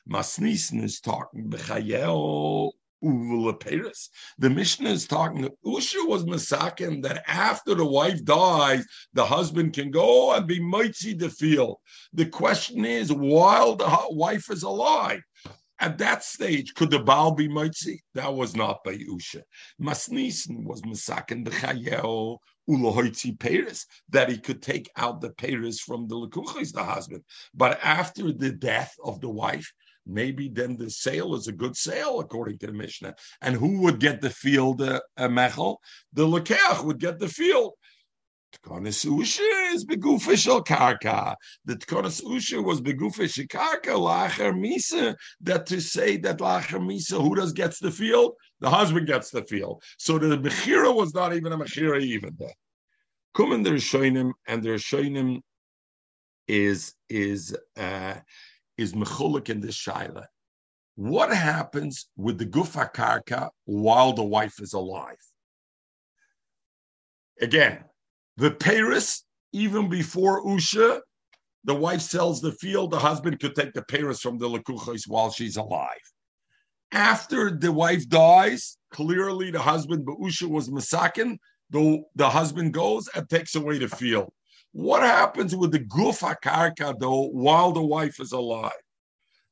Masnisen 0.09 0.83
is 0.83 0.99
talking 0.99 1.49
b'chayel 1.49 2.71
Paris. 3.59 4.09
The 4.37 4.49
Mishnah 4.49 4.89
is 4.89 5.05
talking. 5.05 5.49
Usha 5.65 6.07
was 6.07 6.23
masakin 6.23 7.01
that 7.03 7.23
after 7.27 7.75
the 7.75 7.85
wife 7.85 8.23
dies, 8.23 8.85
the 9.13 9.25
husband 9.25 9.73
can 9.73 9.91
go 9.91 10.33
and 10.33 10.47
be 10.47 10.59
mitzi 10.59 11.13
the 11.13 11.29
field. 11.29 11.77
The 12.13 12.25
question 12.25 12.85
is, 12.85 13.11
while 13.11 13.75
the 13.75 13.89
wife 14.09 14.49
is 14.49 14.63
alive, 14.63 15.21
at 15.83 15.97
that 15.97 16.23
stage, 16.23 16.73
could 16.75 16.91
the 16.91 16.99
Baal 16.99 17.31
be 17.31 17.49
mitzi? 17.49 18.01
That 18.13 18.33
was 18.33 18.55
not 18.55 18.85
by 18.85 18.95
Usha. 18.95 19.41
Masnisen 19.81 20.63
was 20.63 20.81
masakin 20.83 21.45
b'chayel 21.45 22.37
ulahoitzi 22.69 23.37
Paris, 23.37 23.85
that 24.07 24.29
he 24.29 24.37
could 24.37 24.61
take 24.61 24.89
out 24.95 25.19
the 25.19 25.31
Paris 25.31 25.81
from 25.81 26.07
the 26.07 26.15
Lekuchis, 26.15 26.71
the 26.71 26.81
husband. 26.81 27.21
But 27.53 27.81
after 27.83 28.31
the 28.31 28.53
death 28.53 28.95
of 29.03 29.19
the 29.19 29.29
wife, 29.29 29.69
maybe 30.05 30.47
then 30.47 30.77
the 30.77 30.89
sale 30.89 31.35
is 31.35 31.47
a 31.47 31.51
good 31.51 31.75
sale 31.75 32.21
according 32.21 32.59
to 32.59 32.67
the 32.67 32.73
Mishnah. 32.73 33.15
And 33.41 33.53
who 33.53 33.81
would 33.81 33.99
get 33.99 34.21
the 34.21 34.29
field, 34.29 34.81
uh, 34.81 35.01
uh, 35.17 35.27
Mechel? 35.27 35.77
The 36.13 36.25
Lekeach 36.25 36.85
would 36.85 36.99
get 36.99 37.19
the 37.19 37.27
field. 37.27 37.73
Tkonis 38.53 39.05
Usha 39.05 39.73
is 39.73 39.85
begufishal 39.85 40.65
karka. 40.65 41.35
The 41.65 41.75
Tkonis 41.75 42.23
Usha 42.23 42.63
was 42.63 42.81
begufish 42.81 43.47
karka 43.47 43.97
lacher 43.97 44.53
misa. 44.53 45.15
That 45.41 45.65
to 45.67 45.81
say 45.81 46.17
that 46.17 46.39
lacher 46.39 46.79
misa, 46.79 47.21
who 47.21 47.35
does 47.35 47.53
gets 47.53 47.79
the 47.79 47.91
field? 47.91 48.33
The 48.59 48.69
husband 48.69 49.07
gets 49.07 49.31
the 49.31 49.43
field. 49.43 49.83
So 49.97 50.17
the 50.17 50.37
mechira 50.37 50.95
was 50.95 51.13
not 51.13 51.33
even 51.33 51.51
a 51.51 51.57
mechira 51.57 52.01
even 52.01 52.35
there. 52.37 52.53
Come 53.33 53.53
in 53.53 53.63
the 53.63 53.71
Rishonim, 53.71 54.31
and 54.47 54.61
the 54.61 54.69
Rishonim 54.69 55.41
is 56.47 56.93
is 57.09 57.55
uh, 57.77 58.15
is 58.77 58.93
mechulik 58.93 59.49
in 59.49 59.61
this 59.61 59.77
shaila. 59.77 60.25
What 60.95 61.33
happens 61.33 62.07
with 62.15 62.37
the 62.37 62.45
gufa 62.45 62.93
karka 62.93 63.49
while 63.65 64.13
the 64.13 64.23
wife 64.23 64.61
is 64.61 64.73
alive? 64.73 65.17
Again, 67.41 67.83
the 68.37 68.51
Paris, 68.51 69.23
even 69.51 69.89
before 69.89 70.43
Usha, 70.45 71.01
the 71.63 71.73
wife 71.73 72.01
sells 72.01 72.41
the 72.41 72.51
field, 72.53 72.91
the 72.91 72.99
husband 72.99 73.39
could 73.39 73.55
take 73.55 73.73
the 73.73 73.83
Paris 73.83 74.19
from 74.19 74.37
the 74.37 74.49
Lekuchos 74.49 75.07
while 75.07 75.31
she's 75.31 75.57
alive. 75.57 75.87
After 76.91 77.51
the 77.51 77.71
wife 77.71 78.07
dies, 78.09 78.77
clearly 78.91 79.49
the 79.49 79.61
husband, 79.61 80.05
but 80.05 80.19
Usha 80.19 80.47
was 80.47 80.69
Masakin, 80.69 81.37
the, 81.69 82.03
the 82.15 82.29
husband 82.29 82.73
goes 82.73 83.07
and 83.15 83.27
takes 83.29 83.55
away 83.55 83.77
the 83.79 83.87
field. 83.87 84.31
What 84.73 85.03
happens 85.03 85.55
with 85.55 85.71
the 85.71 85.79
Gufa 85.79 86.35
Karka, 86.43 86.95
though, 86.99 87.29
while 87.29 87.71
the 87.71 87.81
wife 87.81 88.19
is 88.19 88.31
alive? 88.31 88.71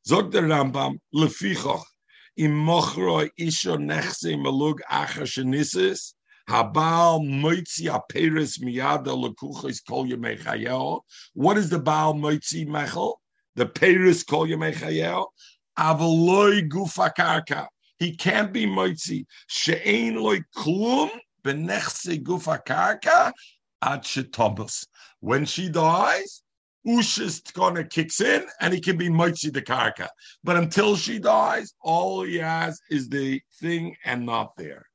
Zog 0.06 0.32
the 0.32 0.42
Rambam, 0.42 0.98
Lefichoch, 1.16 1.84
im 2.38 2.52
Mochro 2.52 3.30
Isha 3.38 3.78
Nechse 3.78 4.36
Malug 4.36 4.80
Acher 4.92 5.24
Shenisis, 5.24 6.14
Habal 6.52 7.22
moitzi 7.22 7.88
aperis 7.88 8.60
miyada 8.60 9.16
lekuchis 9.16 9.80
kol 9.88 10.06
yemei 10.06 11.00
What 11.34 11.58
is 11.58 11.70
the 11.70 11.80
Baal 11.80 12.14
moitzi 12.14 12.68
mechel? 12.68 13.16
The 13.56 13.68
peris 13.68 14.26
kol 14.26 14.48
yemei 14.48 14.74
chayel. 14.74 15.28
Avaloi 15.80 16.68
gufa 16.68 17.68
He 18.00 18.18
can't 18.18 18.52
be 18.52 18.66
moitzi. 18.66 19.24
She'ein 19.48 20.16
loy 20.18 20.42
klum 20.58 21.10
benechse 21.42 22.22
gufa 22.22 22.60
karka 22.66 23.32
at 23.82 24.04
shetobus. 24.04 24.86
When 25.22 25.46
she 25.46 25.70
dies, 25.70 26.42
Usha's 26.86 27.40
gonna 27.54 27.86
kicks 27.86 28.20
in 28.20 28.46
and 28.60 28.74
he 28.74 28.82
can 28.82 28.98
be 28.98 29.08
moitzi 29.08 29.54
the 29.54 29.62
karka. 29.62 30.10
But 30.44 30.58
until 30.58 30.98
she 30.98 31.18
dies, 31.18 31.74
all 31.82 32.24
he 32.24 32.40
has 32.40 32.82
is 32.90 33.08
the 33.08 33.42
thing 33.62 33.96
and 34.04 34.26
not 34.26 34.58
there. 34.58 34.91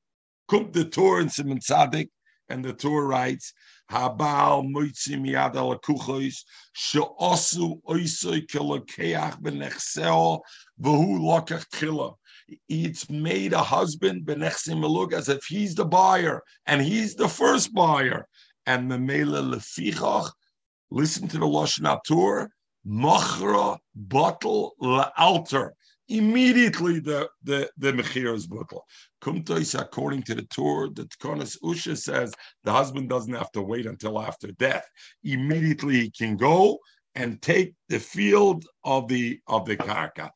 Kum 0.49 0.71
the 0.73 0.85
Torah 0.85 1.23
in 1.23 1.29
Simon 1.29 1.59
Tzadik, 1.59 2.09
and 2.49 2.65
the 2.65 2.73
Torah 2.73 3.07
writes, 3.07 3.53
Habal 3.91 4.65
moitzi 4.73 5.17
miyad 5.17 5.57
al 5.57 5.79
kuchois, 5.79 6.45
she'osu 6.73 7.81
oisoi 7.89 8.47
kelokeach 8.47 9.41
benechseo, 9.41 10.41
v'hu 10.81 11.19
lokach 11.21 11.65
kila. 11.73 12.13
It's 12.69 13.11
made 13.11 13.53
a 13.53 13.63
husband 13.63 14.25
benechsim 14.25 14.79
melug 14.79 15.13
as 15.13 15.29
if 15.29 15.45
he's 15.45 15.75
the 15.75 15.85
buyer 15.85 16.43
and 16.67 16.81
he's 16.81 17.15
the 17.15 17.29
first 17.29 17.75
buyer. 17.75 18.29
And 18.67 18.91
the 18.91 18.99
mele 18.99 19.43
lefichach 19.43 20.31
Listen 20.91 21.27
to 21.29 21.39
the 21.39 21.47
Lashon 21.47 21.99
Torah. 22.07 22.49
Machra 22.87 23.79
bottle 23.95 24.75
la'alter. 24.81 25.71
Immediately 26.09 27.01
the 27.01 27.29
the 27.43 27.69
the 27.79 27.93
mechir 27.93 28.33
is 28.35 28.47
bottle. 28.47 28.85
Kumtois, 29.21 29.79
according 29.81 30.23
to 30.25 30.35
the 30.37 30.43
Torah, 30.43 30.89
the 30.91 31.03
Tkonis 31.05 31.57
Usha 31.63 31.97
says 31.97 32.33
the 32.63 32.73
husband 32.73 33.09
doesn't 33.09 33.35
have 33.35 33.51
to 33.53 33.63
wait 33.63 33.87
until 33.87 34.21
after 34.21 34.53
death. 34.53 34.89
Immediately 35.25 35.95
he 36.03 36.11
can 36.11 36.37
go 36.37 36.79
and 37.17 37.43
take 37.43 37.75
the 37.89 37.99
field 37.99 38.65
of 38.85 39.09
the 39.09 39.41
of 39.49 39.67
the 39.67 39.77
karka. 39.77 40.31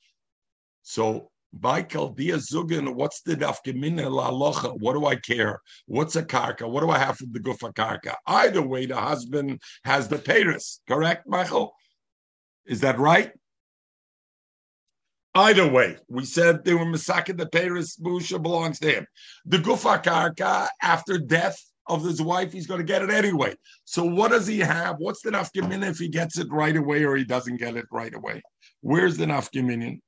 So 0.83 1.31
by 1.53 1.83
Chaldea 1.83 2.37
Zugin, 2.37 2.95
what's 2.95 3.23
the 3.23 3.37
nafkamina 3.37 4.11
la 4.11 4.31
locha? 4.31 4.77
What 4.81 4.95
do 4.95 5.07
I 5.07 5.17
care? 5.17 5.61
What's 5.87 6.17
a 6.17 6.23
karka? 6.23 6.69
What 6.69 6.81
do 6.81 6.91
I 6.91 6.99
have 6.99 7.17
from 7.17 7.33
the 7.33 7.41
gufa 7.41 7.73
karka? 7.75 8.15
Either 8.27 8.63
way, 8.63 8.87
the 8.87 8.97
husband 8.97 9.61
has 9.85 10.09
the 10.09 10.19
paris. 10.19 10.81
Correct, 10.89 11.29
Michael? 11.29 11.73
Is 12.67 12.81
that 12.81 12.99
right? 12.99 13.33
Either 15.35 15.71
way, 15.71 15.97
we 16.09 16.25
said 16.25 16.65
they 16.65 16.75
were 16.75 16.85
masakin 16.85 17.39
the 17.39 17.47
paris 17.47 17.97
busha 17.97 18.43
belongs 18.43 18.81
to 18.81 18.91
him. 18.91 19.07
The 19.47 19.59
gufa 19.59 20.03
karka 20.03 20.69
after 20.83 21.19
death 21.19 21.57
of 21.87 22.05
his 22.05 22.21
wife, 22.21 22.53
he's 22.53 22.67
going 22.67 22.79
to 22.79 22.85
get 22.85 23.03
it 23.03 23.11
anyway. 23.11 23.55
So 23.85 24.05
what 24.05 24.33
does 24.33 24.47
he 24.47 24.59
have? 24.59 24.97
What's 24.99 25.23
the 25.23 25.31
nafkamina 25.31 25.91
if 25.91 25.99
he 25.99 26.09
gets 26.09 26.39
it 26.39 26.49
right 26.51 26.77
away 26.77 27.05
or 27.05 27.17
he 27.17 27.25
doesn't 27.25 27.59
get 27.59 27.77
it 27.77 27.87
right 27.93 28.15
away? 28.15 28.43
Where's 28.81 29.17
the 29.17 29.27
nafkamina? 29.27 30.01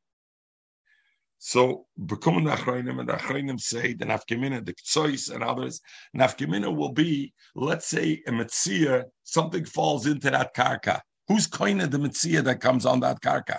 So 1.45 1.87
becoming 2.07 2.45
the 2.45 2.53
Achronim 2.53 3.01
and 3.01 3.09
the 3.09 3.15
Achronim 3.15 3.61
say 3.61 3.95
the 3.95 4.05
Nafkamina, 4.05 4.65
the 4.65 4.75
Ktsois 4.75 5.29
and 5.35 5.43
others, 5.43 5.81
Nafkamina 6.17 6.73
will 6.73 6.93
be, 6.93 7.35
let's 7.57 7.89
say, 7.89 8.23
a 8.29 8.31
Metzia, 8.31 9.07
something 9.25 9.65
falls 9.65 10.07
into 10.07 10.31
that 10.31 10.55
karka. 10.55 11.01
Who's 11.27 11.49
kind 11.49 11.83
of 11.83 11.91
the 11.91 11.99
Metzia 11.99 12.45
that 12.45 12.61
comes 12.61 12.87
on 12.87 13.01
that 13.01 13.21
karka? 13.23 13.59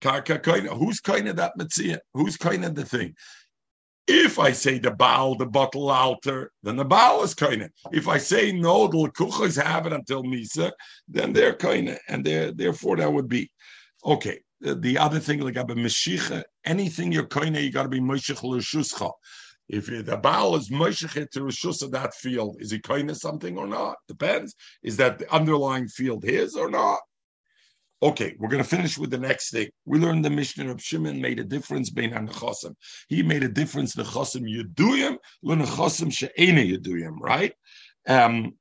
Karka 0.00 0.42
kind 0.42 0.66
who's 0.68 1.00
kind 1.00 1.28
of 1.28 1.36
that 1.36 1.52
Metzia? 1.58 1.98
Who's 2.14 2.36
kind 2.36 2.64
of 2.64 2.74
the 2.74 2.84
thing? 2.84 3.14
If 4.06 4.38
I 4.38 4.52
say 4.52 4.78
the 4.78 4.90
Baal, 4.90 5.34
the 5.34 5.44
bottle 5.44 5.90
altar, 5.90 6.50
then 6.62 6.76
the 6.76 6.84
Baal 6.84 7.22
is 7.22 7.34
kind 7.34 7.62
of. 7.62 7.70
If 7.92 8.08
I 8.08 8.16
say 8.16 8.52
no, 8.52 8.88
the 8.88 8.96
Lekuchas 8.96 9.62
have 9.62 9.86
it 9.86 9.92
until 9.92 10.22
Misa, 10.22 10.72
then 11.08 11.34
they're 11.34 11.54
kind 11.54 11.90
of, 11.90 11.98
and 12.08 12.24
therefore 12.24 12.96
that 12.96 13.12
would 13.12 13.28
be. 13.28 13.50
Okay, 14.04 14.40
the 14.62 14.96
other 14.96 15.18
thing, 15.18 15.40
like 15.40 15.56
a 15.56 15.64
Mashiach, 15.64 16.42
anything 16.64 17.12
you're 17.12 17.26
koine, 17.26 17.62
you 17.62 17.70
got 17.70 17.82
to 17.82 17.88
be 17.90 18.00
Moshech 18.00 18.42
L'Shuscha. 18.42 19.12
If 19.68 19.88
the 19.88 20.16
Baal 20.16 20.56
is 20.56 20.70
Moshech 20.70 21.28
to 21.32 21.40
Rishus 21.40 21.82
of 21.82 21.90
that 21.90 22.14
field, 22.14 22.56
is 22.60 22.70
he 22.70 22.78
koine 22.78 23.14
something 23.14 23.58
or 23.58 23.66
not? 23.66 23.96
Depends. 24.08 24.54
Is 24.82 24.96
that 24.96 25.18
the 25.18 25.30
underlying 25.30 25.88
field 25.88 26.24
his 26.24 26.56
or 26.56 26.70
not? 26.70 27.00
Okay, 28.00 28.36
we're 28.38 28.48
going 28.48 28.62
to 28.62 28.68
finish 28.68 28.96
with 28.96 29.10
the 29.10 29.18
next 29.18 29.50
thing. 29.50 29.68
We 29.84 29.98
learned 29.98 30.24
the 30.24 30.30
Mishnah 30.30 30.70
of 30.70 30.80
Shimon 30.80 31.20
made 31.20 31.40
a 31.40 31.44
difference 31.44 31.90
between 31.90 32.12
Nechasim. 32.12 32.74
He 33.08 33.24
made 33.24 33.42
a 33.42 33.48
difference 33.48 33.96
Nechasim 33.96 34.42
Yeduyim, 34.42 35.16
Nechasim 35.44 36.12
She'ena 36.12 36.60
Yeduyim, 36.60 37.16
right? 37.18 37.52
Um, 38.06 38.54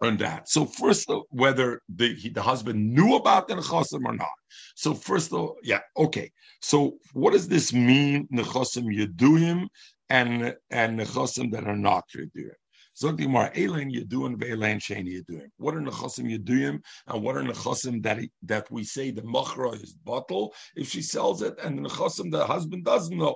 on 0.00 0.16
that. 0.18 0.48
So 0.48 0.64
first, 0.64 1.10
whether 1.30 1.82
the 1.94 2.14
he, 2.14 2.30
the 2.30 2.42
husband 2.42 2.94
knew 2.94 3.16
about 3.16 3.48
the 3.48 3.54
nechasim 3.54 4.04
or 4.04 4.14
not. 4.14 4.28
So 4.74 4.94
first, 4.94 5.30
though, 5.30 5.56
yeah, 5.62 5.80
okay. 5.96 6.30
So 6.62 6.96
what 7.12 7.32
does 7.32 7.48
this 7.48 7.72
mean? 7.72 8.28
Nechasim 8.32 8.86
yeduyim 8.86 9.68
and 10.08 10.54
and 10.70 10.98
nechasim 10.98 11.52
that 11.52 11.64
are 11.64 11.76
not 11.76 12.04
yeduyim. 12.16 12.59
Gemara, 13.00 13.50
Elain 13.54 13.90
Yeduim, 13.90 14.36
Ve'elain 14.36 14.78
Sheni 14.78 15.20
Yeduim. 15.20 15.48
What 15.56 15.74
are 15.74 15.80
Nechasim 15.80 16.30
Yeduim, 16.30 16.80
and 17.06 17.22
what 17.22 17.36
are 17.36 17.42
Nechasim 17.42 18.02
that 18.02 18.18
that 18.42 18.70
we 18.70 18.84
say 18.84 19.10
the 19.10 19.22
Machra 19.22 19.74
is 19.82 19.94
bottle 19.94 20.54
if 20.76 20.88
she 20.88 21.02
sells 21.02 21.42
it, 21.42 21.54
and 21.62 21.78
the 21.78 21.88
Nechasim 21.88 22.30
the 22.30 22.44
husband 22.44 22.84
doesn't 22.84 23.16
know. 23.16 23.34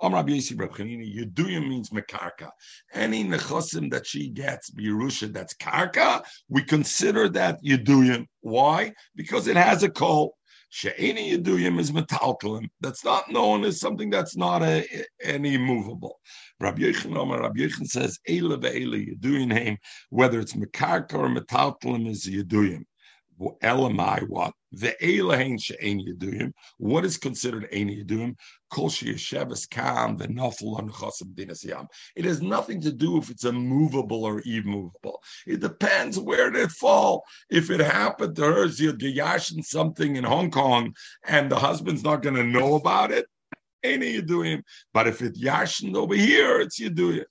Om 0.00 0.12
Rabbi 0.12 0.32
Yossi 0.32 0.58
Reb 0.58 0.72
Yeduyim 0.72 1.68
means 1.68 1.88
mekarka. 1.88 2.50
Any 2.92 3.24
nechasim 3.24 3.90
that 3.90 4.06
she 4.06 4.28
gets, 4.28 4.70
Yerusha, 4.72 5.32
that's 5.32 5.54
karka, 5.54 6.22
we 6.50 6.62
consider 6.62 7.30
that 7.30 7.62
Yeduyim. 7.64 8.26
Why? 8.42 8.92
Because 9.14 9.46
it 9.46 9.56
has 9.56 9.82
a 9.82 9.88
call. 9.88 10.36
She'eni 10.76 11.32
Yeduyim 11.32 11.80
is 11.80 11.90
metalkalim. 11.90 12.68
That's 12.82 13.02
not 13.02 13.30
known 13.30 13.64
as 13.64 13.80
something 13.80 14.10
that's 14.10 14.36
not 14.36 14.62
a, 14.62 14.86
any 15.22 15.56
movable. 15.56 16.20
Rabbi 16.60 16.82
Yechon 16.82 17.16
Omar, 17.16 17.40
Rabbi 17.40 17.60
Yechon 17.60 17.86
says, 17.86 18.18
Eile 18.28 18.60
ve'ele 18.60 19.16
Yeduyim, 19.18 19.78
whether 20.10 20.38
it's 20.38 20.52
mekarka 20.52 21.14
or 21.14 21.30
metalkalim 21.30 22.06
is 22.06 22.26
Yeduyim. 22.26 22.84
Elamai 23.40 24.28
what? 24.28 24.52
The 24.72 24.94
Elahain 25.02 25.62
she'ain 25.62 26.00
Yeduim. 26.00 26.52
What 26.78 27.04
is 27.04 27.16
considered 27.16 27.68
Ein 27.72 27.88
Yeduim? 27.88 28.36
Kol 28.70 28.88
she'yesheves 28.88 29.68
kam 29.68 30.16
the 30.16 30.28
nafel 30.28 30.78
on 30.78 30.90
chasim 30.90 31.34
dinas 31.34 31.64
yam. 31.64 31.86
It 32.14 32.24
has 32.24 32.42
nothing 32.42 32.80
to 32.82 32.92
do 32.92 33.18
if 33.18 33.30
it's 33.30 33.44
a 33.44 33.52
movable 33.52 34.24
or 34.24 34.42
immovable. 34.44 35.22
It 35.46 35.60
depends 35.60 36.18
where 36.18 36.50
did 36.50 36.62
it 36.62 36.70
fall. 36.72 37.24
If 37.50 37.70
it 37.70 37.80
happened 37.80 38.36
to 38.36 38.42
her, 38.42 38.68
she'll 38.68 38.94
geyashin 38.94 39.64
something 39.64 40.16
in 40.16 40.24
Hong 40.24 40.50
Kong, 40.50 40.94
and 41.26 41.50
the 41.50 41.56
husband's 41.56 42.02
not 42.02 42.22
going 42.22 42.36
to 42.36 42.44
know 42.44 42.74
about 42.74 43.12
it. 43.12 43.26
Ain't 43.84 44.02
Yeduim. 44.02 44.62
But 44.92 45.06
if 45.06 45.22
it 45.22 45.34
yashin 45.34 45.94
over 45.94 46.14
here, 46.14 46.60
it's 46.60 46.80
Yeduim. 46.80 47.24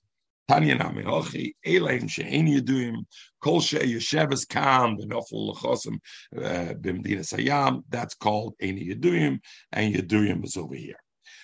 Tanya 0.48 0.76
Nami 0.76 1.02
Hochi, 1.02 1.52
Elaim 1.66 2.04
Shein 2.04 2.48
Yeduim, 2.48 3.04
Kol 3.40 3.60
She 3.60 3.78
Yeshevas 3.78 4.48
Kam, 4.48 4.96
Benofel 4.96 5.54
Lechosim, 5.54 5.98
uh, 6.36 6.74
Bimdina 6.74 7.20
Sayam, 7.20 7.82
that's 7.88 8.14
called 8.14 8.54
Eini 8.62 8.94
Yeduim, 8.94 9.40
and 9.72 9.94
Yeduim 9.94 10.44
is 10.44 10.56
over 10.56 10.74
here. 10.74 11.00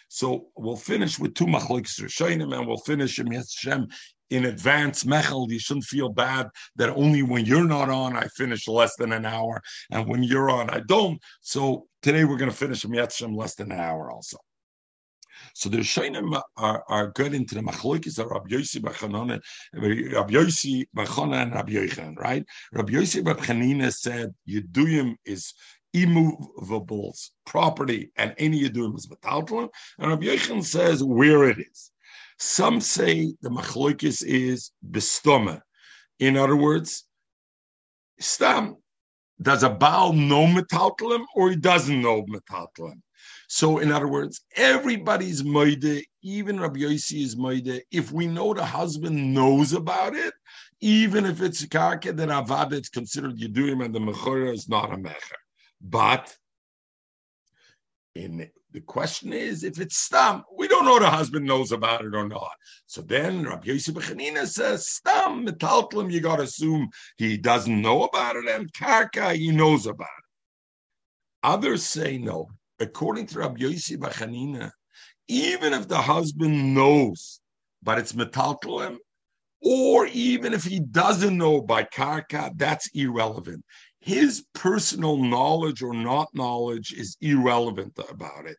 So 0.09 0.49
we'll 0.57 0.77
finish 0.77 1.19
with 1.19 1.35
two 1.35 1.47
machloks 1.47 2.01
Rishonim, 2.01 2.57
and 2.57 2.67
we'll 2.67 2.77
finish 2.77 3.19
in 3.19 3.33
Hashem 3.33 3.89
in 4.31 4.45
advance. 4.45 5.05
Mechel, 5.05 5.51
you 5.51 5.59
shouldn't 5.59 5.87
feel 5.87 6.11
bad 6.11 6.49
that 6.77 6.91
only 6.91 7.23
when 7.23 7.45
you're 7.45 7.67
not 7.67 7.89
on, 7.89 8.17
I 8.17 8.27
finish 8.37 8.69
less 8.69 8.95
than 8.97 9.13
an 9.13 9.25
hour, 9.25 9.63
and 9.91 10.07
when 10.07 10.23
you're 10.23 10.51
on, 10.51 10.71
I 10.71 10.81
don't. 10.87 11.19
So 11.41 11.87
today 12.03 12.25
we're 12.25 12.37
going 12.37 12.51
to 12.51 12.57
finish 12.57 12.83
Hashem 12.83 13.35
less 13.35 13.55
than 13.55 13.73
an 13.73 13.81
hour 13.81 14.11
also. 14.11 14.37
So 15.55 15.69
the 15.69 15.79
Rishonim 15.79 16.41
are, 16.57 16.85
are 16.89 17.09
good 17.13 17.35
into 17.35 17.55
the 17.55 17.61
machlokes 17.61 18.19
of 18.19 18.27
Rabbi 18.27 18.51
Yossi 18.51 18.81
Bachanone, 18.81 19.41
Rabbi 19.75 20.33
Yossi 20.33 20.85
Bachana 20.97 21.43
and 21.43 21.53
Rabbi 21.53 21.73
Yochan, 21.73 22.17
right? 22.19 22.45
Rabbi 22.73 22.93
Yossi 22.93 23.23
Bachanina 23.23 23.93
said 23.93 24.35
Yeduyim 24.49 25.17
is 25.25 25.53
immovables 25.95 27.31
property 27.45 28.11
and 28.17 28.35
any 28.39 28.63
Yeduyim 28.63 28.97
is 28.97 29.07
metaltalin, 29.07 29.69
and 29.99 30.11
Rabbi 30.11 30.27
Yochan 30.27 30.65
says 30.65 31.03
where 31.03 31.45
it 31.45 31.59
is. 31.59 31.91
Some 32.39 32.81
say 32.81 33.35
the 33.43 33.51
machlokes 33.51 34.25
is 34.25 34.73
bestoma. 34.91 35.61
In 36.19 36.37
other 36.37 36.57
words, 36.57 37.05
stam 38.19 38.77
does 39.41 39.63
a 39.63 39.71
Baal 39.71 40.13
know 40.13 40.47
metaltalim 40.47 41.25
or 41.35 41.51
he 41.51 41.57
doesn't 41.57 42.01
know 42.01 42.25
metaltalim? 42.25 43.01
So, 43.55 43.81
in 43.81 43.93
other 43.93 44.09
words, 44.09 44.41
everybody's 44.57 45.43
moide, 45.43 46.05
even 46.23 46.59
Rabbi 46.59 46.81
Yossi 46.81 47.23
is 47.23 47.37
moide. 47.37 47.83
If 47.91 48.11
we 48.11 48.27
know 48.27 48.55
the 48.55 48.65
husband 48.65 49.35
knows 49.35 49.75
about 49.75 50.15
it, 50.15 50.33
even 50.81 51.27
if 51.27 51.43
it's 51.43 51.63
a 51.63 51.69
karka, 51.69 52.17
then 52.17 52.31
avad 52.31 52.73
it's 52.73 52.89
considered 52.89 53.37
yiduim 53.37 53.85
and 53.85 53.95
the 53.95 53.99
mechora 53.99 54.55
is 54.55 54.71
not 54.71 54.95
a 54.95 54.97
mecher. 54.97 55.43
But 55.83 56.35
in 58.15 58.51
The 58.71 58.81
question 58.81 59.35
is 59.35 59.65
if 59.65 59.79
it's 59.79 59.99
stam. 59.99 60.45
We 60.57 60.67
don't 60.67 60.87
know 60.87 60.99
the 60.99 61.11
husband 61.11 61.45
knows 61.45 61.73
about 61.73 62.07
it 62.07 62.15
or 62.15 62.27
not. 62.27 62.57
So 62.87 63.03
then 63.03 63.45
Rabbi 63.45 63.67
Yosef 63.67 63.95
Bechanina 63.95 64.47
says 64.47 64.89
stam 64.89 65.47
metaltlim. 65.47 66.11
You 66.11 66.23
got 66.23 66.37
to 66.37 66.45
assume 66.45 66.89
he 67.19 67.37
doesn't 67.37 67.83
know 67.83 68.05
about 68.05 68.37
it, 68.37 68.49
and 68.49 68.73
karka 68.73 69.35
he 69.35 69.51
knows 69.51 69.85
about 69.85 70.07
it. 70.07 70.25
Others 71.43 71.85
say 71.85 72.17
no. 72.17 72.49
According 72.83 73.27
to 73.29 73.39
Rabbi 73.39 73.61
Yosef 73.61 73.99
Bachanina, 73.99 74.71
even 75.29 75.73
if 75.73 75.89
the 75.89 75.99
husband 75.99 76.75
knows, 76.75 77.41
but 77.83 77.99
it's 77.99 78.13
metaltlim, 78.13 78.99
or 79.63 80.07
even 80.07 80.53
if 80.53 80.65
he 80.65 80.81
doesn't 80.81 81.39
know 81.39 81.63
by 81.63 81.85
karka, 81.85 82.51
that's 82.57 82.91
irrelevant 82.95 83.65
his 84.03 84.45
personal 84.53 85.17
knowledge 85.17 85.81
or 85.81 85.95
not 85.95 86.29
knowledge 86.35 86.93
is 86.93 87.17
irrelevant 87.21 87.97
about 88.11 88.47
it. 88.47 88.57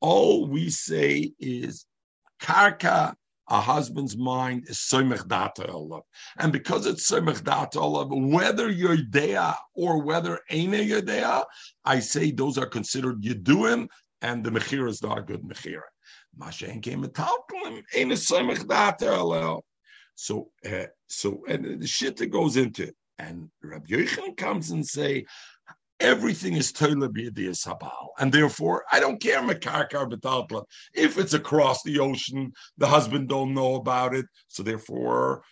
All 0.00 0.46
we 0.46 0.68
say 0.68 1.32
is 1.40 1.86
karka, 2.40 3.14
a 3.48 3.60
husband's 3.60 4.16
mind 4.16 4.64
is 4.68 4.78
soimech 4.78 5.28
data. 5.28 5.68
And 6.38 6.52
because 6.52 6.86
it's 6.86 7.10
soimech 7.10 7.44
data 7.44 7.80
whether 7.80 8.70
you're 8.70 8.96
dea 8.96 9.52
or 9.74 10.02
whether 10.02 10.40
ain't 10.50 10.72
yodea, 10.72 11.44
I 11.84 12.00
say 12.00 12.30
those 12.30 12.58
are 12.58 12.66
considered 12.66 13.22
yeduim, 13.22 13.88
and 14.22 14.42
the 14.44 14.50
mechira 14.50 14.88
is 14.88 15.02
not 15.02 15.18
a 15.18 15.22
good 15.22 15.42
mechira. 15.42 15.82
Mashen 16.38 16.82
came 16.82 17.04
a 17.04 17.08
ain't 17.94 18.12
a 18.12 18.14
soimech 18.14 18.66
data. 18.66 19.60
So, 20.16 20.48
uh, 20.64 20.86
so, 21.08 21.42
and 21.48 21.80
the 21.82 21.86
shit 21.86 22.16
that 22.16 22.26
goes 22.26 22.56
into 22.56 22.84
it. 22.84 22.96
And 23.18 23.50
Rabbi 23.62 23.86
Yochanan 23.86 24.36
comes 24.36 24.70
and 24.70 24.84
say, 24.84 25.24
everything 26.04 26.54
is 26.54 26.72
toila 26.72 27.08
b'yadiyas 27.08 27.66
habal, 27.66 28.08
and 28.18 28.32
therefore 28.32 28.84
I 28.92 29.00
don't 29.00 29.20
care 29.20 29.40
mekarkar 29.40 30.10
b'talpla. 30.10 30.64
If 30.92 31.18
it's 31.18 31.34
across 31.34 31.82
the 31.82 31.98
ocean, 31.98 32.52
the 32.76 32.86
husband 32.86 33.28
don't 33.28 33.54
know 33.54 33.76
about 33.76 34.14
it, 34.14 34.26
so 34.48 34.62
therefore 34.62 35.42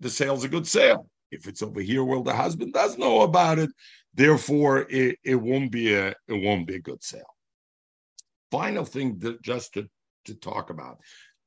the 0.00 0.10
sale's 0.10 0.44
a 0.44 0.48
good 0.48 0.66
sale. 0.66 1.06
If 1.30 1.48
it's 1.48 1.62
over 1.62 1.80
here, 1.80 2.04
well, 2.04 2.22
the 2.22 2.34
husband 2.34 2.72
does 2.72 2.98
know 2.98 3.22
about 3.22 3.58
it, 3.58 3.70
therefore 4.14 4.86
it, 4.90 5.18
it 5.24 5.36
won't 5.36 5.72
be 5.72 5.94
a 5.94 6.14
it 6.28 6.42
won't 6.44 6.66
be 6.66 6.76
a 6.76 6.80
good 6.80 7.02
sale. 7.02 7.34
Final 8.50 8.84
thing 8.84 9.18
that 9.20 9.42
just 9.42 9.74
to, 9.74 9.88
to 10.26 10.34
talk 10.34 10.70
about. 10.70 10.98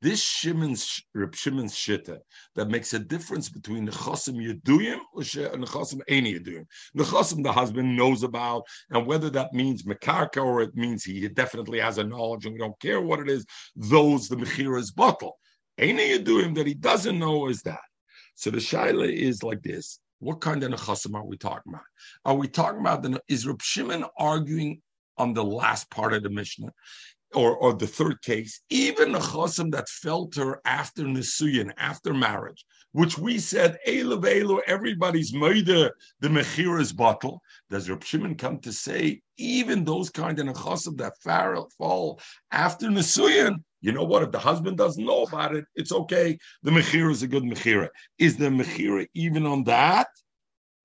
This 0.06 0.22
Shimon's 0.22 1.02
Reb 1.16 1.34
Shimon's 1.34 1.74
shitta 1.74 2.20
that 2.54 2.70
makes 2.70 2.94
a 2.94 3.00
difference 3.00 3.50
between 3.50 3.86
the 3.86 3.92
chosim 3.92 4.36
yeduyim 4.36 5.00
and 5.52 5.64
the 5.64 5.66
chosim 5.66 6.02
any 6.08 6.36
yeduyim. 6.36 6.68
The 6.94 7.52
husband 7.52 7.98
knows 7.98 8.22
about, 8.22 8.66
and 8.92 9.08
whether 9.08 9.32
that 9.32 9.54
means 9.54 9.82
mekarka 9.82 10.46
or 10.46 10.62
it 10.62 10.76
means 10.76 11.04
he 11.04 11.28
definitely 11.30 11.80
has 11.80 11.98
a 11.98 12.04
knowledge 12.04 12.46
and 12.46 12.54
we 12.54 12.60
don't 12.60 12.80
care 12.80 13.02
what 13.02 13.20
it 13.20 13.28
is. 13.28 13.48
Those 13.76 14.30
the 14.30 14.36
mechira 14.36 14.78
is 14.80 14.92
bottle. 14.92 15.40
Any 15.80 16.16
yeduyim 16.16 16.54
that 16.54 16.68
he 16.68 16.76
doesn't 16.76 17.18
know 17.18 17.48
is 17.48 17.64
that. 17.64 17.80
So 18.36 18.52
the 18.52 18.60
shaila 18.60 19.12
is 19.12 19.42
like 19.42 19.64
this: 19.64 19.98
What 20.20 20.40
kind 20.40 20.62
of 20.62 20.72
nechasim 20.72 21.16
are 21.16 21.26
we 21.26 21.38
talking 21.38 21.74
about? 21.74 21.82
Are 22.26 22.36
we 22.36 22.48
talking 22.48 22.82
about 22.82 23.02
the 23.02 23.20
is 23.28 23.48
Reb 23.48 23.60
Shimon 23.64 24.06
arguing 24.20 24.84
on 25.18 25.34
the 25.34 25.44
last 25.44 25.90
part 25.90 26.14
of 26.14 26.22
the 26.22 26.30
Mishnah? 26.30 26.72
Or, 27.36 27.56
or 27.58 27.74
the 27.74 27.88
third 27.88 28.22
case, 28.22 28.62
even 28.70 29.16
a 29.16 29.20
chosim 29.20 29.72
that 29.72 29.90
fell 29.90 30.30
her 30.36 30.62
after 30.66 31.04
nisuyin, 31.04 31.72
after 31.78 32.14
marriage, 32.14 32.66
which 32.94 33.18
we 33.18 33.38
said, 33.38 33.78
Elu 33.88 34.22
Elu, 34.22 34.60
everybody's 34.68 35.34
moida, 35.34 35.92
the 36.22 36.28
mechira's 36.28 36.94
bottle. 36.94 37.42
Does 37.70 37.90
Reb 37.90 38.04
Shimon 38.04 38.36
come 38.36 38.60
to 38.60 38.72
say, 38.72 39.22
even 39.38 39.84
those 39.84 40.10
kind 40.10 40.40
of 40.40 40.48
chosim 40.48 40.98
that 40.98 41.14
fall 41.78 42.20
after 42.52 42.88
nisuyin, 42.88 43.58
you 43.82 43.92
know 43.92 44.04
what? 44.04 44.24
If 44.24 44.32
the 44.32 44.40
husband 44.40 44.78
doesn't 44.78 45.06
know 45.06 45.24
about 45.24 45.56
it, 45.56 45.66
it's 45.76 45.92
okay. 45.92 46.38
The 46.64 46.72
mechira 46.72 47.12
is 47.12 47.22
a 47.22 47.28
good 47.28 47.44
mechira. 47.44 47.90
Is 48.18 48.36
the 48.36 48.46
mechira 48.46 49.06
even 49.14 49.46
on 49.46 49.64
that, 49.66 50.08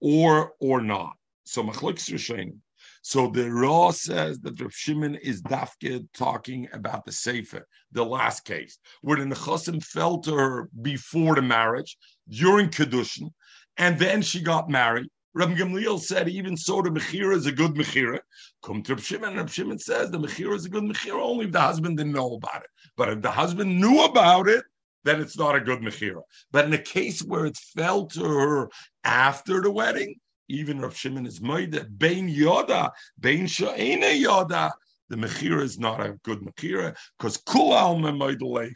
or 0.01 0.53
or 0.61 0.82
not? 0.82 1.12
So 1.44 1.62
machlik 1.62 1.96
Rishonim. 1.96 2.59
So 3.03 3.28
the 3.28 3.51
Raw 3.51 3.92
says 3.92 4.40
that 4.40 4.61
Rav 4.61 4.72
Shimon 4.72 5.14
is 5.16 5.42
dafke 5.42 6.07
talking 6.12 6.68
about 6.72 7.05
the 7.07 7.12
Sefer, 7.12 7.66
the 7.92 8.05
last 8.05 8.44
case, 8.44 8.78
where 9.01 9.16
the 9.16 9.24
Nechasim 9.24 9.82
fell 9.82 10.18
to 10.18 10.34
her 10.34 10.68
before 10.82 11.34
the 11.34 11.42
marriage, 11.42 11.96
during 12.28 12.68
Kedushin, 12.68 13.30
and 13.78 13.98
then 13.98 14.20
she 14.20 14.42
got 14.42 14.68
married. 14.68 15.07
Rabbi 15.32 15.55
Gamliel 15.55 16.01
said, 16.01 16.28
even 16.28 16.57
so, 16.57 16.82
the 16.82 16.90
Mechira 16.90 17.34
is 17.34 17.46
a 17.46 17.53
good 17.53 17.74
Mechira. 17.74 18.18
Come 18.62 18.82
to 18.82 18.94
Rav 18.94 19.05
Shimon, 19.05 19.36
Rav 19.36 19.51
Shimon 19.51 19.78
says 19.78 20.11
the 20.11 20.18
Mechira 20.18 20.55
is 20.55 20.66
a 20.66 20.68
good 20.68 20.84
Mechira 20.84 21.22
only 21.22 21.46
if 21.46 21.53
the 21.53 21.61
husband 21.61 21.96
didn't 21.96 22.12
know 22.12 22.34
about 22.34 22.62
it. 22.62 22.70
But 22.96 23.11
if 23.11 23.22
the 23.22 23.30
husband 23.30 23.80
knew 23.80 24.05
about 24.05 24.48
it, 24.48 24.64
then 25.05 25.20
it's 25.20 25.38
not 25.38 25.57
a 25.57 25.61
good 25.61 25.80
Mechira. 25.80 26.20
But 26.51 26.66
in 26.66 26.72
a 26.74 26.78
case 26.78 27.22
where 27.22 27.46
it 27.46 27.57
fell 27.57 28.07
to 28.07 28.24
her 28.24 28.70
after 29.05 29.62
the 29.62 29.70
wedding, 29.70 30.16
even 30.51 30.80
Rav 30.80 30.96
Shimon 30.96 31.26
is 31.26 31.40
moide, 31.40 31.98
Bein 31.98 32.28
Yoda, 32.28 32.90
Bein 33.18 33.46
Sha'ena 33.46 34.20
Yoda. 34.22 34.70
The 35.09 35.16
Mechira 35.16 35.62
is 35.62 35.78
not 35.78 36.01
a 36.01 36.18
good 36.22 36.40
Mechira 36.40 36.96
because 37.18 37.36
Kul 37.38 37.72
Alma 37.72 38.12
Moide 38.12 38.72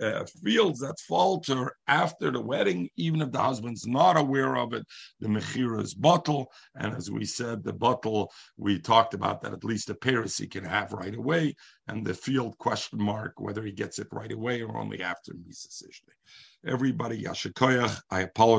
uh, 0.00 0.24
fields 0.44 0.80
that 0.80 0.98
falter 1.08 1.74
after 1.88 2.30
the 2.30 2.40
wedding, 2.40 2.88
even 2.96 3.22
if 3.22 3.32
the 3.32 3.40
husband's 3.40 3.86
not 3.86 4.16
aware 4.16 4.56
of 4.56 4.72
it, 4.72 4.84
the 5.20 5.28
mechira 5.28 5.82
is 5.82 5.94
bottle. 5.94 6.50
And 6.74 6.94
as 6.94 7.10
we 7.10 7.24
said, 7.24 7.64
the 7.64 7.72
bottle, 7.72 8.32
we 8.56 8.78
talked 8.78 9.14
about 9.14 9.40
that 9.42 9.52
at 9.52 9.64
least 9.64 9.88
the 9.88 9.94
Paris 9.94 10.36
he 10.36 10.46
can 10.46 10.64
have 10.64 10.92
right 10.92 11.14
away, 11.14 11.54
and 11.88 12.06
the 12.06 12.14
field 12.14 12.58
question 12.58 13.02
mark 13.02 13.34
whether 13.38 13.62
he 13.62 13.72
gets 13.72 13.98
it 13.98 14.08
right 14.10 14.32
away 14.32 14.62
or 14.62 14.76
only 14.76 15.02
after 15.02 15.32
Misa 15.32 15.82
Everybody, 16.66 17.22
Yashikoyach, 17.22 18.00
I 18.10 18.22
apologize. 18.22 18.54